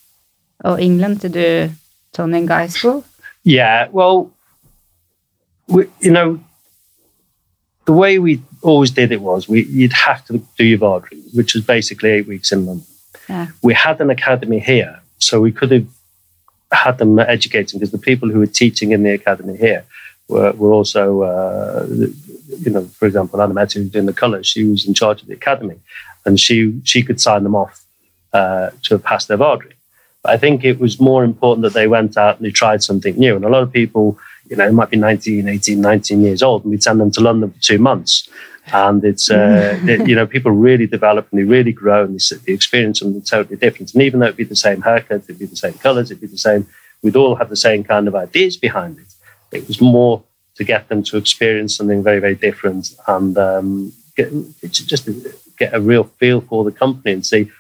or 0.65 0.79
England 0.79 1.21
to 1.21 1.29
do 1.29 1.71
Tony 2.13 2.47
Guy 2.47 2.67
school. 2.69 3.05
Yeah, 3.45 3.89
well, 3.91 4.31
we, 5.71 5.87
you 6.01 6.11
know, 6.11 6.41
the 7.87 7.93
way 7.93 8.19
we 8.19 8.43
always 8.63 8.91
did 8.91 9.13
it 9.13 9.21
was 9.21 9.49
we 9.49 9.65
you'd 9.65 9.93
have 9.93 10.25
to 10.27 10.39
do 10.59 10.65
your 10.65 10.79
Vardry, 10.79 11.19
which 11.35 11.55
was 11.55 11.65
basically 11.65 12.11
eight 12.11 12.27
weeks 12.27 12.53
in 12.53 12.67
London. 12.67 12.87
Yeah. 13.29 13.49
We 13.63 13.75
had 13.75 14.01
an 14.01 14.11
academy 14.11 14.59
here, 14.59 15.01
so 15.19 15.41
we 15.41 15.53
could 15.53 15.71
have 15.71 15.87
had 16.73 16.99
them 16.99 17.19
educating 17.19 17.79
because 17.79 17.93
the 17.93 17.99
people 17.99 18.29
who 18.31 18.39
were 18.39 18.47
teaching 18.47 18.93
in 18.93 19.03
the 19.03 19.13
academy 19.13 19.57
here 19.57 19.85
were, 20.29 20.53
were 20.53 20.73
also, 20.73 21.23
uh, 21.23 21.87
you 21.89 22.71
know, 22.71 22.85
for 22.85 23.07
example, 23.07 23.41
Anna 23.43 23.55
Mette, 23.55 23.73
who's 23.73 23.91
doing 23.91 24.07
the 24.07 24.13
colours, 24.13 24.47
she 24.47 24.65
was 24.65 24.87
in 24.87 24.95
charge 24.95 25.23
of 25.23 25.29
the 25.29 25.35
academy, 25.35 25.79
and 26.25 26.39
she 26.39 26.81
she 26.85 27.03
could 27.03 27.21
sign 27.21 27.43
them 27.45 27.55
off 27.55 27.85
uh, 28.33 28.71
to 28.85 28.99
pass 28.99 29.27
their 29.27 29.39
Vardry. 29.39 29.75
But 30.23 30.33
I 30.33 30.37
think 30.37 30.65
it 30.65 30.79
was 30.79 31.01
more 31.01 31.25
important 31.25 31.63
that 31.63 31.73
they 31.73 31.87
went 31.87 32.17
out 32.17 32.37
and 32.37 32.47
they 32.47 32.51
tried 32.51 32.83
something 32.83 33.17
new. 33.17 33.37
And 33.37 33.45
a 33.45 33.49
lot 33.49 33.63
of 33.63 33.73
people, 33.73 34.19
you 34.51 34.57
know, 34.57 34.67
it 34.67 34.73
might 34.73 34.91
be 34.91 34.97
19, 34.97 35.49
18, 35.49 35.81
19 35.81 36.23
years 36.23 36.43
old, 36.43 36.65
and 36.65 36.73
we'd 36.73 36.83
send 36.83 37.01
them 37.01 37.13
to 37.13 37.21
London 37.21 37.53
for 37.53 37.61
two 37.61 37.79
months. 37.79 38.29
And 38.73 39.03
it's, 39.05 39.31
uh, 39.31 39.79
it, 39.85 40.09
you 40.09 40.17
know, 40.17 40.27
people 40.27 40.51
really 40.51 40.89
develop 40.89 41.29
and 41.31 41.41
they 41.41 41.45
really 41.45 41.73
grow 41.73 42.05
and 42.05 42.19
they, 42.19 42.37
they 42.37 42.53
experience 42.53 42.99
something 42.99 43.23
totally 43.23 43.57
different. 43.57 43.95
And 43.95 44.03
even 44.03 44.19
though 44.19 44.27
it'd 44.27 44.37
be 44.37 44.45
the 44.45 44.57
same 44.57 44.83
haircut, 44.83 45.23
it'd 45.23 45.39
be 45.39 45.47
the 45.47 45.57
same 45.57 45.75
colors, 45.75 46.11
it'd 46.11 46.21
be 46.21 46.27
the 46.27 46.37
same, 46.37 46.67
we'd 47.03 47.17
all 47.17 47.37
have 47.37 47.49
the 47.49 47.57
same 47.57 47.85
kind 47.85 48.09
of 48.09 48.17
ideas 48.17 48.57
behind 48.57 48.99
it. 48.99 49.57
It 49.57 49.69
was 49.69 49.81
more 49.81 50.23
to 50.57 50.65
get 50.65 50.89
them 50.89 51.05
to 51.05 51.17
experience 51.17 51.77
something 51.77 52.03
very, 52.03 52.19
very 52.19 52.35
different 52.35 52.95
and 53.07 53.39
um, 53.39 53.93
get, 54.17 54.33
just 54.63 55.09
get 55.59 55.73
a 55.75 55.81
real 55.81 56.05
feel 56.05 56.41
for 56.41 56.65
the 56.65 56.73
company 56.73 57.13
and 57.13 57.25
see, 57.25 57.51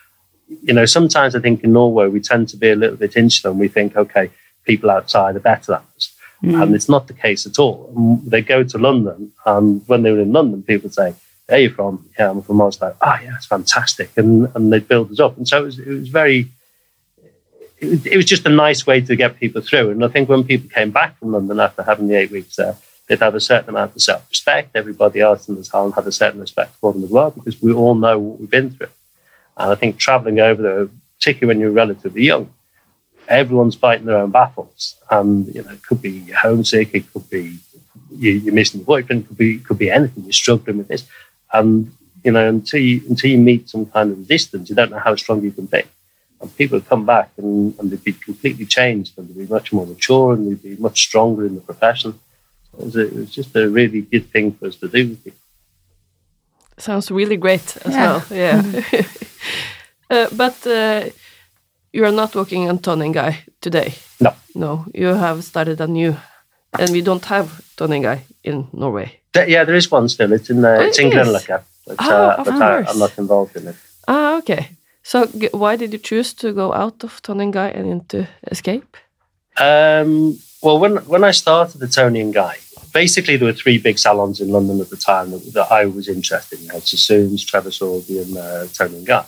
you 0.63 0.75
know, 0.75 0.87
sometimes 0.87 1.37
I 1.37 1.41
think 1.41 1.63
in 1.63 1.73
Norway 1.73 2.09
we 2.09 2.21
tend 2.21 2.49
to 2.49 2.57
be 2.57 2.71
a 2.71 2.77
little 2.77 2.97
bit 2.97 3.17
insular 3.17 3.53
and 3.53 3.61
we 3.61 3.69
think, 3.69 3.97
okay, 3.97 4.31
people 4.65 4.91
outside 4.91 5.37
are 5.37 5.41
better 5.41 5.73
than 5.73 5.83
us. 5.97 6.13
Mm. 6.43 6.63
And 6.63 6.75
it's 6.75 6.89
not 6.89 7.07
the 7.07 7.13
case 7.13 7.47
at 7.47 7.59
all. 7.59 8.21
They 8.25 8.41
go 8.41 8.65
to 8.65 8.79
London, 8.79 9.33
and 9.45 9.87
when 9.87 10.03
they 10.03 10.11
were 10.11 10.21
in 10.21 10.33
London, 10.33 10.63
people 10.63 10.89
say, 10.91 11.15
Where 11.47 11.59
are 11.59 11.63
you 11.63 11.71
from? 11.71 12.09
Yeah, 12.19 12.31
I'm 12.31 12.43
from 12.43 12.61
Oslo. 12.61 12.97
Ah, 13.03 13.19
oh, 13.19 13.25
yeah, 13.25 13.37
it's 13.37 13.47
fantastic. 13.47 14.11
And 14.17 14.51
and 14.55 14.73
they 14.73 14.81
build 14.81 15.11
us 15.13 15.21
up. 15.21 15.37
And 15.37 15.47
so 15.47 15.59
it 15.59 15.65
was, 15.65 15.79
it 15.79 15.89
was 15.89 16.09
very, 16.09 16.49
it, 17.79 18.07
it 18.07 18.17
was 18.17 18.25
just 18.25 18.47
a 18.47 18.51
nice 18.51 18.87
way 18.87 19.03
to 19.03 19.17
get 19.17 19.39
people 19.39 19.61
through. 19.61 19.91
And 19.91 20.05
I 20.05 20.09
think 20.09 20.29
when 20.29 20.45
people 20.45 20.71
came 20.71 20.91
back 20.91 21.19
from 21.19 21.33
London 21.33 21.61
after 21.61 21.83
having 21.83 22.09
the 22.09 22.17
eight 22.17 22.31
weeks 22.31 22.57
there, 22.57 22.77
they'd 23.07 23.19
have 23.19 23.35
a 23.35 23.41
certain 23.41 23.69
amount 23.69 23.95
of 23.95 24.01
self 24.01 24.27
respect. 24.31 24.75
Everybody 24.75 25.21
else 25.21 25.47
in 25.47 25.57
the 25.57 25.65
town 25.65 25.93
had 25.93 26.07
a 26.07 26.13
certain 26.13 26.41
respect 26.41 26.75
for 26.77 26.95
them 26.95 27.05
as 27.05 27.11
well, 27.11 27.33
because 27.33 27.61
we 27.61 27.73
all 27.73 27.95
know 27.95 28.19
what 28.19 28.41
we've 28.41 28.51
been 28.51 28.71
through. 28.71 28.95
And 29.59 29.73
I 29.73 29.75
think 29.75 29.99
traveling 29.99 30.41
over 30.41 30.63
there, 30.63 30.89
particularly 31.19 31.55
when 31.55 31.61
you're 31.61 31.71
relatively 31.71 32.23
young, 32.23 32.49
everyone's 33.31 33.77
fighting 33.77 34.07
their 34.07 34.19
own 34.19 34.31
battles. 34.31 34.97
And, 35.11 35.53
you 35.55 35.63
know, 35.63 35.71
it 35.71 35.83
could 35.83 36.03
be 36.03 36.11
you're 36.11 36.37
homesick, 36.37 36.91
it 36.93 37.13
could 37.13 37.31
be 37.31 37.59
you, 38.11 38.51
are 38.51 38.53
missing 38.53 38.81
your 38.81 38.87
boyfriend, 38.87 39.23
it 39.23 39.29
could 39.29 39.39
be, 39.39 39.55
it 39.57 39.65
could 39.65 39.79
be 39.79 39.91
anything. 39.91 40.25
You're 40.25 40.33
struggling 40.33 40.79
with 40.79 40.89
this. 40.89 41.07
And, 41.53 41.93
you 42.25 42.33
know, 42.33 42.49
until 42.49 42.81
you, 42.81 43.03
until 43.09 43.31
you 43.31 43.39
meet 43.39 43.71
some 43.71 43.87
kind 43.87 44.11
of 44.11 44.19
resistance, 44.19 44.69
you 44.69 44.75
don't 44.75 44.91
know 44.91 44.99
how 44.99 45.15
strong 45.17 45.43
you 45.43 45.53
can 45.53 45.67
be. 45.67 45.83
And 46.41 46.57
people 46.57 46.81
come 46.81 47.07
back 47.07 47.31
and, 47.37 47.79
and 47.79 47.91
they'd 47.91 48.03
be 48.03 48.13
completely 48.13 48.67
changed 48.67 49.17
and 49.17 49.29
they'd 49.29 49.47
be 49.47 49.53
much 49.53 49.73
more 49.73 49.87
mature 49.87 50.35
and 50.35 50.51
they'd 50.51 50.63
be 50.63 50.77
much 50.77 51.01
stronger 51.01 51.47
in 51.47 51.55
the 51.55 51.61
profession. 51.61 52.19
It 52.73 52.85
was, 52.85 52.97
a, 52.97 53.07
it 53.07 53.15
was 53.15 53.31
just 53.31 53.55
a 53.57 53.69
really 53.69 54.03
good 54.03 54.31
thing 54.31 54.53
for 54.53 54.67
us 54.67 54.77
to 54.77 54.89
do. 54.89 55.17
Sounds 56.79 57.11
really 57.11 57.37
great 57.37 57.77
as 57.85 57.93
yeah. 57.93 58.01
well. 58.01 58.25
Yeah. 58.31 58.83
uh, 60.11 60.29
but 60.35 60.67
uh, 60.67 61.11
you 61.93 62.05
are 62.05 62.13
not 62.13 62.35
working 62.35 62.69
on 62.69 63.13
Guy 63.13 63.39
today. 63.61 63.95
No. 64.21 64.35
No, 64.55 64.85
you 64.95 65.15
have 65.15 65.45
started 65.45 65.81
a 65.81 65.87
new, 65.87 66.17
and 66.79 66.91
we 66.91 67.03
don't 67.03 67.25
have 67.25 67.49
Guy 67.79 68.25
in 68.43 68.69
Norway. 68.73 69.21
yeah, 69.35 69.65
there 69.65 69.77
is 69.77 69.91
one 69.91 70.09
still. 70.09 70.33
It's 70.33 70.51
in 70.51 70.65
uh, 70.65 70.77
oh, 70.79 70.87
it's 70.87 70.99
in 70.99 71.11
Grünerløkka, 71.11 71.63
but, 71.87 71.97
oh, 72.01 72.11
uh, 72.11 72.45
but 72.45 72.55
I, 72.55 72.91
am 72.91 72.99
not 72.99 73.19
involved 73.19 73.57
in 73.57 73.69
it. 73.69 73.77
Ah, 74.09 74.39
okay. 74.39 74.71
So 75.03 75.27
why 75.53 75.77
did 75.77 75.93
you 75.93 75.99
choose 75.99 76.35
to 76.35 76.53
go 76.53 76.73
out 76.73 77.05
of 77.05 77.23
Tony 77.23 77.45
and 77.45 77.53
Guy 77.53 77.69
and 77.69 77.87
into 77.87 78.27
Escape? 78.51 78.97
Um, 79.57 80.39
well, 80.63 80.79
when 80.79 80.97
when 81.07 81.25
I 81.25 81.33
started 81.33 81.81
the 81.81 82.31
Guy, 82.33 82.57
basically 82.93 83.37
there 83.37 83.47
were 83.47 83.63
three 83.63 83.79
big 83.79 83.99
salons 83.99 84.41
in 84.41 84.51
London 84.51 84.81
at 84.81 84.91
the 84.91 84.97
time 84.97 85.31
that, 85.31 85.53
that 85.55 85.73
I 85.73 85.87
was 85.87 86.09
interested 86.09 86.61
in. 86.61 86.81
Sassoons, 86.81 87.45
Trevor 87.45 87.71
Sorbie, 87.71 88.19
and 88.19 88.37
uh, 88.37 88.67
Guy. 89.05 89.25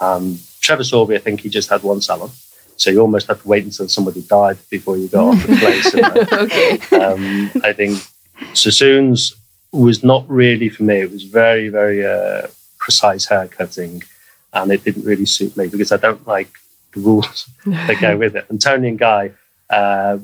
Um, 0.00 0.38
Trevor 0.60 0.84
Sorbie, 0.84 1.16
I 1.16 1.18
think 1.18 1.40
he 1.40 1.48
just 1.48 1.68
had 1.68 1.82
one 1.82 2.00
salon. 2.00 2.30
So 2.76 2.90
you 2.90 3.00
almost 3.00 3.28
have 3.28 3.40
to 3.42 3.48
wait 3.48 3.64
until 3.64 3.88
somebody 3.88 4.22
died 4.22 4.58
before 4.68 4.98
you 4.98 5.08
got 5.08 5.28
off 5.28 5.46
the 5.46 5.56
place. 5.56 5.94
Okay. 6.32 6.96
Um, 6.96 7.50
I 7.64 7.72
think 7.72 7.98
Sassoons 8.52 9.34
was 9.72 10.04
not 10.04 10.28
really 10.28 10.68
for 10.68 10.82
me. 10.82 10.96
It 11.00 11.10
was 11.10 11.24
very, 11.24 11.68
very 11.68 12.04
uh, 12.04 12.48
precise 12.78 13.26
hair 13.26 13.48
cutting, 13.48 14.02
and 14.52 14.70
it 14.70 14.84
didn't 14.84 15.04
really 15.04 15.26
suit 15.26 15.56
me 15.56 15.68
because 15.68 15.92
I 15.92 15.96
don't 15.96 16.26
like 16.26 16.50
the 16.92 17.00
rules 17.00 17.48
that 17.66 18.00
go 18.00 18.16
with 18.22 18.36
it. 18.36 18.46
And 18.48 18.60
Tony 18.60 18.88
and 18.88 18.98
Guy, 18.98 19.32
uh, 19.70 20.18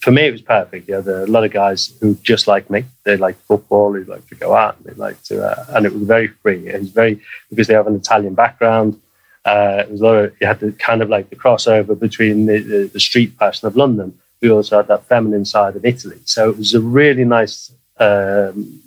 for 0.00 0.10
me, 0.10 0.26
it 0.26 0.32
was 0.32 0.42
perfect. 0.42 0.86
There 0.86 0.98
are 0.98 1.24
a 1.24 1.26
lot 1.26 1.44
of 1.44 1.52
guys 1.52 1.92
who 2.00 2.14
just 2.16 2.46
like 2.46 2.70
me. 2.70 2.84
They 3.04 3.16
like 3.16 3.36
football. 3.42 3.92
They 3.92 4.04
like 4.04 4.26
to 4.28 4.34
go 4.34 4.54
out. 4.54 4.82
They 4.84 4.94
like 4.94 5.22
to, 5.24 5.44
uh, 5.44 5.64
and 5.70 5.86
it 5.86 5.92
was 5.92 6.02
very 6.02 6.28
free. 6.28 6.68
It 6.68 6.80
was 6.80 6.90
very 6.90 7.20
because 7.50 7.66
they 7.66 7.74
have 7.74 7.86
an 7.86 7.96
Italian 7.96 8.34
background. 8.34 9.00
Uh, 9.44 9.82
it 9.84 9.90
was 9.90 10.00
a 10.00 10.04
lot 10.04 10.16
of 10.16 10.36
you 10.40 10.46
had 10.46 10.60
the 10.60 10.72
kind 10.72 11.02
of 11.02 11.08
like 11.08 11.30
the 11.30 11.36
crossover 11.36 11.98
between 11.98 12.46
the, 12.46 12.58
the, 12.58 12.90
the, 12.92 13.00
street 13.00 13.32
fashion 13.38 13.66
of 13.66 13.76
London. 13.76 14.18
We 14.40 14.50
also 14.50 14.76
had 14.76 14.88
that 14.88 15.06
feminine 15.06 15.44
side 15.44 15.74
of 15.74 15.84
Italy. 15.84 16.20
So 16.24 16.50
it 16.50 16.58
was 16.58 16.74
a 16.74 16.80
really 16.80 17.24
nice. 17.24 17.72
Um, 17.98 18.82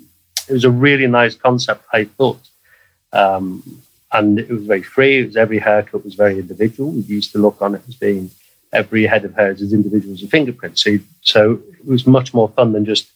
it 0.47 0.53
was 0.53 0.63
a 0.63 0.71
really 0.71 1.07
nice 1.07 1.35
concept. 1.35 1.85
I 1.91 2.05
thought. 2.05 2.47
Um, 3.11 3.81
and 4.13 4.39
it 4.39 4.49
was 4.49 4.65
very 4.65 4.83
free. 4.83 5.21
It 5.21 5.27
was 5.27 5.37
every 5.37 5.59
haircut 5.59 6.03
was 6.03 6.15
very 6.15 6.39
individual. 6.39 6.91
We 6.91 7.01
used 7.01 7.31
to 7.31 7.39
look 7.39 7.61
on 7.61 7.75
it 7.75 7.81
as 7.87 7.95
being 7.95 8.29
every 8.73 9.05
head 9.05 9.25
of 9.25 9.35
hairs 9.35 9.61
as 9.61 9.73
individuals 9.73 10.21
and 10.21 10.31
fingerprints. 10.31 10.83
So, 10.83 10.97
so 11.21 11.59
it 11.79 11.85
was 11.85 12.07
much 12.07 12.33
more 12.33 12.49
fun 12.49 12.73
than 12.73 12.85
just 12.85 13.09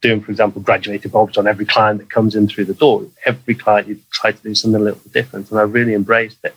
doing, 0.00 0.20
for 0.20 0.30
example, 0.30 0.62
graduated 0.62 1.12
bobs 1.12 1.36
on 1.36 1.46
every 1.46 1.66
client 1.66 1.98
that 2.00 2.10
comes 2.10 2.34
in 2.34 2.48
through 2.48 2.64
the 2.66 2.74
door. 2.74 3.06
Every 3.26 3.54
client, 3.54 3.88
you 3.88 4.00
try 4.10 4.32
to 4.32 4.42
do 4.42 4.54
something 4.54 4.80
a 4.80 4.84
little 4.84 5.00
different, 5.12 5.50
and 5.50 5.58
I 5.58 5.62
really 5.62 5.94
embraced 5.94 6.38
it. 6.44 6.56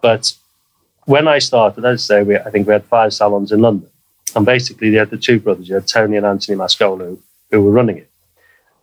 But 0.00 0.34
when 1.06 1.28
I 1.28 1.38
started, 1.38 1.84
as 1.84 2.02
I 2.10 2.14
say, 2.14 2.22
we, 2.22 2.36
I 2.36 2.50
think 2.50 2.66
we 2.66 2.72
had 2.72 2.84
five 2.84 3.12
salons 3.12 3.52
in 3.52 3.60
London, 3.60 3.90
and 4.34 4.46
basically 4.46 4.90
they 4.90 4.96
had 4.96 5.10
the 5.10 5.18
two 5.18 5.38
brothers, 5.40 5.68
you 5.68 5.74
had 5.74 5.86
Tony 5.86 6.16
and 6.16 6.26
Anthony 6.26 6.56
Mascolo, 6.56 7.18
who 7.50 7.62
were 7.62 7.70
running 7.70 7.98
it, 7.98 8.10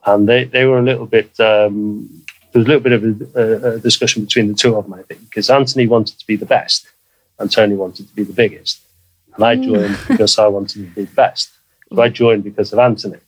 and 0.06 0.28
they 0.28 0.44
they 0.46 0.66
were 0.66 0.80
a 0.80 0.84
little 0.84 1.06
bit. 1.06 1.40
Um, 1.40 2.24
there 2.52 2.60
was 2.60 2.68
a 2.68 2.72
little 2.72 2.84
bit 2.84 2.92
of 2.92 3.36
a, 3.36 3.76
a 3.76 3.80
discussion 3.80 4.26
between 4.26 4.50
the 4.50 4.54
two 4.54 4.76
of 4.76 4.84
them, 4.84 4.94
I 4.94 5.04
think, 5.04 5.22
because 5.22 5.50
Anthony 5.50 5.88
wanted 5.88 6.20
to 6.20 6.28
be 6.28 6.36
the 6.36 6.46
best, 6.46 6.91
and 7.42 7.52
Tony 7.52 7.76
wanted 7.76 8.08
to 8.08 8.16
be 8.16 8.24
the 8.24 8.34
biggest. 8.34 8.82
And 9.36 9.44
I 9.44 9.56
joined 9.56 9.96
mm. 9.96 10.08
because 10.08 10.38
I 10.38 10.48
wanted 10.48 10.74
to 10.74 10.80
be 10.80 11.06
the 11.06 11.16
best. 11.16 11.52
So 11.90 12.02
I 12.02 12.10
joined 12.10 12.44
because 12.44 12.72
of 12.72 12.80
Anthony. 12.80 13.20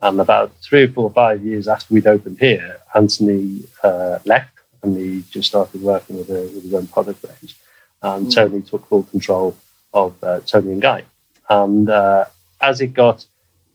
And 0.00 0.20
about 0.20 0.52
three 0.62 0.84
or 0.84 0.88
four 0.88 1.04
or 1.04 1.12
five 1.12 1.44
years 1.44 1.68
after 1.68 1.92
we'd 1.92 2.06
opened 2.06 2.38
here, 2.38 2.78
Anthony 2.94 3.64
uh, 3.82 4.18
left 4.24 4.54
and 4.82 4.96
he 4.96 5.24
just 5.30 5.48
started 5.48 5.82
working 5.82 6.16
with, 6.16 6.30
a, 6.30 6.42
with 6.54 6.62
his 6.62 6.72
own 6.72 6.86
product 6.86 7.22
range. 7.24 7.56
And 8.02 8.28
mm. 8.28 8.34
Tony 8.34 8.62
took 8.62 8.86
full 8.86 9.02
control 9.02 9.56
of 9.92 10.14
uh, 10.22 10.40
Tony 10.46 10.72
and 10.72 10.80
Guy. 10.80 11.04
And 11.50 11.90
uh, 11.90 12.26
as 12.60 12.80
it 12.80 12.94
got 12.94 13.26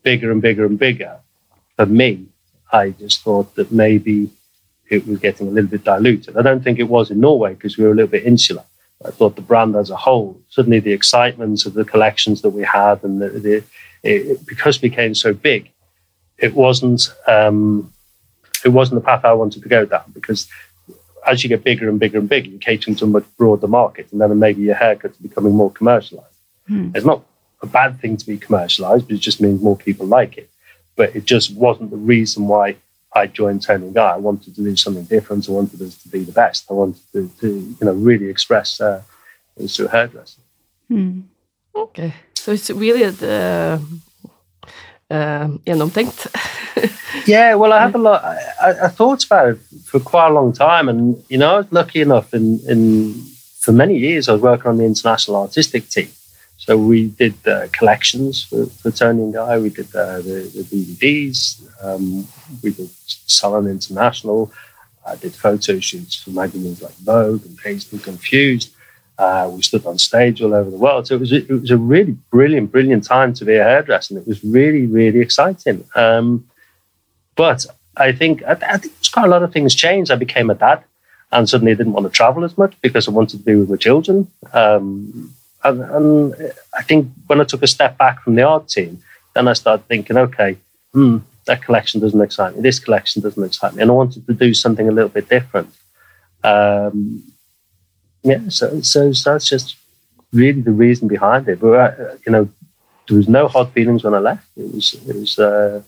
bigger 0.02 0.32
and 0.32 0.42
bigger 0.42 0.64
and 0.64 0.78
bigger, 0.78 1.18
for 1.76 1.86
me, 1.86 2.26
I 2.72 2.90
just 2.90 3.22
thought 3.22 3.54
that 3.54 3.70
maybe 3.70 4.30
it 4.88 5.06
was 5.06 5.18
getting 5.18 5.48
a 5.48 5.50
little 5.50 5.70
bit 5.70 5.84
diluted. 5.84 6.36
I 6.36 6.42
don't 6.42 6.64
think 6.64 6.78
it 6.78 6.88
was 6.88 7.10
in 7.10 7.20
Norway 7.20 7.54
because 7.54 7.76
we 7.76 7.84
were 7.84 7.92
a 7.92 7.94
little 7.94 8.10
bit 8.10 8.24
insular. 8.24 8.64
I 9.04 9.10
thought 9.10 9.36
the 9.36 9.42
brand 9.42 9.76
as 9.76 9.90
a 9.90 9.96
whole, 9.96 10.40
suddenly 10.48 10.80
the 10.80 10.92
excitement 10.92 11.66
of 11.66 11.74
the 11.74 11.84
collections 11.84 12.42
that 12.42 12.50
we 12.50 12.62
had, 12.62 13.04
and 13.04 13.20
the, 13.20 13.28
the 13.28 13.64
it, 14.02 14.46
because 14.46 14.76
it 14.76 14.82
became 14.82 15.14
so 15.14 15.34
big, 15.34 15.70
it 16.38 16.54
wasn't 16.54 17.12
um, 17.26 17.92
it 18.64 18.70
wasn't 18.70 19.00
the 19.00 19.04
path 19.04 19.24
I 19.24 19.32
wanted 19.34 19.62
to 19.62 19.68
go 19.68 19.84
down. 19.84 20.04
Because 20.14 20.48
as 21.26 21.42
you 21.42 21.48
get 21.48 21.64
bigger 21.64 21.88
and 21.88 22.00
bigger 22.00 22.18
and 22.18 22.28
bigger, 22.28 22.48
you're 22.48 22.58
catering 22.58 22.96
to 22.96 23.04
a 23.04 23.08
much 23.08 23.24
broader 23.36 23.68
market, 23.68 24.10
and 24.12 24.20
then 24.20 24.38
maybe 24.38 24.62
your 24.62 24.76
haircuts 24.76 25.18
are 25.18 25.28
becoming 25.28 25.54
more 25.54 25.70
commercialized. 25.70 26.28
Hmm. 26.66 26.90
It's 26.94 27.06
not 27.06 27.22
a 27.62 27.66
bad 27.66 28.00
thing 28.00 28.16
to 28.16 28.26
be 28.26 28.38
commercialized, 28.38 29.08
but 29.08 29.16
it 29.16 29.20
just 29.20 29.40
means 29.40 29.60
more 29.60 29.76
people 29.76 30.06
like 30.06 30.38
it. 30.38 30.48
But 30.94 31.14
it 31.14 31.26
just 31.26 31.54
wasn't 31.54 31.90
the 31.90 31.96
reason 31.96 32.48
why 32.48 32.76
I 33.22 33.26
joined 33.40 33.62
Tony 33.62 33.90
Guy. 33.92 34.10
I 34.18 34.20
wanted 34.28 34.54
to 34.56 34.62
do 34.62 34.76
something 34.76 35.04
different. 35.14 35.48
I 35.48 35.52
wanted 35.52 35.80
us 35.82 35.94
to 36.02 36.08
be 36.08 36.20
the 36.24 36.32
best. 36.42 36.60
I 36.70 36.74
wanted 36.74 37.02
to, 37.12 37.20
to 37.40 37.46
you 37.48 37.84
know, 37.86 37.92
really 38.10 38.28
express 38.34 38.80
uh, 38.80 39.02
through 39.74 39.88
hairdressing. 39.88 40.44
Hmm. 40.88 41.20
Okay. 41.74 42.12
So 42.34 42.52
it's 42.52 42.70
really 42.70 43.04
uh, 43.04 43.78
uh, 45.10 45.48
gjennomtenkt. 45.66 46.26
Yeah, 47.26 47.54
well, 47.54 47.72
I 47.72 47.80
have 47.80 47.94
a 47.94 47.98
lot. 47.98 48.22
I, 48.24 48.36
I- 48.66 48.80
I 48.86 48.88
thought 48.88 49.24
about 49.24 49.48
it 49.52 49.58
for 49.84 50.00
quite 50.00 50.28
a 50.30 50.34
long 50.34 50.52
time, 50.52 50.88
and 50.90 51.16
you 51.28 51.38
know, 51.38 51.54
I 51.54 51.56
was 51.58 51.66
lucky 51.70 52.00
enough 52.00 52.34
in 52.34 52.60
in 52.68 53.14
for 53.64 53.72
many 53.72 53.96
years. 53.98 54.28
I 54.28 54.32
was 54.32 54.42
working 54.42 54.68
on 54.70 54.76
the 54.78 54.84
international 54.84 55.36
artistic 55.46 55.88
team, 55.88 56.08
so 56.58 56.76
we 56.76 57.08
did 57.08 57.34
collections 57.72 58.44
for, 58.44 58.66
for 58.66 58.90
Tony 58.90 59.22
and 59.24 59.34
Guy. 59.34 59.58
We 59.58 59.70
did 59.70 59.94
uh, 59.94 60.16
the, 60.16 60.50
the 60.54 60.64
DVDs. 60.64 61.62
Um, 61.84 62.26
we 62.62 62.72
did 62.72 62.90
Salon 63.06 63.66
International. 63.66 64.52
I 65.06 65.16
did 65.16 65.34
photo 65.34 65.78
shoots 65.78 66.16
for 66.16 66.30
magazines 66.30 66.82
like 66.82 66.94
Vogue 66.96 67.44
and 67.46 67.56
Dazed 67.58 67.92
and 67.92 68.02
Confused. 68.02 68.72
Uh, 69.18 69.50
we 69.50 69.62
stood 69.62 69.86
on 69.86 69.96
stage 69.96 70.42
all 70.42 70.52
over 70.52 70.70
the 70.70 70.76
world. 70.76 71.06
So 71.06 71.14
it 71.14 71.20
was 71.20 71.32
a, 71.32 71.36
it 71.36 71.60
was 71.60 71.70
a 71.70 71.76
really 71.76 72.12
brilliant, 72.30 72.72
brilliant 72.72 73.04
time 73.04 73.32
to 73.34 73.44
be 73.44 73.54
a 73.54 73.62
hairdresser, 73.62 74.14
and 74.14 74.22
it 74.22 74.28
was 74.28 74.44
really, 74.44 74.86
really 74.86 75.20
exciting. 75.20 75.84
Um, 75.94 76.46
but 77.34 77.64
I 77.96 78.12
think 78.12 78.42
I, 78.42 78.52
I 78.52 78.76
think 78.76 78.94
there's 78.94 79.08
quite 79.08 79.26
a 79.26 79.30
lot 79.30 79.42
of 79.42 79.52
things 79.52 79.74
changed. 79.74 80.10
I 80.10 80.16
became 80.16 80.50
a 80.50 80.54
dad, 80.54 80.82
and 81.32 81.48
suddenly 81.48 81.72
I 81.72 81.76
didn't 81.76 81.94
want 81.94 82.04
to 82.04 82.12
travel 82.12 82.44
as 82.44 82.58
much 82.58 82.74
because 82.82 83.08
I 83.08 83.12
wanted 83.12 83.38
to 83.38 83.44
be 83.44 83.54
with 83.54 83.70
my 83.70 83.76
children. 83.76 84.30
Um, 84.52 85.34
and, 85.68 85.80
and 85.96 86.52
I 86.80 86.82
think 86.82 87.08
when 87.26 87.40
I 87.40 87.44
took 87.44 87.62
a 87.62 87.66
step 87.76 87.96
back 87.98 88.22
from 88.22 88.34
the 88.36 88.42
art 88.42 88.68
team, 88.68 89.02
then 89.34 89.48
I 89.48 89.52
started 89.54 89.86
thinking, 89.86 90.16
okay, 90.16 90.56
hmm, 90.92 91.18
that 91.46 91.62
collection 91.62 92.00
doesn't 92.00 92.20
excite 92.20 92.56
me. 92.56 92.62
This 92.62 92.78
collection 92.78 93.22
doesn't 93.22 93.42
excite 93.44 93.74
me, 93.74 93.82
and 93.82 93.90
I 93.90 93.94
wanted 93.94 94.26
to 94.26 94.34
do 94.34 94.52
something 94.54 94.88
a 94.88 94.92
little 94.92 95.08
bit 95.18 95.28
different. 95.28 95.70
Um, 96.42 97.22
yeah, 98.22 98.40
so, 98.48 98.80
so 98.80 99.12
so 99.12 99.32
that's 99.32 99.48
just 99.48 99.76
really 100.32 100.60
the 100.60 100.72
reason 100.72 101.08
behind 101.08 101.48
it. 101.48 101.60
But 101.60 101.72
uh, 102.00 102.16
you 102.24 102.32
know, 102.32 102.48
there 103.08 103.16
was 103.16 103.28
no 103.28 103.46
hard 103.48 103.68
feelings 103.70 104.02
when 104.04 104.14
I 104.14 104.18
left. 104.18 104.46
It 104.56 104.74
was 104.74 104.94
it 105.08 105.16
was 105.16 105.38
uh, 105.38 105.82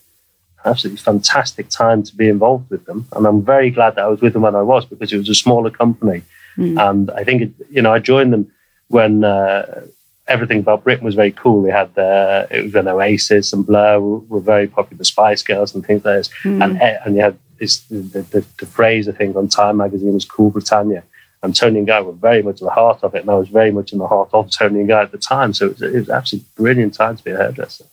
absolutely 0.64 1.03
fantastic 1.03 1.69
time 1.69 2.03
to 2.05 2.14
be 2.14 2.29
involved 2.29 2.71
with 2.71 2.85
them, 2.87 3.07
and 3.14 3.27
I'm 3.27 3.43
very 3.43 3.71
glad 3.71 3.95
that 3.97 4.05
I 4.05 4.09
was 4.09 4.21
with 4.21 4.33
them 4.35 4.43
when 4.43 4.55
I 4.55 4.62
was 4.62 4.85
because 4.85 5.12
it 5.12 5.19
was 5.19 5.29
a 5.29 5.35
smaller 5.35 5.71
company, 5.71 6.23
Mm. 6.57 6.77
and 6.91 7.11
I 7.12 7.23
think 7.23 7.43
it, 7.43 7.51
you 7.71 7.83
know 7.83 7.93
I 7.95 8.01
joined 8.01 8.33
them 8.33 8.51
when 8.88 9.24
uh, 9.24 9.83
everything 10.27 10.59
about 10.61 10.85
Britain 10.85 11.05
was 11.05 11.14
very 11.14 11.33
cool. 11.33 11.62
We 11.62 11.70
had 11.70 11.90
it 11.96 12.64
was 12.64 12.72
when 12.74 12.88
Oasis 12.88 13.53
and 13.53 13.66
Blur 13.66 14.01
were, 14.01 14.18
were 14.18 14.40
very 14.40 14.66
popular, 14.66 15.05
Spice 15.05 15.42
Girls 15.42 15.74
and 15.74 15.85
things 15.85 16.05
like 16.05 16.16
this, 16.18 16.31
Hmm. 16.42 16.62
and 16.62 16.81
eh, 16.81 16.98
and 17.05 17.16
you 17.16 17.22
had 17.22 17.37
this 17.59 17.79
the, 17.90 18.22
the, 18.33 18.44
the 18.59 18.66
phrase 18.66 19.09
I 19.09 19.12
think 19.12 19.37
on 19.37 19.48
Time 19.48 19.77
magazine 19.79 20.14
was 20.14 20.24
"Cool 20.24 20.51
Britannia." 20.51 21.03
And 21.40 21.55
Tony 21.55 21.79
and 21.79 21.87
Guy 21.87 22.01
were 22.01 22.12
very 22.31 22.42
much 22.42 22.57
at 22.61 22.66
the 22.66 22.70
heart 22.70 22.98
of 23.05 23.14
it, 23.14 23.20
and 23.20 23.31
I 23.31 23.35
was 23.35 23.48
very 23.48 23.70
much 23.70 23.92
in 23.92 23.98
the 24.01 24.09
heart 24.09 24.31
of 24.33 24.51
Tony 24.51 24.81
and 24.81 24.88
Guy 24.88 25.03
at 25.03 25.12
the 25.12 25.18
time. 25.18 25.53
So 25.55 25.66
it 25.66 25.72
was, 25.79 25.83
it 25.83 25.94
was 25.94 26.11
absolutely 26.11 26.48
brilliant 26.57 26.94
time 26.94 27.16
to 27.16 27.22
be 27.22 27.31
a 27.31 27.37
hairdresser. 27.37 27.85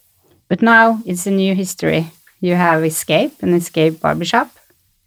But 0.49 0.63
now 0.63 0.99
it's 1.05 1.27
a 1.27 1.31
new 1.31 1.53
history. 1.53 2.11
You 2.41 2.55
have 2.55 2.83
Escape 2.83 3.33
and 3.43 3.53
Escape 3.53 4.01
Barbershop. 4.01 4.49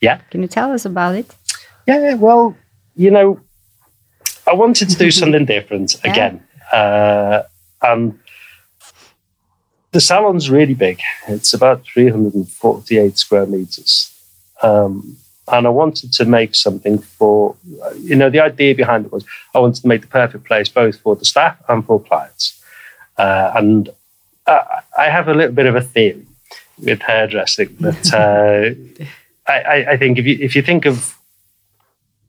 Yeah. 0.01 0.19
Can 0.31 0.43
you 0.43 0.49
tell 0.49 0.71
us 0.73 0.85
about 0.85 1.17
it? 1.17 1.35
Yeah, 1.89 2.15
well, 2.15 2.57
you 2.97 3.11
know, 3.11 3.41
I 4.49 4.55
wanted 4.55 4.89
to 4.91 4.97
do 4.97 5.11
something 5.21 5.45
different 5.45 5.97
Yeah. 6.05 6.11
again. 6.11 6.43
Uh, 6.73 7.43
and 7.83 8.19
the 9.93 10.01
salon's 10.01 10.51
really 10.51 10.75
big. 10.75 11.01
It's 11.29 11.55
about 11.55 11.85
348 11.85 13.17
square 13.19 13.47
meters. 13.47 14.13
Um, 14.63 15.17
and 15.51 15.67
I 15.67 15.71
wanted 15.71 16.13
to 16.15 16.25
make 16.27 16.55
something 16.55 16.99
for, 16.99 17.57
you 17.97 18.15
know, 18.17 18.29
the 18.29 18.41
idea 18.41 18.75
behind 18.75 19.07
it 19.07 19.13
was 19.13 19.25
I 19.55 19.61
wanted 19.61 19.81
to 19.83 19.89
make 19.89 20.03
the 20.03 20.07
perfect 20.09 20.45
place 20.45 20.69
both 20.69 21.01
for 21.01 21.17
the 21.17 21.25
staff 21.25 21.57
and 21.69 21.85
for 21.87 22.01
clients. 22.03 22.63
Uh, 23.17 23.53
and 23.55 23.89
uh, 24.47 24.63
I 24.99 25.07
have 25.09 25.29
a 25.29 25.35
little 25.35 25.55
bit 25.55 25.67
of 25.67 25.75
a 25.75 25.81
theory 25.81 26.27
with 26.79 27.01
hairdressing 27.01 27.75
that 27.81 28.13
uh, 28.15 29.51
I, 29.51 29.61
I, 29.61 29.91
I 29.93 29.97
think 29.97 30.19
if 30.19 30.27
you 30.27 30.37
if 30.41 30.55
you 30.55 30.61
think 30.63 30.85
of 30.85 31.17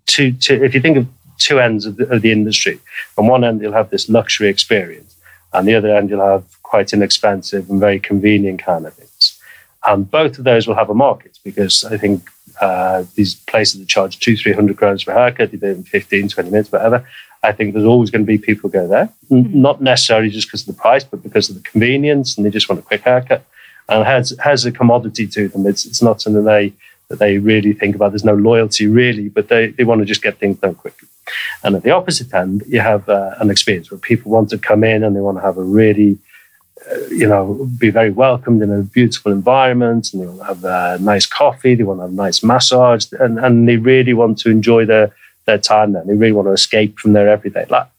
two, 0.05 0.31
two 0.31 0.63
if 0.63 0.73
you 0.73 0.79
think 0.81 0.97
of 0.97 1.07
two 1.39 1.59
ends 1.59 1.85
of 1.85 1.95
the, 1.97 2.07
of 2.09 2.21
the 2.21 2.31
industry, 2.31 2.79
on 3.17 3.27
one 3.27 3.43
end 3.43 3.61
you'll 3.61 3.73
have 3.73 3.89
this 3.89 4.07
luxury 4.09 4.47
experience, 4.49 5.15
and 5.53 5.67
the 5.67 5.75
other 5.75 5.95
end 5.95 6.09
you'll 6.09 6.25
have 6.33 6.43
quite 6.63 6.93
inexpensive 6.93 7.69
and 7.69 7.79
very 7.79 7.99
convenient 7.99 8.61
kind 8.63 8.85
of 8.85 8.93
things. 8.93 9.39
And 9.85 10.09
both 10.09 10.37
of 10.37 10.43
those 10.43 10.67
will 10.67 10.75
have 10.75 10.89
a 10.89 10.93
market 10.93 11.39
because 11.43 11.83
I 11.85 11.97
think 11.97 12.29
uh, 12.61 13.05
these 13.15 13.35
places 13.35 13.79
that 13.79 13.87
charge 13.87 14.19
two, 14.19 14.35
three 14.35 14.53
hundred 14.53 14.77
crowns 14.77 15.01
for 15.03 15.11
a 15.11 15.15
haircut, 15.15 15.51
you 15.53 15.57
do 15.59 15.67
it 15.67 15.77
in 15.77 15.83
15, 15.83 16.27
20 16.29 16.49
minutes, 16.51 16.71
whatever. 16.71 17.07
I 17.41 17.53
think 17.53 17.73
there's 17.73 17.85
always 17.85 18.09
going 18.11 18.25
to 18.25 18.27
be 18.27 18.37
people 18.37 18.69
go 18.69 18.85
there, 18.85 19.07
Mhm. 19.31 19.53
not 19.53 19.81
necessarily 19.81 20.29
just 20.29 20.47
because 20.49 20.67
of 20.67 20.75
the 20.75 20.81
price, 20.81 21.05
but 21.05 21.23
because 21.23 21.49
of 21.49 21.55
the 21.55 21.61
convenience 21.61 22.35
and 22.35 22.45
they 22.45 22.49
just 22.49 22.67
want 22.67 22.79
a 22.79 22.83
quick 22.83 23.01
haircut. 23.01 23.45
And 23.87 24.01
it 24.01 24.07
has 24.07 24.35
has 24.43 24.65
a 24.65 24.71
commodity 24.73 25.25
to 25.27 25.47
them. 25.47 25.65
It's 25.65 25.85
it's 25.85 26.01
not 26.01 26.21
something 26.21 26.43
they 26.43 26.73
that 27.07 27.17
they 27.19 27.37
really 27.39 27.73
think 27.73 27.95
about. 27.95 28.11
There's 28.11 28.25
no 28.33 28.35
loyalty 28.35 28.85
really, 28.87 29.29
but 29.29 29.47
they, 29.47 29.67
they 29.67 29.83
want 29.85 29.99
to 30.01 30.05
just 30.05 30.21
get 30.21 30.37
things 30.37 30.57
done 30.59 30.75
quickly. 30.75 31.07
And 31.63 31.75
at 31.75 31.83
the 31.83 31.91
opposite 31.91 32.33
end, 32.33 32.63
you 32.67 32.79
have 32.79 33.07
uh, 33.09 33.35
an 33.39 33.49
experience 33.49 33.91
where 33.91 33.99
people 33.99 34.31
want 34.31 34.49
to 34.49 34.57
come 34.57 34.83
in 34.83 35.03
and 35.03 35.15
they 35.15 35.21
want 35.21 35.37
to 35.37 35.41
have 35.41 35.57
a 35.57 35.63
really, 35.63 36.17
uh, 36.89 36.97
you 37.07 37.27
know, 37.27 37.69
be 37.77 37.89
very 37.89 38.09
welcomed 38.09 38.61
in 38.61 38.71
a 38.71 38.81
beautiful 38.81 39.31
environment, 39.31 40.13
and 40.13 40.21
they 40.21 40.27
want 40.27 40.39
to 40.39 40.45
have 40.45 40.65
uh, 40.65 40.97
nice 41.01 41.25
coffee, 41.25 41.75
they 41.75 41.83
want 41.83 41.99
to 41.99 42.03
have 42.03 42.11
a 42.11 42.15
nice 42.15 42.43
massage, 42.43 43.05
and, 43.19 43.39
and 43.39 43.67
they 43.67 43.77
really 43.77 44.13
want 44.13 44.37
to 44.39 44.49
enjoy 44.49 44.85
their 44.85 45.13
their 45.45 45.57
time 45.57 45.93
there. 45.93 46.03
They 46.05 46.13
really 46.13 46.33
want 46.33 46.47
to 46.47 46.53
escape 46.53 46.99
from 46.99 47.13
their 47.13 47.27
everyday 47.27 47.65
life. 47.65 47.89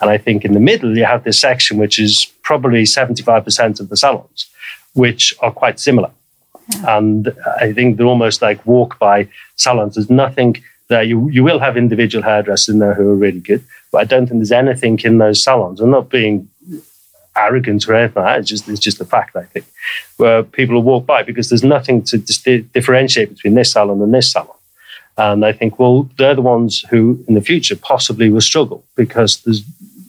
And 0.00 0.10
I 0.10 0.18
think 0.18 0.44
in 0.44 0.52
the 0.52 0.60
middle, 0.60 0.96
you 0.96 1.04
have 1.04 1.24
this 1.24 1.40
section 1.40 1.78
which 1.78 1.98
is 1.98 2.26
probably 2.42 2.84
75% 2.84 3.80
of 3.80 3.88
the 3.88 3.96
salons, 3.96 4.48
which 4.94 5.34
are 5.40 5.52
quite 5.52 5.78
similar. 5.80 6.10
And 6.86 7.32
I 7.60 7.72
think 7.72 7.96
they're 7.96 8.06
almost 8.06 8.42
like 8.42 8.64
walk 8.66 8.98
by 8.98 9.28
salons. 9.56 9.94
There's 9.94 10.10
nothing 10.10 10.62
there. 10.88 11.02
You, 11.02 11.28
you 11.30 11.42
will 11.44 11.58
have 11.58 11.76
individual 11.76 12.24
hairdressers 12.24 12.72
in 12.72 12.78
there 12.78 12.94
who 12.94 13.08
are 13.10 13.16
really 13.16 13.40
good, 13.40 13.64
but 13.92 13.98
I 13.98 14.04
don't 14.04 14.26
think 14.26 14.40
there's 14.40 14.52
anything 14.52 14.98
in 15.04 15.18
those 15.18 15.42
salons. 15.42 15.80
I'm 15.80 15.90
not 15.90 16.08
being 16.08 16.48
arrogant 17.36 17.86
or 17.88 17.94
anything 17.94 18.22
like 18.22 18.34
that. 18.34 18.40
It's 18.40 18.48
just, 18.48 18.68
it's 18.68 18.80
just 18.80 19.00
a 19.00 19.04
fact, 19.04 19.36
I 19.36 19.44
think, 19.44 19.66
where 20.16 20.42
people 20.42 20.76
will 20.76 20.82
walk 20.82 21.06
by 21.06 21.22
because 21.22 21.48
there's 21.48 21.64
nothing 21.64 22.02
to 22.04 22.18
dis- 22.18 22.42
differentiate 22.72 23.28
between 23.28 23.54
this 23.54 23.72
salon 23.72 24.00
and 24.00 24.12
this 24.12 24.32
salon. 24.32 24.56
And 25.18 25.44
I 25.44 25.52
think, 25.52 25.78
well, 25.78 26.08
they're 26.18 26.34
the 26.34 26.42
ones 26.42 26.80
who 26.90 27.24
in 27.26 27.34
the 27.34 27.40
future 27.40 27.76
possibly 27.76 28.28
will 28.28 28.40
struggle 28.40 28.84
because 28.96 29.42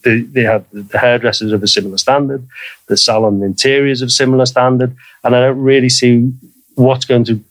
they, 0.04 0.22
they 0.22 0.44
have 0.44 0.66
the 0.72 0.98
hairdressers 0.98 1.52
of 1.52 1.64
a 1.64 1.68
similar 1.68 1.98
standard, 1.98 2.46
the 2.88 2.98
salon 2.98 3.42
interiors 3.42 4.02
of 4.02 4.12
similar 4.12 4.46
standard, 4.46 4.96
and 5.24 5.36
I 5.36 5.42
don't 5.42 5.62
really 5.62 5.90
see 5.90 6.32
what's 6.76 7.06
going 7.06 7.24
to 7.26 7.42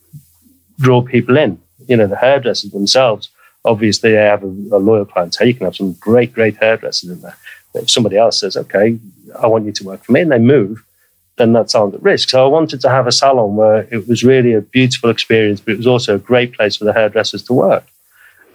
draw 0.79 1.01
people 1.01 1.37
in. 1.37 1.59
You 1.87 1.97
know, 1.97 2.07
the 2.07 2.17
hairdressers 2.17 2.71
themselves, 2.71 3.29
obviously, 3.65 4.11
they 4.11 4.17
have 4.17 4.43
a, 4.43 4.47
a 4.47 4.79
loyal 4.79 5.05
clientele. 5.05 5.47
You 5.47 5.53
can 5.53 5.65
have 5.65 5.75
some 5.75 5.93
great, 5.93 6.33
great 6.33 6.57
hairdressers 6.57 7.09
in 7.09 7.21
there. 7.21 7.37
But 7.73 7.83
if 7.83 7.89
somebody 7.89 8.17
else 8.17 8.39
says, 8.39 8.57
okay, 8.57 8.99
I 9.37 9.47
want 9.47 9.65
you 9.65 9.71
to 9.73 9.83
work 9.83 10.03
for 10.03 10.11
me, 10.11 10.21
and 10.21 10.31
they 10.31 10.39
move, 10.39 10.83
then 11.37 11.53
that 11.53 11.69
sounds 11.69 11.93
at 11.93 12.01
risk. 12.01 12.29
So 12.29 12.43
I 12.43 12.47
wanted 12.47 12.81
to 12.81 12.89
have 12.89 13.07
a 13.07 13.11
salon 13.11 13.55
where 13.55 13.87
it 13.91 14.07
was 14.07 14.23
really 14.23 14.53
a 14.53 14.61
beautiful 14.61 15.09
experience, 15.09 15.59
but 15.61 15.73
it 15.73 15.77
was 15.77 15.87
also 15.87 16.15
a 16.15 16.19
great 16.19 16.53
place 16.53 16.75
for 16.75 16.85
the 16.85 16.93
hairdressers 16.93 17.43
to 17.43 17.53
work. 17.53 17.85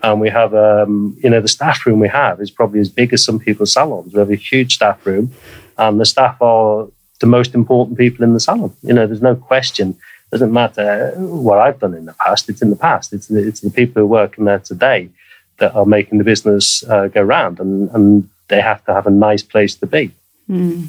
And 0.03 0.21
we 0.21 0.31
have, 0.31 0.53
um, 0.53 1.16
you 1.23 1.31
know, 1.31 1.40
the 1.40 1.47
staff 1.47 1.87
room 1.87 2.01
we 2.01 2.09
have 2.09 2.40
is 2.40 2.51
probably 2.51 2.81
as 2.81 2.88
big 2.88 3.12
as 3.12 3.25
some 3.25 3.38
people's 3.38 3.73
salons. 3.73 4.12
We 4.12 4.18
have 4.18 4.31
a 4.31 4.37
huge 4.37 4.75
staff 4.75 5.07
room, 5.07 5.33
and 5.79 6.01
the 6.01 6.05
staff 6.05 6.42
are 6.42 6.88
the 7.21 7.27
most 7.27 7.55
important 7.55 7.97
people 7.97 8.25
in 8.25 8.33
the 8.33 8.40
salon. 8.40 8.75
You 8.83 8.95
know, 8.95 9.07
there's 9.07 9.23
no 9.23 9.37
question. 9.37 9.97
Doesn't 10.33 10.53
matter 10.53 11.12
what 11.16 11.59
I've 11.59 11.79
done 11.79 11.95
in 11.95 12.07
the 12.07 12.14
past. 12.14 12.49
It's 12.49 12.62
in 12.62 12.71
the 12.71 12.77
past. 12.77 13.12
It's 13.12 13.27
the, 13.29 13.47
it's 13.47 13.61
the 13.61 13.71
people 13.71 14.01
who 14.01 14.07
are 14.07 14.23
working 14.23 14.47
there 14.47 14.61
today 14.61 15.11
that 15.59 15.75
are 15.75 15.85
making 15.85 16.16
the 16.18 16.25
business 16.25 16.83
uh, 16.88 17.09
go 17.09 17.21
round, 17.21 17.61
and, 17.61 17.90
and 17.95 18.29
they 18.49 18.61
have 18.62 18.83
to 18.87 18.95
have 18.95 19.07
a 19.07 19.11
nice 19.11 19.42
place 19.42 19.75
to 19.77 19.87
be. 19.87 20.11
Mm. 20.49 20.88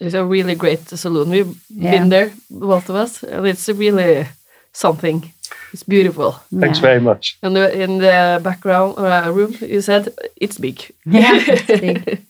It's 0.00 0.14
a 0.14 0.24
really 0.24 0.56
great 0.56 0.88
saloon. 0.88 1.30
We've 1.30 1.56
Yeah. 1.70 1.90
been 1.92 2.08
there, 2.08 2.32
both 2.50 2.88
of 2.90 2.96
us, 2.96 3.22
and 3.22 3.46
it's 3.46 3.68
really 3.68 4.26
something. 4.72 5.32
It's 5.72 5.84
beautiful. 5.84 6.32
Thanks 6.60 6.78
Yeah. 6.78 6.82
very 6.88 7.00
much. 7.00 7.38
And 7.42 7.54
the, 7.56 7.70
in 7.82 7.98
the 7.98 8.40
background 8.42 8.98
uh, 8.98 9.30
room, 9.32 9.54
you 9.60 9.80
said 9.80 10.08
it's 10.36 10.58
big. 10.58 10.90
Yeah, 11.04 11.38
it's 11.46 11.66
big. 11.80 12.26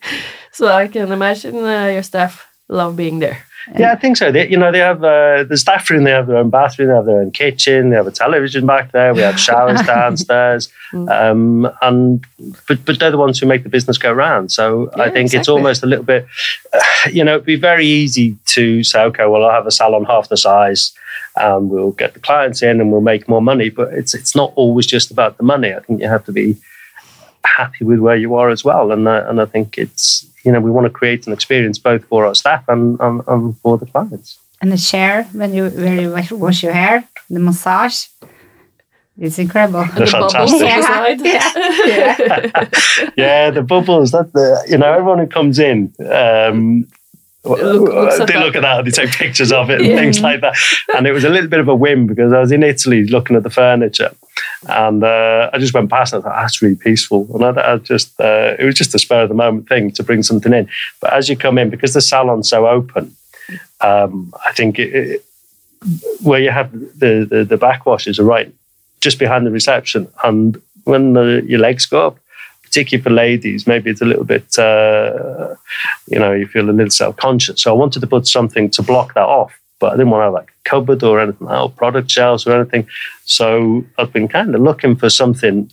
so 0.52 0.66
I 0.68 0.88
can 0.88 1.10
imagine 1.12 1.56
uh, 1.56 1.86
your 1.94 2.02
staff 2.02 2.46
love 2.68 2.94
being 2.94 3.20
there. 3.20 3.38
Yeah, 3.74 3.92
I 3.92 3.96
think 3.96 4.16
so. 4.16 4.30
They, 4.30 4.48
you 4.48 4.56
know, 4.56 4.70
they 4.70 4.78
have 4.78 5.02
uh, 5.02 5.42
the 5.44 5.56
staff 5.56 5.90
room. 5.90 6.04
They 6.04 6.12
have 6.12 6.26
their 6.28 6.36
own 6.36 6.50
bathroom. 6.50 6.88
They 6.88 6.94
have 6.94 7.06
their 7.06 7.20
own 7.20 7.32
kitchen. 7.32 7.90
They 7.90 7.96
have 7.96 8.06
a 8.06 8.12
television 8.12 8.64
back 8.66 8.92
there. 8.92 9.12
We 9.12 9.22
have 9.22 9.38
showers 9.40 9.82
downstairs, 9.86 10.68
um, 11.08 11.68
and 11.82 12.24
but 12.68 12.84
but 12.84 12.98
they're 13.00 13.10
the 13.10 13.18
ones 13.18 13.38
who 13.40 13.46
make 13.46 13.64
the 13.64 13.68
business 13.68 13.98
go 13.98 14.12
round. 14.12 14.52
So 14.52 14.90
I 14.94 15.06
Yeah, 15.06 15.10
think 15.12 15.34
it's 15.34 15.48
almost 15.48 15.82
a 15.82 15.86
little 15.86 16.04
bit, 16.04 16.26
you 17.10 17.24
know, 17.24 17.34
it'd 17.34 17.46
be 17.46 17.56
very 17.56 17.86
easy 17.86 18.36
to 18.46 18.84
say, 18.84 19.02
okay, 19.02 19.26
well, 19.26 19.44
I'll 19.44 19.50
have 19.52 19.66
a 19.66 19.72
salon 19.72 20.04
half 20.04 20.28
the 20.28 20.36
size, 20.36 20.92
and 21.34 21.68
we'll 21.68 21.92
get 21.92 22.14
the 22.14 22.20
clients 22.20 22.62
in, 22.62 22.80
and 22.80 22.92
we'll 22.92 23.00
make 23.00 23.28
more 23.28 23.42
money. 23.42 23.68
But 23.70 23.94
it's 23.94 24.14
it's 24.14 24.36
not 24.36 24.52
always 24.54 24.86
just 24.86 25.10
about 25.10 25.38
the 25.38 25.42
money. 25.44 25.74
I 25.74 25.80
think 25.80 26.00
you 26.00 26.08
have 26.08 26.24
to 26.26 26.32
be 26.32 26.56
happy 27.46 27.84
with 27.84 27.98
where 28.00 28.16
you 28.16 28.34
are 28.34 28.50
as 28.50 28.64
well. 28.64 28.92
And 28.92 29.06
uh, 29.08 29.24
and 29.28 29.40
I 29.40 29.46
think 29.46 29.78
it's 29.78 30.26
you 30.44 30.52
know 30.52 30.60
we 30.60 30.70
want 30.70 30.86
to 30.86 30.90
create 30.90 31.26
an 31.26 31.32
experience 31.32 31.78
both 31.78 32.04
for 32.06 32.26
our 32.26 32.34
staff 32.34 32.64
and 32.68 32.98
and, 33.00 33.22
and 33.28 33.56
for 33.60 33.78
the 33.78 33.86
clients. 33.86 34.38
And 34.60 34.72
the 34.72 34.78
chair 34.78 35.24
when 35.32 35.52
you 35.54 35.68
where 35.70 36.00
you 36.00 36.10
wash- 36.12 36.32
wash 36.32 36.62
your 36.62 36.72
hair, 36.72 37.08
the 37.30 37.40
massage. 37.40 38.06
It's 39.18 39.38
incredible. 39.38 39.84
They're 39.96 40.04
the 40.06 40.12
bubbles 40.12 40.32
fantastic. 40.60 40.70
inside. 40.76 41.20
Yeah. 41.24 42.68
yeah, 43.16 43.50
the 43.50 43.62
bubbles. 43.62 44.10
That 44.10 44.32
the 44.34 44.62
you 44.68 44.76
know 44.78 44.92
everyone 44.92 45.18
who 45.20 45.26
comes 45.26 45.58
in. 45.58 45.92
Um, 46.10 46.86
Look- 47.44 48.26
they 48.26 48.38
look 48.40 48.56
at 48.56 48.62
that 48.62 48.78
and 48.80 48.86
they 48.86 48.90
take 48.90 49.10
pictures 49.12 49.52
of 49.52 49.70
it 49.70 49.80
and 49.80 49.86
Yeah. 49.88 49.96
things 49.96 50.20
like 50.20 50.40
that. 50.40 50.54
And 50.96 51.06
it 51.06 51.12
was 51.12 51.22
a 51.22 51.28
little 51.28 51.48
bit 51.48 51.60
of 51.60 51.68
a 51.68 51.74
whim 51.76 52.06
because 52.08 52.32
I 52.32 52.40
was 52.40 52.50
in 52.50 52.64
Italy 52.64 53.04
looking 53.06 53.36
at 53.36 53.44
the 53.44 53.50
furniture, 53.50 54.10
and 54.68 55.04
uh, 55.04 55.50
I 55.52 55.58
just 55.58 55.74
went 55.74 55.90
past 55.90 56.12
and 56.12 56.22
I 56.22 56.28
thought 56.28 56.40
that's 56.42 56.62
really 56.62 56.76
peaceful. 56.76 57.28
And 57.34 57.58
I, 57.58 57.72
I 57.72 57.76
just 57.78 58.18
uh, 58.20 58.56
it 58.58 58.64
was 58.64 58.74
just 58.74 58.94
a 58.94 58.98
spur 58.98 59.22
of 59.22 59.28
the 59.28 59.34
moment 59.34 59.68
thing 59.68 59.90
to 59.92 60.02
bring 60.02 60.22
something 60.22 60.52
in. 60.52 60.68
But 61.00 61.12
as 61.12 61.28
you 61.28 61.36
come 61.36 61.58
in, 61.58 61.70
because 61.70 61.94
the 61.94 62.00
salon's 62.00 62.48
so 62.48 62.66
open, 62.66 63.14
um, 63.80 64.32
I 64.46 64.52
think 64.52 64.78
it, 64.78 65.24
where 66.22 66.40
you 66.40 66.50
have 66.50 66.72
the, 66.72 67.26
the 67.28 67.44
the 67.44 67.58
backwashes 67.58 68.18
are 68.18 68.24
right 68.24 68.52
just 69.00 69.18
behind 69.18 69.46
the 69.46 69.50
reception, 69.50 70.08
and 70.24 70.60
when 70.84 71.12
the, 71.12 71.44
your 71.46 71.60
legs 71.60 71.84
go 71.84 72.06
up, 72.06 72.18
particularly 72.62 73.02
for 73.02 73.10
ladies, 73.10 73.66
maybe 73.66 73.90
it's 73.90 74.00
a 74.00 74.04
little 74.04 74.24
bit, 74.24 74.58
uh, 74.58 75.54
you 76.06 76.18
know, 76.18 76.32
you 76.32 76.46
feel 76.46 76.68
a 76.68 76.72
little 76.72 76.90
self 76.90 77.16
conscious. 77.16 77.62
So 77.62 77.70
I 77.70 77.74
wanted 77.74 78.00
to 78.00 78.06
put 78.06 78.26
something 78.26 78.70
to 78.70 78.82
block 78.82 79.14
that 79.14 79.26
off, 79.26 79.58
but 79.78 79.92
I 79.92 79.96
didn't 79.96 80.10
want 80.10 80.20
to 80.22 80.24
have 80.24 80.32
like 80.32 80.50
a 80.50 80.68
cupboard 80.68 81.02
or 81.02 81.20
anything, 81.20 81.48
or 81.48 81.70
product 81.70 82.10
shelves 82.10 82.46
or 82.46 82.52
anything. 82.60 82.86
So 83.24 83.84
I've 83.98 84.12
been 84.12 84.28
kind 84.28 84.54
of 84.54 84.60
looking 84.60 84.96
for 84.96 85.10
something, 85.10 85.70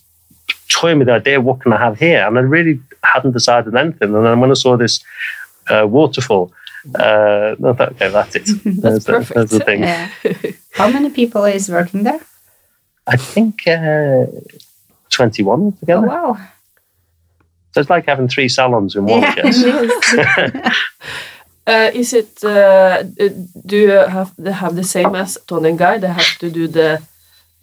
toying 0.69 0.99
with 0.99 1.07
the 1.07 1.13
idea, 1.13 1.39
what 1.41 1.61
can 1.61 1.73
I 1.73 1.77
have 1.77 1.97
here? 1.99 2.25
And 2.27 2.37
I 2.37 2.41
really 2.41 2.79
hadn't 3.03 3.31
decided 3.31 3.75
anything. 3.75 4.15
And 4.15 4.25
then 4.25 4.39
when 4.39 4.51
I 4.51 4.55
saw 4.55 4.75
this 4.77 5.03
uh, 5.69 5.85
waterfall, 5.87 6.51
uh, 6.99 7.55
I 7.63 7.73
thought, 7.73 7.91
okay, 7.93 8.09
that's 8.09 8.35
it. 8.35 8.45
That's, 8.81 9.05
the- 9.05 9.13
perfect. 9.13 9.35
that's 9.35 9.51
the 9.51 9.59
thing. 9.61 9.83
Yeah. 9.83 10.09
How 10.73 10.89
many 10.91 11.09
people 11.09 11.45
is 11.45 11.69
working 11.69 12.03
there? 12.03 12.19
I 13.07 13.15
think 13.15 13.65
uh, 13.67 14.25
21 15.09 15.77
Oh, 15.89 16.01
wow. 16.01 16.37
So 17.71 17.81
it's 17.81 17.89
like 17.89 18.05
having 18.05 18.27
three 18.27 18.49
salons 18.49 18.95
in 18.95 19.05
one, 19.05 19.23
I 19.23 19.33
guess. 19.35 19.63
Uh, 21.65 21.91
is 21.93 22.13
it? 22.13 22.43
Uh, 22.43 23.03
uh, 23.19 23.29
do 23.65 23.77
you 23.77 23.89
have 23.89 24.33
have 24.45 24.75
the 24.75 24.83
same 24.83 25.15
as 25.15 25.37
Tony 25.47 25.75
Guy? 25.77 25.97
They 25.97 26.07
have 26.11 26.37
to 26.39 26.49
do 26.51 26.67
the 26.67 27.01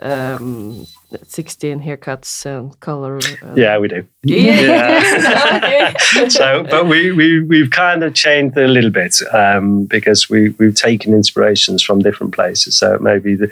um, 0.00 0.86
sixteen 1.26 1.80
haircuts 1.80 2.46
and 2.46 2.78
color. 2.80 3.18
And 3.42 3.56
Yeah, 3.56 3.78
we 3.78 3.88
do. 3.88 4.06
Yeah. 4.22 5.54
okay. 5.56 6.28
so, 6.28 6.64
but 6.64 6.86
we, 6.86 7.10
we, 7.12 7.40
we've 7.40 7.70
kind 7.70 8.02
of 8.02 8.14
changed 8.14 8.56
a 8.56 8.68
little 8.68 8.90
bit 8.90 9.16
um, 9.32 9.84
because 9.84 10.28
we, 10.28 10.50
we've 10.50 10.74
taken 10.74 11.14
inspirations 11.14 11.82
from 11.82 12.00
different 12.00 12.34
places. 12.34 12.78
So 12.78 12.98
maybe, 13.00 13.34
the, 13.34 13.50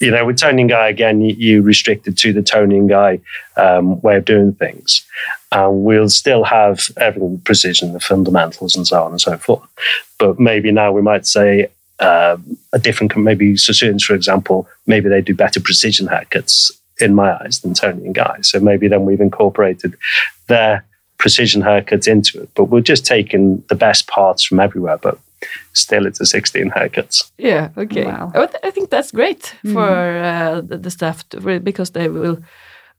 you 0.00 0.10
know, 0.10 0.24
with 0.26 0.38
Tony 0.38 0.62
and 0.62 0.70
Guy, 0.70 0.88
again, 0.88 1.20
you, 1.20 1.34
you 1.36 1.62
restricted 1.62 2.18
to 2.18 2.32
the 2.32 2.42
Tony 2.42 2.76
and 2.76 2.88
Guy 2.88 3.20
um, 3.56 4.00
way 4.00 4.16
of 4.16 4.24
doing 4.24 4.52
things. 4.52 5.06
And 5.52 5.84
we'll 5.84 6.08
still 6.08 6.42
have 6.44 6.90
everything 6.96 7.40
precision, 7.40 7.92
the 7.92 8.00
fundamentals, 8.00 8.74
and 8.74 8.86
so 8.86 9.04
on 9.04 9.12
and 9.12 9.20
so 9.20 9.36
forth. 9.36 9.62
But 10.18 10.40
maybe 10.40 10.72
now 10.72 10.90
we 10.90 11.02
might 11.02 11.26
say 11.26 11.68
um, 12.00 12.56
a 12.72 12.78
different, 12.78 13.16
maybe 13.16 13.56
Sassoons, 13.56 14.04
for 14.04 14.14
example, 14.14 14.68
maybe 14.86 15.08
they 15.08 15.20
do 15.20 15.34
better 15.34 15.60
precision 15.60 16.06
haircuts 16.08 16.70
in 17.00 17.14
my 17.14 17.36
eyes 17.42 17.60
than 17.60 17.74
Tony 17.74 18.04
and 18.06 18.14
Guy. 18.14 18.38
So 18.42 18.60
maybe 18.60 18.88
then 18.88 19.04
we've 19.04 19.20
incorporated 19.20 19.94
their 20.48 20.84
precision 21.18 21.62
haircuts 21.62 22.06
into 22.08 22.40
it. 22.42 22.48
But 22.54 22.64
we're 22.64 22.80
just 22.80 23.06
taking 23.06 23.62
the 23.68 23.74
best 23.74 24.06
parts 24.08 24.44
from 24.44 24.60
everywhere, 24.60 24.98
but 24.98 25.18
still 25.72 26.06
it's 26.06 26.20
a 26.20 26.26
16 26.26 26.70
haircuts. 26.70 27.30
Yeah. 27.38 27.70
Okay. 27.76 28.04
Wow. 28.04 28.32
I, 28.34 28.38
would- 28.40 28.56
I 28.64 28.70
think 28.70 28.90
that's 28.90 29.10
great 29.12 29.54
for 29.72 29.88
uh, 30.18 30.60
the, 30.60 30.78
the 30.78 30.90
staff 30.90 31.28
to, 31.30 31.60
because 31.60 31.90
they 31.90 32.08
will 32.08 32.38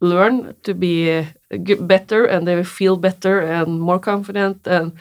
learn 0.01 0.55
to 0.63 0.73
be 0.73 1.11
uh, 1.19 1.23
g- 1.63 1.75
better 1.75 2.25
and 2.25 2.47
they 2.47 2.55
will 2.55 2.63
feel 2.63 2.97
better 2.97 3.39
and 3.39 3.79
more 3.79 3.99
confident 3.99 4.67
and 4.67 4.91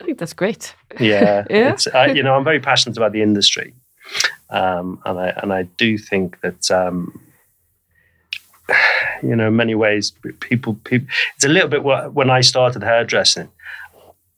I 0.00 0.04
think 0.04 0.18
that's 0.18 0.34
great. 0.34 0.74
Yeah. 0.98 1.44
Yeah. 1.50 1.72
It's, 1.72 1.86
I, 1.86 2.06
you 2.06 2.22
know, 2.22 2.34
I'm 2.34 2.44
very 2.44 2.60
passionate 2.60 2.96
about 2.96 3.12
the 3.12 3.22
industry. 3.22 3.74
Um, 4.50 5.00
and 5.04 5.18
I 5.18 5.28
and 5.42 5.52
I 5.52 5.62
do 5.62 5.98
think 5.98 6.40
that 6.40 6.70
um, 6.70 7.18
you 9.22 9.34
know, 9.34 9.48
in 9.48 9.56
many 9.56 9.74
ways, 9.74 10.12
people 10.40 10.74
people. 10.84 11.08
It's 11.36 11.44
a 11.44 11.48
little 11.48 11.68
bit 11.68 11.82
when 11.82 12.30
I 12.30 12.40
started 12.40 12.82
hairdressing. 12.82 13.48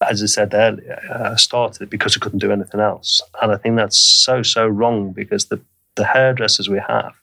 As 0.00 0.22
I 0.22 0.26
said 0.26 0.52
earlier, 0.52 1.32
I 1.32 1.36
started 1.36 1.82
it 1.82 1.90
because 1.90 2.16
I 2.16 2.20
couldn't 2.20 2.40
do 2.40 2.52
anything 2.52 2.80
else, 2.80 3.22
and 3.40 3.50
I 3.50 3.56
think 3.56 3.76
that's 3.76 3.98
so 3.98 4.42
so 4.42 4.66
wrong 4.66 5.12
because 5.12 5.46
the 5.46 5.60
the 5.96 6.04
hairdressers 6.04 6.68
we 6.68 6.80
have 6.86 7.14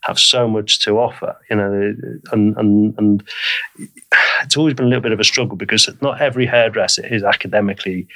have 0.00 0.18
so 0.18 0.48
much 0.48 0.80
to 0.80 0.98
offer, 0.98 1.36
you 1.50 1.56
know, 1.56 1.94
and 2.32 2.56
and 2.56 2.94
and 2.98 3.28
it's 4.42 4.56
always 4.56 4.74
been 4.74 4.86
a 4.86 4.88
little 4.88 5.02
bit 5.02 5.12
of 5.12 5.20
a 5.20 5.24
struggle 5.24 5.56
because 5.56 5.88
not 6.00 6.20
every 6.20 6.46
hairdresser 6.46 7.06
is 7.06 7.22
academically 7.22 8.06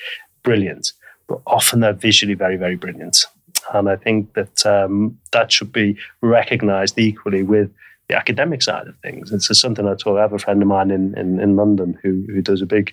brilliant, 0.42 0.92
but 1.28 1.40
often 1.46 1.80
they're 1.80 1.92
visually 1.92 2.34
very 2.34 2.56
very 2.56 2.76
brilliant, 2.76 3.24
and 3.72 3.88
I 3.88 3.96
think 3.96 4.34
that 4.34 4.64
um, 4.66 5.18
that 5.32 5.52
should 5.52 5.72
be 5.72 5.96
recognised 6.20 6.98
equally 6.98 7.42
with 7.42 7.70
the 8.08 8.16
academic 8.16 8.62
side 8.62 8.88
of 8.88 8.96
things. 8.98 9.32
It's 9.32 9.48
just 9.48 9.60
something 9.60 9.86
I 9.86 9.94
talk. 9.94 10.18
I 10.18 10.22
have 10.22 10.32
a 10.32 10.38
friend 10.38 10.60
of 10.60 10.68
mine 10.68 10.90
in, 10.90 11.16
in, 11.16 11.40
in 11.40 11.56
London 11.56 11.98
who, 12.02 12.24
who 12.28 12.42
does 12.42 12.60
a 12.60 12.66
big 12.66 12.92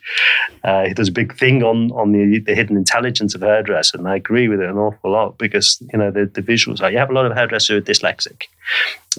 uh, 0.63 0.85
he 0.85 0.93
does 0.93 1.09
a 1.09 1.11
big 1.11 1.37
thing 1.37 1.63
on 1.63 1.91
on 1.91 2.11
the, 2.11 2.39
the 2.39 2.55
hidden 2.55 2.77
intelligence 2.77 3.35
of 3.35 3.41
hairdressing. 3.41 3.99
And 3.99 4.07
I 4.07 4.15
agree 4.15 4.47
with 4.47 4.61
it 4.61 4.69
an 4.69 4.77
awful 4.77 5.11
lot 5.11 5.37
because 5.37 5.81
you 5.91 5.99
know 5.99 6.11
the, 6.11 6.25
the 6.25 6.41
visuals. 6.41 6.79
Like 6.81 6.93
you 6.93 6.99
have 6.99 7.09
a 7.09 7.13
lot 7.13 7.25
of 7.25 7.33
hairdressers 7.33 7.67
who 7.67 7.77
are 7.77 7.81
dyslexic, 7.81 8.43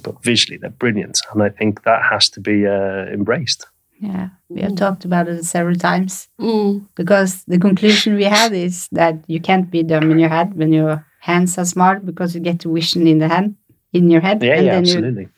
but 0.03 0.23
visually 0.23 0.59
they're 0.59 0.71
brilliant, 0.71 1.21
and 1.33 1.43
I 1.43 1.49
think 1.49 1.83
that 1.85 2.03
has 2.11 2.29
to 2.31 2.41
be 2.41 2.67
uh, 2.67 3.07
embraced. 3.13 3.67
Yeah. 4.01 4.29
We 4.49 4.63
have 4.63 4.77
talked 4.77 5.05
about 5.05 5.29
it 5.29 5.45
several 5.45 5.77
times 5.77 6.29
Mm. 6.41 6.87
because 6.97 7.45
the 7.45 7.59
conclusion 7.59 8.17
we 8.17 8.25
had 8.25 8.53
is 8.55 8.89
that 8.93 9.17
you 9.27 9.41
can't 9.41 9.71
be 9.71 9.83
dumb 9.83 10.11
in 10.11 10.19
your 10.19 10.31
head 10.31 10.55
when 10.55 10.73
your 10.73 11.05
hands 11.21 11.59
are 11.59 11.67
smart 11.67 12.07
because 12.07 12.35
you 12.35 12.41
get 12.41 12.61
the 12.61 12.71
vision 12.73 13.07
in 13.07 13.19
the 13.19 13.29
hand 13.29 13.57
in 13.93 14.09
your 14.11 14.23
head 14.23 14.43
Yeah, 14.43 14.55
and 14.57 14.67
yeah, 14.67 14.73
then 14.75 14.85
you 14.87 14.93
absolutely. 14.95 15.29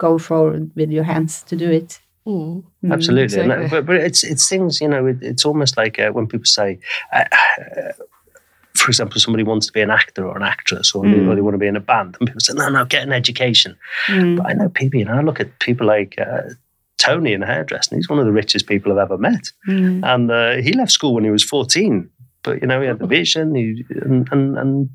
Go 0.00 0.18
forward 0.18 0.70
with 0.76 0.90
your 0.90 1.04
hands 1.04 1.42
to 1.50 1.56
do 1.56 1.70
it. 1.70 2.00
Mm. 2.26 2.62
Mm. 2.84 2.92
Absolutely, 2.92 3.40
and 3.40 3.50
that- 3.50 3.70
but, 3.70 3.86
but 3.86 3.96
it's 3.96 4.22
it's 4.32 4.48
things 4.48 4.80
you 4.80 4.88
know. 4.88 5.06
It, 5.10 5.18
it's 5.22 5.44
almost 5.46 5.76
like 5.82 5.98
uh, 6.04 6.10
when 6.16 6.26
people 6.26 6.44
say, 6.46 6.78
uh, 7.12 7.24
uh, 7.32 7.92
for 8.74 8.88
example, 8.90 9.20
somebody 9.20 9.44
wants 9.44 9.66
to 9.66 9.72
be 9.72 9.80
an 9.82 9.90
actor 9.90 10.24
or 10.26 10.36
an 10.36 10.42
actress, 10.42 10.94
or, 10.94 11.02
they, 11.04 11.18
Mm. 11.18 11.28
or 11.28 11.34
they 11.34 11.40
want 11.46 11.54
to 11.54 11.58
be 11.58 11.66
in 11.66 11.76
a 11.76 11.80
band, 11.92 12.16
and 12.18 12.26
people 12.28 12.40
say, 12.40 12.54
"No, 12.54 12.68
no, 12.68 12.84
get 12.84 13.02
an 13.02 13.12
education." 13.12 13.76
Mm. 14.06 14.36
But 14.36 14.46
I 14.50 14.52
know 14.54 14.68
people. 14.68 14.98
You 15.00 15.06
know, 15.06 15.18
I 15.18 15.22
look 15.22 15.40
at 15.40 15.58
people 15.58 15.86
like 15.96 16.14
uh, 16.26 16.42
Tony 16.98 17.32
in 17.32 17.42
hairdressing. 17.42 17.98
He's 17.98 18.08
one 18.10 18.20
of 18.22 18.26
the 18.26 18.32
richest 18.40 18.66
people 18.66 18.92
I've 18.92 18.98
ever 19.10 19.18
met, 19.18 19.44
Mm. 19.68 20.00
and 20.12 20.30
uh, 20.30 20.62
he 20.66 20.72
left 20.72 20.92
school 20.92 21.14
when 21.14 21.24
he 21.24 21.30
was 21.30 21.44
fourteen. 21.44 22.10
But 22.42 22.60
you 22.60 22.68
know, 22.68 22.80
he 22.80 22.86
had 22.88 22.98
the 22.98 23.06
vision, 23.06 23.54
he, 23.54 23.84
and, 24.04 24.28
and 24.32 24.58
and 24.58 24.90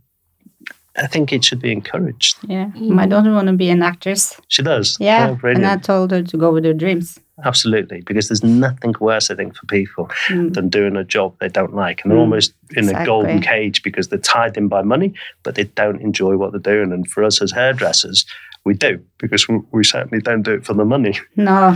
I 0.98 1.08
think 1.08 1.34
it 1.34 1.44
should 1.44 1.60
be 1.60 1.72
encouraged. 1.72 2.38
Yeah. 2.48 2.72
Mm. 2.76 2.90
My 2.92 3.06
daughter 3.06 3.32
want 3.34 3.48
to 3.48 3.54
be 3.54 3.70
an 3.70 3.82
actress. 3.84 4.40
She 4.48 4.64
does. 4.64 4.96
Yeah. 5.00 5.36
Oh, 5.44 5.48
and. 5.48 5.66
I 5.66 5.76
told 5.78 6.12
her 6.12 6.24
to 6.24 6.38
go 6.38 6.52
with 6.54 6.64
her 6.64 6.74
dreams. 6.74 7.20
Absolutely, 7.44 8.00
because 8.00 8.30
there's 8.30 8.44
nothing 8.46 8.96
worse, 9.02 9.30
I 9.30 9.36
think, 9.36 9.58
for 9.58 9.66
people 9.66 10.08
Mm. 10.30 10.54
than 10.54 10.70
doing 10.70 10.96
a 10.96 11.04
job 11.04 11.36
they 11.42 11.50
don't 11.50 11.76
like. 11.76 12.02
And 12.02 12.12
they're 12.12 12.18
Mm, 12.18 12.22
almost 12.22 12.54
in 12.78 12.88
a 12.88 13.06
golden 13.06 13.42
cage 13.42 13.84
because 13.84 14.08
they're 14.08 14.20
tied 14.20 14.56
in 14.56 14.70
by 14.70 14.84
money, 14.84 15.14
but 15.44 15.56
they 15.56 15.66
don't 15.66 16.00
enjoy 16.02 16.38
what 16.38 16.52
they're 16.54 16.62
doing. 16.76 16.94
And 16.94 17.06
for 17.12 17.26
us 17.26 17.42
as 17.42 17.52
hairdressers, 17.52 18.26
we 18.64 18.74
do 18.74 19.00
because 19.18 19.50
we, 19.50 19.60
we 19.74 19.84
certainly 19.84 20.22
don't 20.22 20.44
do 20.44 20.54
it 20.54 20.66
for 20.66 20.74
the 20.74 20.86
money. 20.86 21.20
No. 21.36 21.76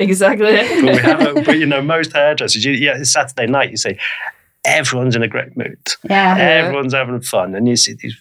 exactly. 0.00 0.56
But 0.56 0.82
we 0.82 0.96
have, 0.98 1.44
but 1.44 1.58
you 1.58 1.66
know, 1.66 1.80
most 1.82 2.12
hairdressers, 2.12 2.64
you, 2.64 2.72
yeah, 2.72 2.98
it's 2.98 3.12
Saturday 3.12 3.46
night, 3.46 3.70
you 3.70 3.76
say, 3.76 3.98
everyone's 4.68 5.16
in 5.16 5.22
a 5.22 5.28
great 5.28 5.56
mood. 5.56 5.78
yeah. 6.08 6.36
Everyone's 6.38 6.94
having 6.94 7.20
fun. 7.22 7.54
And 7.54 7.66
you 7.66 7.76
see 7.76 7.94
these, 7.94 8.16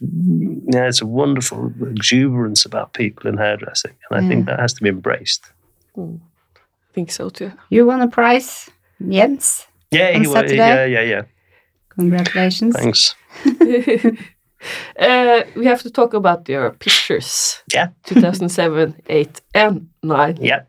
yeah, 0.73 0.87
it's 0.87 1.01
a 1.01 1.05
wonderful 1.05 1.71
exuberance 1.81 2.65
about 2.65 2.93
people 2.93 3.29
in 3.29 3.37
hairdressing. 3.37 3.93
And 4.09 4.25
I 4.25 4.27
think 4.27 4.45
that 4.45 4.59
has 4.59 4.73
to 4.73 4.83
be 4.83 4.89
embraced. 4.89 5.45
I 5.97 6.19
think 6.93 7.11
so 7.11 7.29
too. 7.29 7.51
You 7.69 7.85
won 7.85 8.01
a 8.01 8.07
prize, 8.07 8.69
Jens. 9.01 9.67
Yeah, 9.91 10.11
he, 10.11 10.27
wa- 10.27 10.33
Saturday? 10.33 10.55
yeah, 10.55 10.85
yeah, 10.85 11.01
yeah. 11.01 11.21
Congratulations. 11.89 12.75
Thanks. 12.75 13.15
uh, 14.99 15.43
we 15.55 15.65
have 15.65 15.81
to 15.81 15.89
talk 15.91 16.13
about 16.13 16.47
your 16.49 16.71
pictures. 16.71 17.61
Yeah. 17.73 17.87
2007, 18.05 19.01
8, 19.09 19.41
and 19.53 19.89
9. 20.03 20.37
Yeah. 20.41 20.61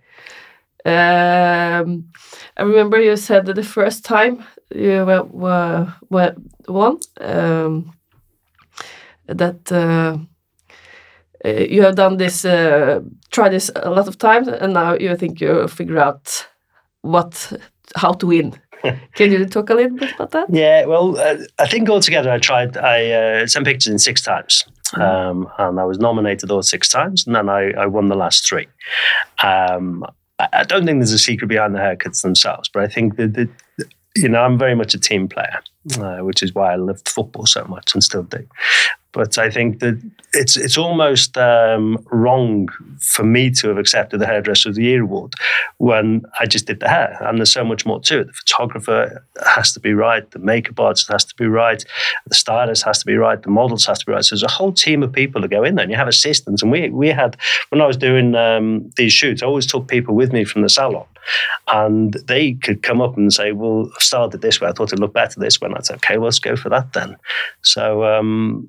Um, 0.85 2.09
I 2.57 2.63
remember 2.63 3.01
you 3.01 3.17
said 3.17 3.47
that 3.47 3.55
the 3.57 3.63
first 3.63 4.05
time 4.05 4.45
you 4.75 5.05
were, 5.05 5.25
were, 5.25 5.95
were 6.11 6.35
won 6.69 6.99
um, 7.21 7.93
that 9.27 9.73
uh, 9.73 10.19
uh, 11.45 11.49
you 11.49 11.83
have 11.83 11.95
done 11.95 12.17
this, 12.17 12.45
uh, 12.45 13.01
tried 13.31 13.51
this 13.51 13.71
a 13.77 13.91
lot 13.91 14.09
of 14.09 14.19
times, 14.19 14.49
and 14.49 14.75
now 14.75 14.95
you 14.95 15.17
think 15.17 15.41
you 15.41 15.69
figure 15.69 15.99
out 15.99 16.47
what, 17.03 17.53
how 17.97 18.13
to 18.13 18.27
win. 18.27 18.55
Can 19.15 19.33
you 19.33 19.45
talk 19.47 19.71
a 19.71 19.75
little 19.75 19.97
bit 19.97 20.15
about 20.15 20.31
that? 20.33 20.47
Yeah, 20.51 20.85
well, 20.87 21.19
uh, 21.19 21.39
I 21.59 21.67
think 21.67 21.89
altogether 21.89 22.31
I 22.31 22.39
tried, 22.39 22.77
I 22.77 23.11
uh, 23.11 23.47
sent 23.47 23.67
pictures 23.67 23.93
in 23.93 23.99
six 23.99 24.23
times. 24.23 24.65
Um, 24.95 25.49
and 25.59 25.79
I 25.79 25.85
was 25.85 25.99
nominated 25.99 26.49
those 26.49 26.71
six 26.71 26.89
times, 26.89 27.27
and 27.27 27.37
then 27.37 27.49
I, 27.49 27.73
I 27.73 27.87
won 27.87 28.09
the 28.09 28.17
last 28.17 28.49
three. 28.49 28.67
Um, 29.43 30.05
I, 30.39 30.49
I 30.53 30.65
don't 30.65 30.87
think 30.87 31.01
there's 31.01 31.13
a 31.13 31.19
secret 31.19 31.49
behind 31.49 31.75
the 31.75 31.81
haircuts 31.81 32.23
themselves, 32.23 32.71
but 32.73 32.83
I 32.83 32.89
think 32.89 33.17
that, 33.17 33.35
that 33.35 33.49
you 34.17 34.29
know, 34.29 34.43
I'm 34.43 34.59
very 34.59 34.75
much 34.75 34.95
a 34.95 34.99
team 34.99 35.29
player, 35.29 35.61
uh, 35.99 36.19
which 36.19 36.43
is 36.43 36.55
why 36.55 36.73
I 36.73 36.77
loved 36.77 37.09
football 37.09 37.47
so 37.47 37.65
much 37.65 37.95
and 37.95 38.03
still 38.03 38.25
do. 38.25 38.47
But 39.13 39.39
I 39.39 39.51
think 39.51 39.81
that 39.81 40.01
it's 40.35 40.57
it's 40.57 40.77
almost 40.77 41.39
um, 41.39 42.05
wrong 42.11 42.69
for 43.01 43.25
me 43.25 43.51
to 43.51 43.69
have 43.69 43.79
accepted 43.79 44.21
the 44.21 44.27
Hairdresser 44.27 44.69
of 44.69 44.75
the 44.75 44.83
Year 44.83 45.03
award 45.03 45.33
when 45.79 46.23
I 46.41 46.47
just 46.47 46.67
did 46.67 46.81
the 46.81 46.89
hair. 46.89 47.17
And 47.23 47.39
there's 47.39 47.53
so 47.53 47.65
much 47.65 47.87
more 47.87 48.01
to 48.01 48.21
it. 48.21 48.27
The 48.27 48.33
photographer 48.35 49.25
has 49.47 49.73
to 49.73 49.81
be 49.81 49.95
right, 49.95 50.31
the 50.31 50.39
makeup 50.39 50.79
artist 50.79 51.11
has 51.11 51.25
to 51.25 51.35
be 51.37 51.47
right, 51.47 51.83
the 52.27 52.35
stylist 52.35 52.85
has 52.85 52.99
to 52.99 53.07
be 53.07 53.17
right, 53.17 53.43
the 53.43 53.51
models 53.51 53.87
has 53.87 54.01
to 54.01 54.07
be 54.07 54.13
right. 54.13 54.25
So 54.25 54.35
there's 54.35 54.43
a 54.43 54.49
whole 54.49 54.73
team 54.73 55.03
of 55.03 55.13
people 55.13 55.41
that 55.41 55.49
go 55.49 55.65
in 55.65 55.77
there, 55.77 55.85
and 55.85 55.91
you 55.91 55.97
have 55.97 56.09
assistants. 56.09 56.63
And 56.63 56.71
we 56.71 56.91
we 56.91 57.09
had 57.09 57.37
when 57.71 57.81
I 57.81 57.87
was 57.87 57.97
doing 57.97 58.35
um, 58.35 58.91
these 58.97 59.15
shoots, 59.15 59.43
I 59.43 59.47
always 59.47 59.67
took 59.67 59.89
people 59.89 60.15
with 60.15 60.33
me 60.35 60.45
from 60.45 60.61
the 60.61 60.69
salon, 60.69 61.07
and 61.73 62.13
they 62.27 62.53
could 62.53 62.83
come 62.83 63.01
up 63.01 63.17
and 63.17 63.33
say, 63.33 63.53
"Well, 63.53 63.91
I 63.97 64.01
started 64.01 64.43
this 64.43 64.61
way. 64.61 64.69
I 64.69 64.73
thought 64.73 64.93
it 64.93 64.99
looked 64.99 65.15
better 65.15 65.41
this 65.41 65.61
way." 65.61 65.67
And 65.67 65.77
I'd 65.77 65.87
say, 65.87 65.95
"Okay, 65.95 66.19
well, 66.19 66.27
let's 66.27 66.39
go 66.39 66.57
for 66.57 66.69
that 66.69 66.93
then." 66.93 67.17
So. 67.63 68.05
Um, 68.05 68.69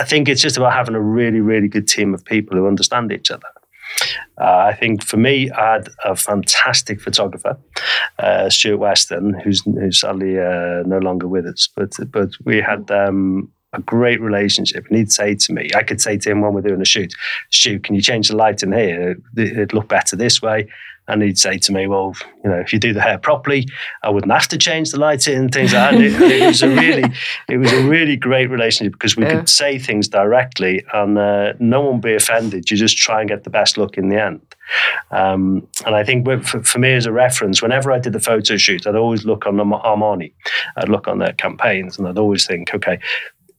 I 0.00 0.04
think 0.04 0.28
it's 0.28 0.40
just 0.40 0.56
about 0.56 0.72
having 0.72 0.94
a 0.94 1.00
really, 1.00 1.40
really 1.40 1.68
good 1.68 1.86
team 1.86 2.14
of 2.14 2.24
people 2.24 2.56
who 2.56 2.66
understand 2.66 3.12
each 3.12 3.30
other. 3.30 3.46
Uh, 4.40 4.70
I 4.70 4.74
think 4.74 5.04
for 5.04 5.18
me, 5.18 5.50
I 5.50 5.74
had 5.74 5.88
a 6.04 6.16
fantastic 6.16 7.00
photographer, 7.02 7.58
uh, 8.18 8.48
Stuart 8.48 8.78
Weston, 8.78 9.34
who's 9.44 9.62
who's 9.62 10.00
sadly 10.00 10.38
uh, 10.38 10.82
no 10.86 10.98
longer 10.98 11.28
with 11.28 11.44
us. 11.44 11.68
But 11.76 11.92
but 12.10 12.30
we 12.44 12.62
had 12.62 12.90
um, 12.90 13.50
a 13.72 13.80
great 13.80 14.20
relationship, 14.20 14.86
and 14.88 14.96
he'd 14.98 15.12
say 15.12 15.34
to 15.34 15.52
me, 15.52 15.70
I 15.76 15.82
could 15.82 16.00
say 16.00 16.16
to 16.18 16.30
him 16.30 16.40
when 16.40 16.52
we're 16.52 16.60
doing 16.60 16.80
a 16.80 16.84
shoot, 16.84 17.14
"Shoot, 17.50 17.84
can 17.84 17.94
you 17.94 18.02
change 18.02 18.28
the 18.28 18.36
light 18.36 18.62
in 18.62 18.72
here? 18.72 19.16
It'd 19.36 19.72
look 19.72 19.88
better 19.88 20.16
this 20.16 20.42
way." 20.42 20.66
And 21.08 21.22
he'd 21.22 21.38
say 21.38 21.58
to 21.58 21.72
me, 21.72 21.86
"Well, 21.88 22.14
you 22.44 22.50
know, 22.50 22.58
if 22.60 22.72
you 22.72 22.78
do 22.78 22.92
the 22.92 23.00
hair 23.00 23.18
properly, 23.18 23.66
I 24.04 24.10
wouldn't 24.10 24.32
have 24.32 24.46
to 24.48 24.58
change 24.58 24.90
the 24.92 24.98
lights 24.98 25.26
in 25.26 25.38
and 25.38 25.52
things 25.52 25.72
like 25.72 25.90
that." 25.90 25.94
And 25.94 26.04
it, 26.04 26.42
it 26.42 26.46
was 26.46 26.62
a 26.62 26.68
really, 26.68 27.04
it 27.48 27.56
was 27.58 27.72
a 27.72 27.82
really 27.88 28.16
great 28.16 28.48
relationship 28.50 28.92
because 28.92 29.16
we 29.16 29.24
Yeah. 29.24 29.36
could 29.36 29.48
say 29.48 29.78
things 29.78 30.08
directly, 30.08 30.84
and 30.92 31.18
uh, 31.18 31.52
no 31.58 31.80
one 31.80 31.94
would 31.94 32.02
be 32.02 32.14
offended. 32.14 32.70
You 32.70 32.76
just 32.76 32.96
try 32.96 33.20
and 33.20 33.28
get 33.28 33.44
the 33.44 33.50
best 33.50 33.76
look 33.78 33.96
in 33.98 34.08
the 34.08 34.20
end. 34.22 34.40
Um, 35.10 35.66
and 35.84 35.96
I 35.96 36.04
think 36.04 36.26
for, 36.46 36.62
for 36.62 36.78
me 36.78 36.92
as 36.92 37.06
a 37.06 37.12
reference, 37.12 37.60
whenever 37.60 37.90
I 37.90 37.98
did 37.98 38.12
the 38.12 38.20
photo 38.20 38.56
shoot, 38.56 38.86
I'd 38.86 38.94
always 38.94 39.24
look 39.24 39.46
on 39.46 39.56
the 39.56 39.64
Armani, 39.64 40.32
I'd 40.76 40.88
look 40.88 41.08
on 41.08 41.18
their 41.18 41.32
campaigns, 41.32 41.98
and 41.98 42.06
I'd 42.06 42.18
always 42.18 42.46
think, 42.46 42.72
okay, 42.74 43.00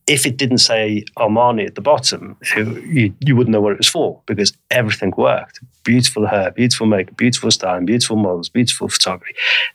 if 0.08 0.26
it 0.26 0.38
didn't 0.38 0.58
say 0.58 1.04
Armani 1.18 1.68
at 1.68 1.76
the 1.76 1.82
bottom, 1.82 2.38
you, 2.56 3.14
you, 3.20 3.36
wouldn't 3.36 3.52
know 3.52 3.62
what 3.62 3.74
it 3.74 3.78
was 3.78 3.88
for 3.88 4.22
because 4.26 4.54
everything 4.70 5.14
worked. 5.16 5.60
Beautiful 5.84 6.26
hair, 6.28 6.52
beautiful 6.52 6.88
makeup, 6.88 7.18
beautiful 7.18 7.52
styling, 7.52 7.86
beautiful 7.86 8.16
models, 8.16 8.50
beautiful 8.50 8.88
photography, 8.90 9.34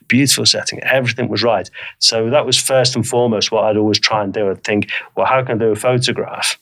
beautiful 0.08 0.44
setting. 0.44 0.82
Everything 0.82 1.28
was 1.28 1.42
right. 1.42 1.70
So 1.98 2.28
that 2.30 2.44
was 2.44 2.58
first 2.60 2.96
and 2.96 3.06
foremost 3.06 3.52
what 3.52 3.64
I'd 3.64 3.76
always 3.76 4.00
try 4.00 4.24
and 4.24 4.32
do. 4.32 4.50
I'd 4.50 4.64
think, 4.64 4.90
well, 5.16 5.26
how 5.26 5.42
can 5.42 5.56
I 5.56 5.58
do 5.58 5.70
a 5.70 5.76
photograph 5.76 6.58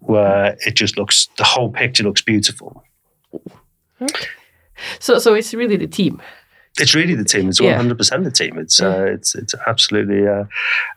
where 0.00 0.56
it 0.66 0.74
just 0.74 0.98
looks, 0.98 1.28
the 1.38 1.44
whole 1.44 1.70
picture 1.70 2.02
looks 2.02 2.22
beautiful? 2.22 2.84
So, 5.00 5.18
so 5.18 5.34
it's 5.34 5.54
really 5.54 5.76
the 5.76 5.86
team. 5.86 6.20
It's 6.80 6.94
really 6.94 7.14
the 7.14 7.24
team. 7.24 7.48
It's 7.48 7.58
hundred 7.58 7.98
percent 7.98 8.24
the 8.24 8.30
team. 8.30 8.58
It's 8.58 8.80
uh, 8.80 9.06
it's 9.08 9.34
it's 9.34 9.54
absolutely. 9.66 10.26
Uh, 10.26 10.44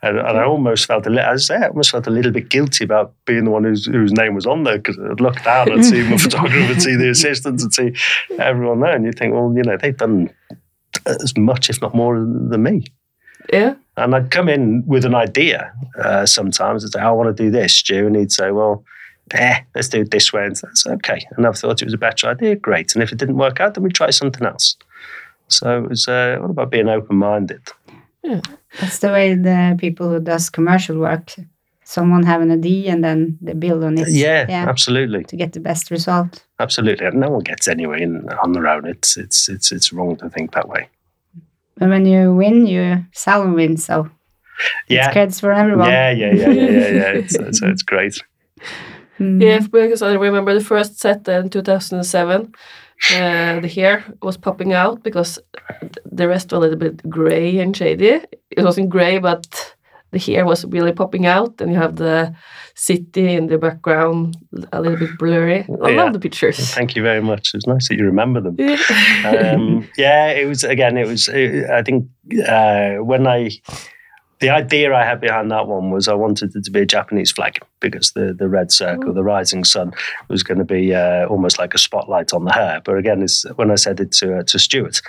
and, 0.02 0.18
and 0.20 0.38
I 0.38 0.44
almost 0.44 0.86
felt 0.86 1.06
a 1.08 1.10
little. 1.10 1.30
As 1.30 1.50
I 1.50 1.56
say, 1.56 1.66
I 1.66 1.68
almost 1.70 1.92
felt 1.92 2.08
a 2.08 2.12
little 2.12 2.32
bit 2.32 2.50
guilty 2.50 2.84
about 2.84 3.14
being 3.26 3.46
the 3.46 3.52
one 3.52 3.64
whose 3.64 3.86
whose 3.86 4.12
name 4.12 4.36
was 4.36 4.46
on 4.46 4.64
there 4.64 4.78
because 4.78 4.98
I'd 5.00 5.20
look 5.20 5.42
down 5.44 5.72
and 5.72 5.86
see 5.86 6.04
my 6.04 6.18
photographer, 6.18 6.80
see 6.80 6.96
the 6.96 7.10
assistants, 7.10 7.64
and 7.64 7.74
see 7.74 7.94
everyone 8.38 8.80
there, 8.80 8.96
and 8.96 9.06
you 9.06 9.12
think, 9.12 9.34
well, 9.34 9.52
you 9.56 9.64
know, 9.64 9.78
they've 9.78 9.98
done 9.98 10.30
as 11.06 11.36
much, 11.38 11.70
if 11.70 11.82
not 11.82 11.96
more, 11.96 12.20
than 12.20 12.64
me. 12.64 12.86
Yeah. 13.52 13.76
And 13.98 14.16
I'd 14.16 14.32
come 14.32 14.50
in 14.50 14.84
with 14.86 15.06
an 15.06 15.16
idea 15.16 15.74
uh, 16.00 16.26
sometimes. 16.26 16.86
I'd 16.86 16.92
say, 16.92 17.00
I 17.02 17.12
want 17.12 17.36
to 17.36 17.44
do 17.44 17.52
this, 17.52 17.76
Stu. 17.76 18.08
And 18.08 18.16
he'd 18.16 18.32
say, 18.32 18.52
well, 18.52 18.84
eh, 19.32 19.60
let's 19.76 19.90
do 19.90 20.02
it 20.02 20.12
this 20.12 20.32
way. 20.32 20.46
And 20.46 20.56
that's 20.56 20.86
okay. 20.86 21.26
And 21.36 21.46
I 21.46 21.52
thought 21.52 21.82
it 21.82 21.86
was 21.86 21.94
a 21.94 21.98
better 21.98 22.28
idea. 22.28 22.56
Great. 22.56 22.94
And 22.94 23.04
if 23.04 23.12
it 23.12 23.18
didn't 23.18 23.38
work 23.38 23.60
out, 23.60 23.74
then 23.74 23.84
we 23.84 23.92
try 23.92 24.10
something 24.10 24.46
else. 24.46 24.76
So 25.52 25.84
it 25.84 25.90
was 25.90 26.08
uh, 26.08 26.40
all 26.42 26.50
about 26.52 26.72
being 26.72 26.90
open 26.90 27.18
minded. 27.18 27.62
Yeah. 28.24 28.42
That's 28.80 29.00
the 29.00 29.10
way 29.10 29.36
the 29.36 29.76
people 29.80 30.10
who 30.10 30.20
does 30.20 30.50
commercial 30.50 30.98
work. 30.98 31.34
Someone 31.84 32.24
have 32.24 32.42
an 32.42 32.52
idea 32.52 32.92
and 32.94 33.04
then 33.04 33.38
they 33.42 33.54
build 33.54 33.84
on 33.84 33.98
it. 33.98 34.08
Yeah, 34.10 34.46
Yeah. 34.48 34.70
absolutely. 34.70 35.24
To 35.26 35.36
get 35.36 35.52
the 35.54 35.60
best 35.60 35.92
result. 35.92 36.44
Absolutely. 36.60 37.10
No 37.12 37.30
one 37.30 37.42
gets 37.44 37.68
anywhere 37.68 37.98
in, 37.98 38.30
on 38.44 38.54
their 38.54 38.68
own. 38.68 38.86
It's, 38.86 39.18
it's, 39.18 39.50
it's, 39.50 39.72
it's 39.72 39.92
wrong 39.92 40.16
to 40.18 40.30
think 40.30 40.54
that 40.54 40.70
way. 40.70 40.88
But 41.78 41.90
when 41.90 42.06
you 42.06 42.34
win, 42.34 42.66
you 42.68 43.04
salon 43.14 43.54
win. 43.54 43.76
So 43.78 44.10
Yeah. 44.88 45.06
it's 45.06 45.14
credits 45.14 45.40
for 45.40 45.52
everyone. 45.52 45.90
Yeah, 45.90 46.12
yeah, 46.12 46.32
yeah, 46.34 46.50
yeah, 46.50 46.70
yeah, 46.70 46.88
yeah. 46.88 47.12
It's, 47.20 47.36
it's, 47.36 47.62
it's 47.72 47.82
great. 47.82 48.22
Mm. 49.20 49.42
Yeah, 49.42 49.60
because 49.60 50.02
I 50.02 50.14
remember 50.14 50.54
the 50.54 50.64
first 50.64 51.00
set 51.00 51.28
in 51.28 51.50
2007. 51.50 52.54
Uh, 53.10 53.60
the 53.60 53.68
hair 53.68 54.04
was 54.22 54.38
popping 54.38 54.74
out 54.74 55.02
because 55.04 55.40
the 56.12 56.28
rest 56.28 56.52
were 56.52 56.58
a 56.58 56.62
little 56.62 56.78
bit 56.78 57.02
gray 57.10 57.58
and 57.60 57.76
shady. 57.76 58.22
It 58.52 58.64
wasn't 58.64 58.90
gray, 58.90 59.18
but 59.20 59.76
the 60.12 60.20
hair 60.20 60.46
was 60.46 60.66
really 60.66 60.92
popping 60.92 61.26
out, 61.26 61.60
and 61.62 61.72
you 61.72 61.78
have 61.80 61.96
the 61.96 62.34
city 62.76 63.34
in 63.34 63.48
the 63.48 63.58
background, 63.58 64.36
a 64.72 64.82
little 64.82 65.00
bit 65.00 65.18
blurry. 65.18 65.66
I 65.84 65.90
Yeah. 65.90 66.04
love 66.04 66.14
the 66.14 66.20
pictures. 66.20 66.58
Thank 66.76 66.96
you 66.96 67.02
very 67.04 67.22
much. 67.22 67.52
It's 67.56 67.66
nice 67.68 67.88
that 67.90 67.98
you 67.98 68.06
remember 68.06 68.42
them. 68.42 68.56
Yeah. 68.60 69.54
um, 69.56 69.88
yeah, 69.98 70.32
it 70.32 70.48
was 70.48 70.64
again. 70.64 70.98
It 70.98 71.08
was. 71.08 71.28
uh 71.30 71.68
I 71.80 71.82
think 71.84 72.06
uh, 72.48 73.04
when 73.04 73.26
I, 73.26 73.50
the 74.42 74.50
idea 74.50 74.94
I 74.94 75.06
had 75.06 75.22
behind 75.22 75.52
that 75.52 75.68
one 75.68 75.92
was 75.92 76.08
I 76.08 76.16
wanted 76.16 76.56
it 76.56 76.64
to 76.66 76.72
be 76.72 76.82
a 76.82 76.86
Japanese 76.86 77.32
flag 77.32 77.60
because 77.80 78.12
the 78.12 78.34
the 78.38 78.50
red 78.50 78.72
circle, 78.72 79.14
the 79.14 79.24
rising 79.24 79.64
sun, 79.64 79.94
was 80.28 80.44
going 80.44 80.58
to 80.58 80.66
be 80.66 80.94
uh, 80.94 81.28
almost 81.28 81.60
like 81.60 81.74
a 81.74 81.78
spotlight 81.78 82.34
on 82.34 82.46
the 82.46 82.52
hair. 82.52 82.82
But 82.84 82.98
again, 82.98 83.22
it's 83.22 83.46
when 83.56 83.72
I 83.72 83.76
said 83.76 84.00
it 84.00 84.12
to 84.14 84.40
uh, 84.40 84.44
to 84.44 84.60
Stuart, 84.60 85.02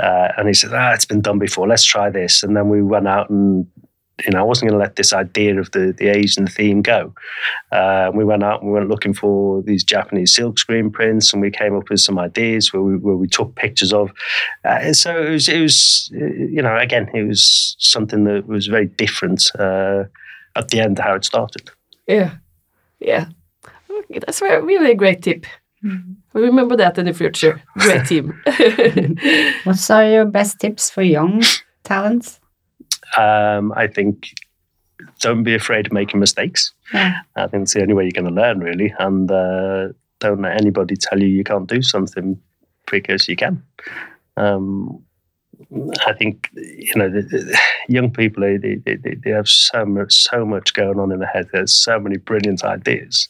uh, 0.00 0.28
and 0.36 0.48
he 0.48 0.54
said, 0.54 0.72
"Ah, 0.72 0.92
it's 0.94 1.04
been 1.04 1.20
done 1.20 1.38
before. 1.38 1.68
Let's 1.68 1.84
try 1.84 2.10
this." 2.10 2.42
And 2.42 2.56
then 2.56 2.68
we 2.68 2.82
went 2.82 3.06
out 3.06 3.30
and. 3.30 3.66
You 4.24 4.32
know, 4.32 4.40
I 4.40 4.42
wasn't 4.42 4.70
going 4.70 4.78
to 4.78 4.84
let 4.84 4.96
this 4.96 5.12
idea 5.12 5.58
of 5.60 5.70
the, 5.70 5.94
the 5.96 6.08
Asian 6.08 6.46
theme 6.46 6.82
go. 6.82 7.14
Uh, 7.70 8.10
we 8.12 8.24
went 8.24 8.42
out 8.42 8.60
and 8.60 8.70
we 8.70 8.74
went 8.78 8.88
looking 8.88 9.14
for 9.14 9.62
these 9.62 9.84
Japanese 9.84 10.34
silk 10.34 10.58
screen 10.58 10.90
prints, 10.90 11.32
and 11.32 11.40
we 11.40 11.50
came 11.50 11.76
up 11.76 11.88
with 11.88 12.00
some 12.00 12.18
ideas 12.18 12.72
where 12.72 12.82
we 12.82 12.96
where 12.96 13.16
we 13.16 13.28
took 13.28 13.54
pictures 13.54 13.92
of. 13.92 14.10
Uh, 14.64 14.92
so 14.92 15.22
it 15.22 15.30
was 15.30 15.48
it 15.48 15.60
was 15.60 16.10
uh, 16.14 16.24
you 16.24 16.62
know 16.62 16.76
again 16.76 17.08
it 17.14 17.22
was 17.22 17.76
something 17.78 18.24
that 18.24 18.46
was 18.46 18.66
very 18.66 18.86
different 18.86 19.50
uh, 19.58 20.04
at 20.56 20.68
the 20.68 20.80
end 20.80 20.98
how 20.98 21.14
it 21.14 21.24
started. 21.24 21.70
yeah, 22.06 22.36
yeah. 22.98 23.26
Okay, 23.90 24.18
that's 24.20 24.40
very, 24.40 24.62
really 24.62 24.92
a 24.92 24.94
great 24.94 25.22
tip. 25.22 25.46
We 26.32 26.42
remember 26.42 26.76
that 26.76 26.98
in 26.98 27.06
the 27.06 27.12
future. 27.12 27.62
Great 27.78 28.06
team. 28.06 28.40
What 29.64 29.90
are 29.90 30.10
your 30.10 30.24
best 30.24 30.58
tips 30.60 30.90
for 30.90 31.02
young 31.02 31.42
talents? 31.84 32.40
Um, 33.16 33.72
I 33.76 33.86
think 33.86 34.34
don't 35.20 35.42
be 35.42 35.54
afraid 35.54 35.86
of 35.86 35.92
making 35.92 36.20
mistakes. 36.20 36.72
Yeah. 36.92 37.20
I 37.36 37.46
think 37.46 37.64
it's 37.64 37.74
the 37.74 37.82
only 37.82 37.94
way 37.94 38.04
you're 38.04 38.22
going 38.22 38.34
to 38.34 38.40
learn 38.40 38.60
really, 38.60 38.94
and 38.98 39.30
uh, 39.30 39.88
don't 40.20 40.42
let 40.42 40.60
anybody 40.60 40.96
tell 40.96 41.20
you 41.20 41.28
you 41.28 41.44
can't 41.44 41.68
do 41.68 41.82
something 41.82 42.40
because 42.90 43.28
you 43.28 43.36
can. 43.36 43.62
Um, 44.36 45.04
I 46.06 46.12
think 46.12 46.48
you 46.54 46.94
know 46.96 47.10
the, 47.10 47.22
the 47.22 47.58
young 47.88 48.12
people 48.12 48.42
they, 48.42 48.56
they, 48.56 48.94
they, 48.94 49.14
they 49.14 49.30
have 49.30 49.48
so 49.48 49.84
much 49.84 50.14
so 50.14 50.44
much 50.44 50.72
going 50.74 50.98
on 50.98 51.12
in 51.12 51.18
their 51.18 51.28
head. 51.28 51.48
There's 51.52 51.72
so 51.72 51.98
many 51.98 52.16
brilliant 52.16 52.64
ideas, 52.64 53.28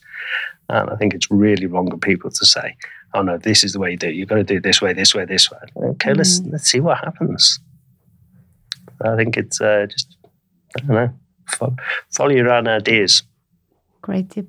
and 0.69 0.91
I 0.91 0.97
think 0.97 1.15
it's 1.15 1.31
really 1.31 1.67
wrong 1.67 1.93
of 1.93 2.01
people 2.01 2.31
to 2.31 2.47
say, 2.47 2.77
"Oh 3.15 3.23
no, 3.23 3.39
this 3.39 3.65
is 3.65 3.73
the 3.73 3.79
way 3.79 3.93
you 3.93 3.97
do 3.97 4.09
it. 4.09 4.15
You've 4.15 4.29
got 4.29 4.37
to 4.37 4.45
do 4.45 4.57
it 4.57 4.63
this 4.63 4.83
way, 4.83 4.93
this 4.93 5.15
way, 5.15 5.25
this 5.25 5.51
way." 5.51 5.59
Okay, 5.77 6.13
let's 6.15 6.41
let's 6.41 6.65
see 6.65 6.81
what 6.81 6.99
happens. 6.99 7.61
I 9.05 9.17
think 9.17 9.37
it's 9.37 9.61
uh, 9.61 9.87
just 9.89 10.17
I 10.77 10.81
don't 10.81 10.97
know, 10.97 11.11
follow, 11.47 11.77
follow 12.11 12.31
your 12.31 12.51
own 12.51 12.69
ideas. 12.69 13.23
Great 14.03 14.31
tip. 14.31 14.47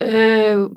uh, 0.00 0.68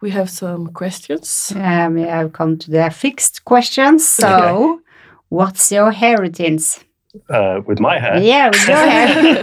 we 0.00 0.10
have 0.10 0.28
some 0.30 0.68
questions. 0.68 1.52
Um, 1.56 1.98
I've 1.98 2.32
come 2.32 2.58
to 2.58 2.70
the 2.70 2.90
fixed 2.90 3.44
questions. 3.44 4.06
So, 4.06 4.80
what's 5.28 5.72
your 5.72 5.90
hair 5.92 6.18
routines? 6.20 6.84
Uh, 7.30 7.60
with 7.66 7.80
my 7.80 7.98
hair, 7.98 8.18
Yeah, 8.18 8.48
with 8.50 8.68
your 8.68 8.76
hair. 8.76 9.42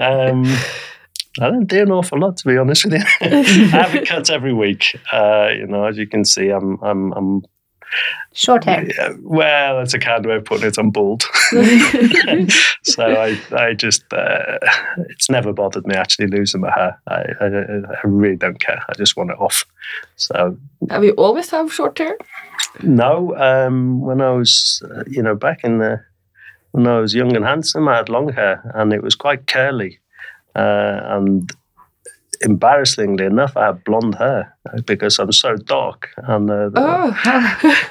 um, 0.30 0.44
I 1.38 1.50
don't 1.50 1.66
do 1.66 1.82
an 1.82 1.92
awful 1.92 2.18
lot, 2.18 2.38
to 2.38 2.48
be 2.48 2.56
honest 2.56 2.86
with 2.86 2.94
you. 2.94 3.04
I 3.20 3.26
have 3.82 3.94
it 3.94 4.08
cut 4.08 4.30
every 4.30 4.54
week. 4.54 4.98
Uh, 5.12 5.48
you 5.54 5.66
know, 5.66 5.84
as 5.84 5.98
you 5.98 6.06
can 6.06 6.24
see, 6.24 6.48
I'm, 6.48 6.78
I'm, 6.82 7.12
I'm. 7.12 7.42
Short 8.32 8.64
hair. 8.64 8.86
Yeah, 8.86 9.14
well, 9.20 9.78
that's 9.78 9.94
a 9.94 9.98
kind 9.98 10.26
way 10.26 10.36
of 10.36 10.44
putting 10.44 10.66
it. 10.68 10.78
I'm 10.78 10.90
bald, 10.90 11.22
so 12.82 13.04
I, 13.04 13.38
I 13.52 13.72
just, 13.74 14.12
uh, 14.12 14.58
it's 15.08 15.30
never 15.30 15.52
bothered 15.52 15.86
me 15.86 15.94
actually 15.94 16.26
losing 16.26 16.60
my 16.60 16.70
hair. 16.70 17.00
I, 17.06 17.24
I, 17.40 17.46
I 17.46 18.00
really 18.04 18.36
don't 18.36 18.60
care. 18.60 18.82
I 18.88 18.92
just 18.94 19.16
want 19.16 19.30
it 19.30 19.38
off. 19.38 19.64
So, 20.16 20.58
Have 20.90 21.04
you 21.04 21.12
always 21.12 21.50
have 21.50 21.72
short 21.72 21.98
hair? 21.98 22.16
no, 22.82 23.34
um, 23.36 24.00
when 24.00 24.20
I 24.20 24.30
was, 24.32 24.82
uh, 24.90 25.04
you 25.06 25.22
know, 25.22 25.34
back 25.34 25.64
in 25.64 25.78
the, 25.78 26.04
when 26.72 26.86
I 26.86 26.98
was 26.98 27.14
young 27.14 27.34
and 27.34 27.44
handsome, 27.44 27.88
I 27.88 27.96
had 27.96 28.08
long 28.08 28.32
hair 28.32 28.70
and 28.74 28.92
it 28.92 29.02
was 29.02 29.14
quite 29.14 29.46
curly. 29.46 29.98
Uh, 30.54 31.00
and 31.04 31.50
embarrassingly 32.42 33.24
enough, 33.24 33.56
I 33.56 33.66
have 33.66 33.84
blonde 33.84 34.14
hair 34.16 34.56
uh, 34.72 34.80
because 34.86 35.18
I'm 35.18 35.32
so 35.32 35.56
dark. 35.56 36.08
And, 36.16 36.50
uh, 36.50 36.68
the- 36.68 36.80
Oh. 36.80 37.16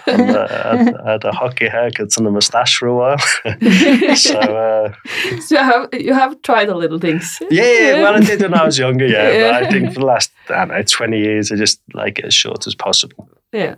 and, 0.08 0.32
uh, 0.32 0.48
I, 0.50 0.78
had, 0.78 0.96
I 0.96 1.12
had 1.12 1.24
a 1.26 1.32
hockey 1.32 1.68
haircut 1.68 2.16
and 2.18 2.28
a 2.28 2.32
moustache 2.32 2.78
for 2.78 2.88
a 2.88 2.96
while. 2.96 3.18
so, 4.16 4.40
uh, 4.40 4.94
so 5.42 5.56
you 5.56 5.58
have 5.64 5.90
you 5.94 6.14
have 6.14 6.42
tried 6.42 6.70
a 6.70 6.76
little 6.78 7.00
things. 7.00 7.38
yeah, 7.50 7.64
yeah, 7.64 7.94
well, 8.02 8.16
I 8.16 8.20
did 8.20 8.42
when 8.42 8.54
I 8.54 8.66
was 8.66 8.78
younger, 8.78 9.08
yeah. 9.08 9.30
Yeah. 9.36 9.52
But 9.52 9.64
I 9.68 9.70
think 9.72 9.94
for 9.94 10.00
the 10.00 10.06
last, 10.06 10.32
I 10.50 10.66
don't 10.66 10.70
know, 10.70 10.84
20 10.84 11.18
years, 11.20 11.52
I 11.52 11.56
just 11.56 11.82
like 11.94 12.20
it 12.20 12.26
as 12.26 12.34
short 12.34 12.68
as 12.68 12.76
possible. 12.76 13.30
Yeah. 13.52 13.76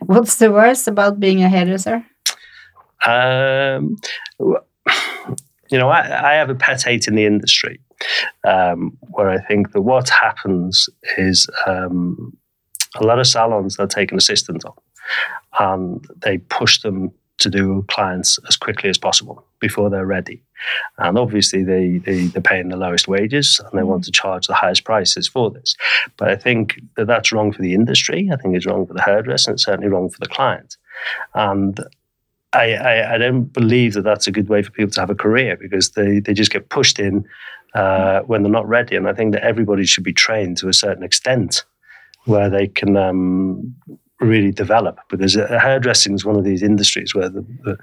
What's 0.00 0.36
the 0.36 0.50
worst 0.50 0.88
about 0.88 1.20
being 1.20 1.42
a 1.42 1.48
hairdresser? 1.48 2.04
Um, 3.06 3.96
you 5.70 5.78
know, 5.78 5.88
I, 5.88 6.32
I 6.32 6.34
have 6.34 6.50
a 6.50 6.54
pet 6.54 6.82
hate 6.82 7.06
in 7.08 7.14
the 7.14 7.24
industry 7.24 7.80
um, 8.44 8.96
where 9.10 9.30
I 9.30 9.38
think 9.38 9.72
that 9.72 9.82
what 9.82 10.08
happens 10.08 10.88
is 11.16 11.48
um, 11.66 12.36
a 12.96 13.04
lot 13.04 13.18
of 13.18 13.26
salons 13.26 13.76
they'll 13.76 13.88
take 13.88 14.12
an 14.12 14.18
assistant 14.18 14.64
on 14.64 14.74
and 15.58 16.06
they 16.22 16.38
push 16.38 16.80
them 16.80 17.12
to 17.38 17.50
do 17.50 17.84
clients 17.88 18.38
as 18.48 18.56
quickly 18.56 18.88
as 18.88 18.98
possible 18.98 19.44
before 19.60 19.90
they're 19.90 20.06
ready. 20.06 20.42
And 20.98 21.18
obviously, 21.18 21.64
they, 21.64 21.98
they, 21.98 22.26
they're 22.26 22.40
paying 22.40 22.68
the 22.68 22.76
lowest 22.76 23.08
wages 23.08 23.60
and 23.60 23.78
they 23.78 23.82
want 23.82 24.04
to 24.04 24.12
charge 24.12 24.46
the 24.46 24.54
highest 24.54 24.84
prices 24.84 25.28
for 25.28 25.50
this. 25.50 25.74
But 26.16 26.28
I 26.28 26.36
think 26.36 26.80
that 26.96 27.06
that's 27.06 27.32
wrong 27.32 27.52
for 27.52 27.60
the 27.60 27.74
industry. 27.74 28.30
I 28.32 28.36
think 28.36 28.56
it's 28.56 28.66
wrong 28.66 28.86
for 28.86 28.94
the 28.94 29.02
hairdresser 29.02 29.50
and 29.50 29.56
it's 29.56 29.64
certainly 29.64 29.88
wrong 29.88 30.10
for 30.10 30.20
the 30.20 30.28
client. 30.28 30.76
And 31.34 31.78
I, 32.52 32.74
I, 32.74 33.14
I 33.14 33.18
don't 33.18 33.52
believe 33.52 33.94
that 33.94 34.02
that's 34.02 34.28
a 34.28 34.32
good 34.32 34.48
way 34.48 34.62
for 34.62 34.70
people 34.70 34.92
to 34.92 35.00
have 35.00 35.10
a 35.10 35.14
career 35.14 35.56
because 35.56 35.90
they, 35.90 36.20
they 36.20 36.34
just 36.34 36.52
get 36.52 36.68
pushed 36.68 37.00
in 37.00 37.24
uh, 37.74 38.20
when 38.20 38.42
they're 38.42 38.52
not 38.52 38.68
ready. 38.68 38.96
And 38.96 39.08
I 39.08 39.12
think 39.12 39.32
that 39.32 39.44
everybody 39.44 39.84
should 39.84 40.04
be 40.04 40.12
trained 40.12 40.58
to 40.58 40.68
a 40.68 40.74
certain 40.74 41.02
extent 41.02 41.64
where 42.24 42.48
they 42.48 42.66
can 42.66 42.96
um, 42.96 43.74
really 44.20 44.52
develop 44.52 44.98
because 45.10 45.36
uh, 45.36 45.58
hairdressing 45.60 46.14
is 46.14 46.24
one 46.24 46.36
of 46.36 46.44
these 46.44 46.62
industries 46.62 47.14
where 47.14 47.28
the, 47.28 47.44
the, 47.64 47.78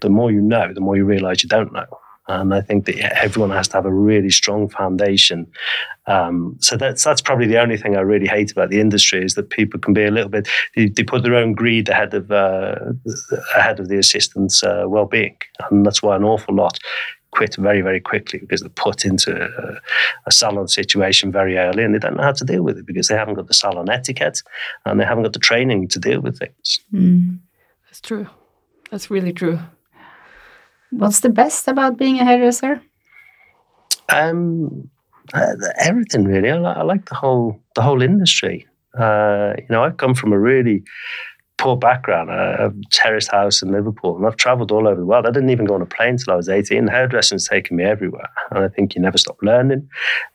the 0.00 0.10
more 0.10 0.30
you 0.30 0.40
know, 0.40 0.72
the 0.72 0.80
more 0.80 0.96
you 0.96 1.04
realize 1.04 1.42
you 1.42 1.48
don't 1.48 1.72
know. 1.72 1.86
And 2.28 2.54
I 2.54 2.60
think 2.60 2.86
that 2.86 2.98
everyone 3.20 3.50
has 3.50 3.66
to 3.68 3.74
have 3.74 3.84
a 3.84 3.92
really 3.92 4.30
strong 4.30 4.68
foundation. 4.68 5.44
Um, 6.06 6.56
so 6.60 6.76
that's 6.76 7.02
that's 7.02 7.20
probably 7.20 7.46
the 7.46 7.60
only 7.60 7.76
thing 7.76 7.96
I 7.96 8.00
really 8.00 8.28
hate 8.28 8.52
about 8.52 8.70
the 8.70 8.80
industry 8.80 9.24
is 9.24 9.34
that 9.34 9.50
people 9.50 9.80
can 9.80 9.92
be 9.92 10.04
a 10.04 10.10
little 10.10 10.30
bit 10.30 10.48
they, 10.76 10.86
they 10.86 11.02
put 11.02 11.24
their 11.24 11.34
own 11.34 11.52
greed 11.52 11.88
ahead 11.88 12.14
of 12.14 12.30
uh, 12.30 12.76
ahead 13.56 13.80
of 13.80 13.88
the 13.88 13.98
assistant's 13.98 14.62
uh, 14.62 14.84
well-being, 14.86 15.36
and 15.70 15.84
that's 15.84 16.02
why 16.02 16.14
an 16.14 16.24
awful 16.24 16.54
lot 16.54 16.78
quit 17.32 17.56
very 17.56 17.82
very 17.82 18.00
quickly 18.00 18.38
because 18.38 18.60
they're 18.60 18.70
put 18.70 19.04
into 19.04 19.32
a, 19.34 19.80
a 20.26 20.32
salon 20.32 20.68
situation 20.68 21.32
very 21.32 21.56
early 21.58 21.82
and 21.82 21.94
they 21.94 21.98
don't 21.98 22.16
know 22.16 22.22
how 22.22 22.32
to 22.32 22.44
deal 22.44 22.62
with 22.62 22.78
it 22.78 22.86
because 22.86 23.08
they 23.08 23.16
haven't 23.16 23.34
got 23.34 23.48
the 23.48 23.54
salon 23.54 23.90
etiquette 23.90 24.42
and 24.84 25.00
they 25.00 25.04
haven't 25.04 25.24
got 25.24 25.32
the 25.32 25.38
training 25.38 25.88
to 25.88 25.98
deal 25.98 26.20
with 26.20 26.38
things. 26.38 26.80
That's 27.86 28.00
true. 28.00 28.26
That's 28.90 29.10
really 29.10 29.32
true. 29.32 29.58
What's 30.90 31.20
the 31.20 31.30
best 31.30 31.68
about 31.68 31.96
being 31.96 32.20
a 32.20 32.24
hairdresser? 32.24 32.82
Um, 34.10 34.90
uh, 35.32 35.54
everything 35.78 36.24
really. 36.24 36.50
I, 36.50 36.58
li- 36.58 36.74
I 36.76 36.82
like 36.82 37.08
the 37.08 37.14
whole 37.14 37.58
the 37.74 37.82
whole 37.82 38.02
industry. 38.02 38.66
Uh, 38.98 39.54
you 39.56 39.66
know, 39.70 39.82
I've 39.82 39.96
come 39.96 40.14
from 40.14 40.32
a 40.32 40.38
really 40.38 40.84
poor 41.62 41.76
background, 41.76 42.28
a, 42.28 42.66
a 42.66 42.72
terraced 42.90 43.30
house 43.30 43.62
in 43.62 43.70
Liverpool, 43.70 44.16
and 44.16 44.26
I've 44.26 44.36
travelled 44.36 44.72
all 44.72 44.88
over 44.88 45.00
the 45.00 45.06
world. 45.06 45.26
I 45.26 45.30
didn't 45.30 45.50
even 45.50 45.64
go 45.64 45.74
on 45.74 45.82
a 45.82 45.86
plane 45.86 46.16
till 46.16 46.32
I 46.32 46.36
was 46.36 46.48
eighteen. 46.48 46.88
Hairdressing's 46.88 47.48
taken 47.48 47.76
me 47.76 47.84
everywhere, 47.84 48.28
and 48.50 48.64
I 48.64 48.68
think 48.68 48.94
you 48.94 49.00
never 49.00 49.16
stop 49.16 49.36
learning. 49.42 49.88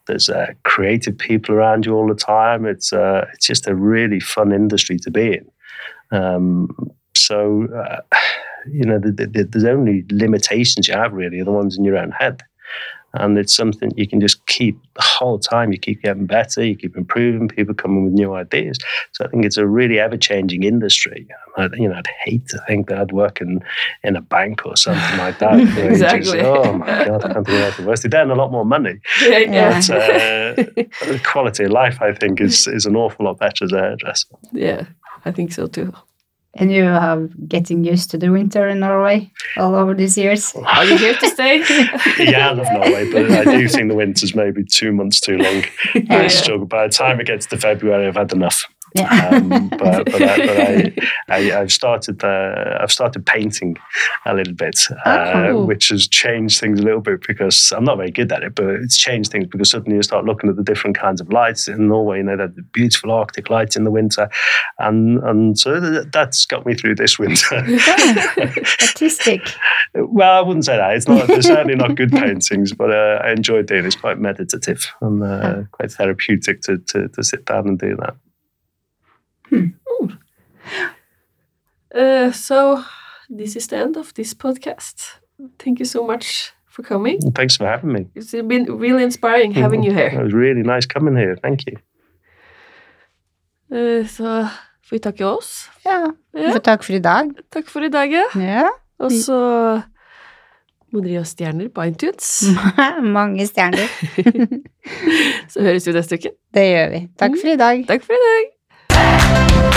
There's 0.08 0.30
uh, 0.30 0.48
creative 0.64 1.18
people 1.18 1.54
around 1.54 1.86
you 1.86 1.94
all 1.94 2.08
the 2.08 2.16
time. 2.16 2.66
It's 2.66 2.94
uh, 2.94 3.26
it's 3.34 3.46
just 3.46 3.68
a 3.68 3.76
really 3.76 4.22
fun 4.22 4.54
industry 4.54 4.98
to 5.00 5.12
be 5.12 5.34
in. 5.34 6.18
Um, 6.18 6.70
so, 7.14 7.68
uh, 7.76 8.02
you 8.72 8.86
know, 8.86 9.00
the, 9.00 9.12
the, 9.12 9.28
the, 9.28 9.44
there's 9.44 9.66
only 9.66 10.06
limitations 10.10 10.88
you 10.88 10.94
have 10.94 11.14
really 11.14 11.40
are 11.40 11.46
the 11.46 11.52
ones 11.52 11.78
in 11.78 11.84
your 11.84 11.98
own 11.98 12.12
head. 12.12 12.42
And 13.20 13.38
it's 13.38 13.56
something 13.56 13.92
you 13.96 14.08
can 14.08 14.20
just 14.22 14.46
keep 14.48 14.80
the 14.96 15.02
whole 15.02 15.40
time. 15.40 15.72
You 15.72 15.80
keep 15.80 16.02
getting 16.02 16.26
better, 16.26 16.64
you 16.64 16.76
keep 16.76 16.96
improving, 16.98 17.48
people 17.48 17.74
coming 17.74 18.04
with 18.06 18.14
new 18.14 18.34
ideas. 18.34 18.78
So 19.12 19.26
I 19.26 19.28
think 19.30 19.46
it's 19.46 19.58
a 19.58 19.68
really 19.68 20.00
ever 20.00 20.18
changing 20.18 20.64
industry. 20.64 21.28
I, 21.58 21.70
you 21.74 21.88
know, 21.90 21.96
I'd 21.96 22.08
hate 22.26 22.48
to 22.50 22.60
think 22.68 22.88
that 22.90 23.00
I'd 23.00 23.12
work 23.12 23.42
in, 23.42 23.62
in 24.04 24.16
a 24.16 24.22
bank 24.22 24.66
or 24.66 24.76
something 24.78 25.18
like 25.18 25.40
that. 25.40 25.58
Exactly. 25.88 26.42
Oh 26.42 26.74
my 26.74 26.86
God, 27.06 27.24
I 27.26 27.34
can't 27.34 27.46
think 27.46 27.64
of 27.68 27.78
the 27.78 27.84
worst. 27.88 28.10
They 28.10 28.18
earn 28.18 28.32
a 28.32 28.36
lot 28.36 28.52
more 28.52 28.66
money. 28.66 29.00
Yeah, 29.22 29.40
Yeah. 29.40 29.82
But 29.88 29.90
uh, 29.90 30.86
the 31.06 31.22
quality 31.32 31.64
of 31.66 31.72
life, 31.72 32.02
I 32.02 32.14
think, 32.14 32.40
is, 32.42 32.68
is 32.68 32.86
an 32.86 32.96
awful 32.96 33.26
lot 33.26 33.40
better 33.40 33.66
as 33.66 33.72
a 33.72 33.80
hairdresser. 33.80 34.28
yeah, 34.52 34.86
I 35.26 35.32
think 35.32 35.52
so 35.52 35.68
too. 35.68 35.94
And 36.60 36.72
you 36.72 36.84
have 36.84 37.30
getting 37.48 37.84
used 37.84 38.10
to 38.12 38.18
the 38.18 38.30
winter 38.30 38.68
in 38.68 38.80
Norway 38.80 39.32
all 39.58 39.76
over 39.76 39.94
these 39.94 40.18
years. 40.18 40.54
Are 40.56 40.86
you 40.86 40.98
here 40.98 41.14
to 41.16 41.30
stay? 41.30 41.58
yeah, 42.20 42.50
I 42.50 42.54
love 42.54 42.68
Norway, 42.72 43.12
but 43.12 43.32
I 43.32 43.44
do 43.58 43.68
think 43.68 43.90
the 43.90 43.96
winter's 43.96 44.34
maybe 44.36 44.64
two 44.64 44.92
months 44.92 45.20
too 45.20 45.38
long. 45.38 45.64
I 45.96 46.24
Yeah. 46.24 46.28
struggle. 46.28 46.66
By 46.66 46.88
the 46.88 46.94
time 46.94 47.20
it 47.20 47.28
gets 47.28 47.46
to 47.48 47.58
February, 47.58 48.08
I've 48.08 48.16
had 48.16 48.34
enough. 48.34 48.64
Yeah. 48.96 49.30
Um, 49.34 49.68
but 49.70 50.06
but, 50.12 50.22
I, 50.22 50.38
but 50.38 50.60
I, 50.60 50.94
I, 51.30 51.60
I've 51.60 51.72
started 51.74 52.24
uh, 52.24 52.78
I've 52.82 52.92
started 52.92 53.26
painting 53.26 53.76
a 54.26 54.34
little 54.34 54.54
bit, 54.54 54.80
uh, 55.06 55.34
Oh. 55.50 55.66
which 55.66 55.90
has 55.90 56.08
changed 56.08 56.60
things 56.62 56.80
a 56.80 56.84
little 56.84 57.02
bit 57.02 57.20
because 57.28 57.74
I'm 57.76 57.84
not 57.84 57.98
very 57.98 58.12
good 58.12 58.32
at 58.32 58.44
it, 58.44 58.56
but 58.56 58.70
it's 58.70 58.98
changed 58.98 59.30
things 59.32 59.48
because 59.48 59.70
suddenly 59.72 59.98
you 59.98 60.04
start 60.04 60.24
looking 60.26 60.50
at 60.50 60.56
the 60.56 60.64
different 60.64 60.98
kinds 60.98 61.20
of 61.20 61.32
lights 61.34 61.68
in 61.68 61.90
Norway. 61.90 62.20
You 62.20 62.24
know, 62.24 62.38
the 62.38 62.48
beautiful 62.72 63.12
Arctic 63.12 63.50
lights 63.50 63.76
in 63.76 63.84
the 63.84 63.92
winter, 63.92 64.30
and 64.80 65.20
and 65.24 65.58
so 65.58 65.80
th- 65.80 66.08
that's 66.12 66.46
got 66.46 66.66
me 66.66 66.76
through 66.76 66.96
this 66.96 67.18
winter. 67.18 67.56
Artistic. 68.82 69.42
Well, 69.96 70.38
I 70.38 70.42
wouldn't 70.48 70.66
say 70.66 70.78
that. 70.78 70.96
It's 70.96 71.08
not. 71.08 71.28
They're 71.28 71.42
certainly 71.42 71.76
not 71.76 71.96
good 71.96 72.12
paintings, 72.24 72.74
but 72.74 72.92
uh, 72.92 73.22
I 73.24 73.32
enjoy 73.32 73.64
doing 73.64 73.84
it. 73.84 73.88
It's 73.88 73.96
quite 73.96 74.20
meditative 74.20 74.86
and 75.02 75.24
uh, 75.24 75.64
quite 75.72 75.92
therapeutic 75.92 76.62
to, 76.62 76.78
to 76.78 77.08
to 77.10 77.24
sit 77.24 77.46
down 77.46 77.68
and 77.68 77.80
do 77.80 77.98
that. 77.98 78.16
Uh, 81.96 82.32
so 82.32 82.84
this 83.30 83.56
is 83.56 83.68
the 83.68 83.78
end 83.78 83.98
of 83.98 84.14
this 84.14 84.34
podcast. 84.34 85.20
Thank 85.58 85.80
you 85.80 85.86
so 85.86 86.06
much 86.06 86.52
for 86.66 86.84
coming. 86.84 87.20
Thanks 87.32 87.58
for 87.58 87.66
having 87.66 87.92
me. 87.94 88.08
It's 88.16 88.32
been 88.32 88.66
really 88.78 89.04
inspiring 89.04 89.52
having 89.54 89.84
you 89.84 89.94
here. 89.94 90.20
It 90.20 90.24
was 90.24 90.34
really 90.34 90.64
nice 90.64 90.86
coming 90.86 91.16
here. 91.16 91.38
Thank 91.42 91.66
you. 91.66 91.78
Uh, 93.70 94.06
så 94.08 94.48
får 94.88 94.96
vi 94.96 95.04
takke 95.04 95.28
oss. 95.28 95.52
Ja. 95.86 96.00
Ja. 96.38 96.52
For 96.56 96.64
takk 96.64 96.86
for 96.88 96.96
i 96.96 97.04
dag. 97.04 97.32
Takk 97.54 97.70
for 97.72 97.86
i 97.86 97.92
dag, 97.94 98.12
ja. 98.14 98.26
Ja. 98.40 98.68
Og 99.04 99.12
så 99.14 99.38
må 100.94 101.04
dere 101.04 101.18
gi 101.18 101.22
oss 101.22 101.34
stjerner 101.36 101.70
på 101.74 101.84
iTunes. 101.90 102.30
Mange 103.18 103.48
stjerner. 103.50 103.92
Så 105.52 105.66
høres 105.68 105.88
vi 105.88 105.96
neste 105.98 106.20
uke. 106.22 106.36
Det 106.56 106.70
gjør 106.72 106.94
vi. 106.96 107.08
Takk 107.20 107.36
for 107.42 107.54
i 107.54 107.58
dag. 107.60 107.84
Takk 107.92 108.08
for 108.08 108.16
i 108.16 108.24
dag. 108.30 109.77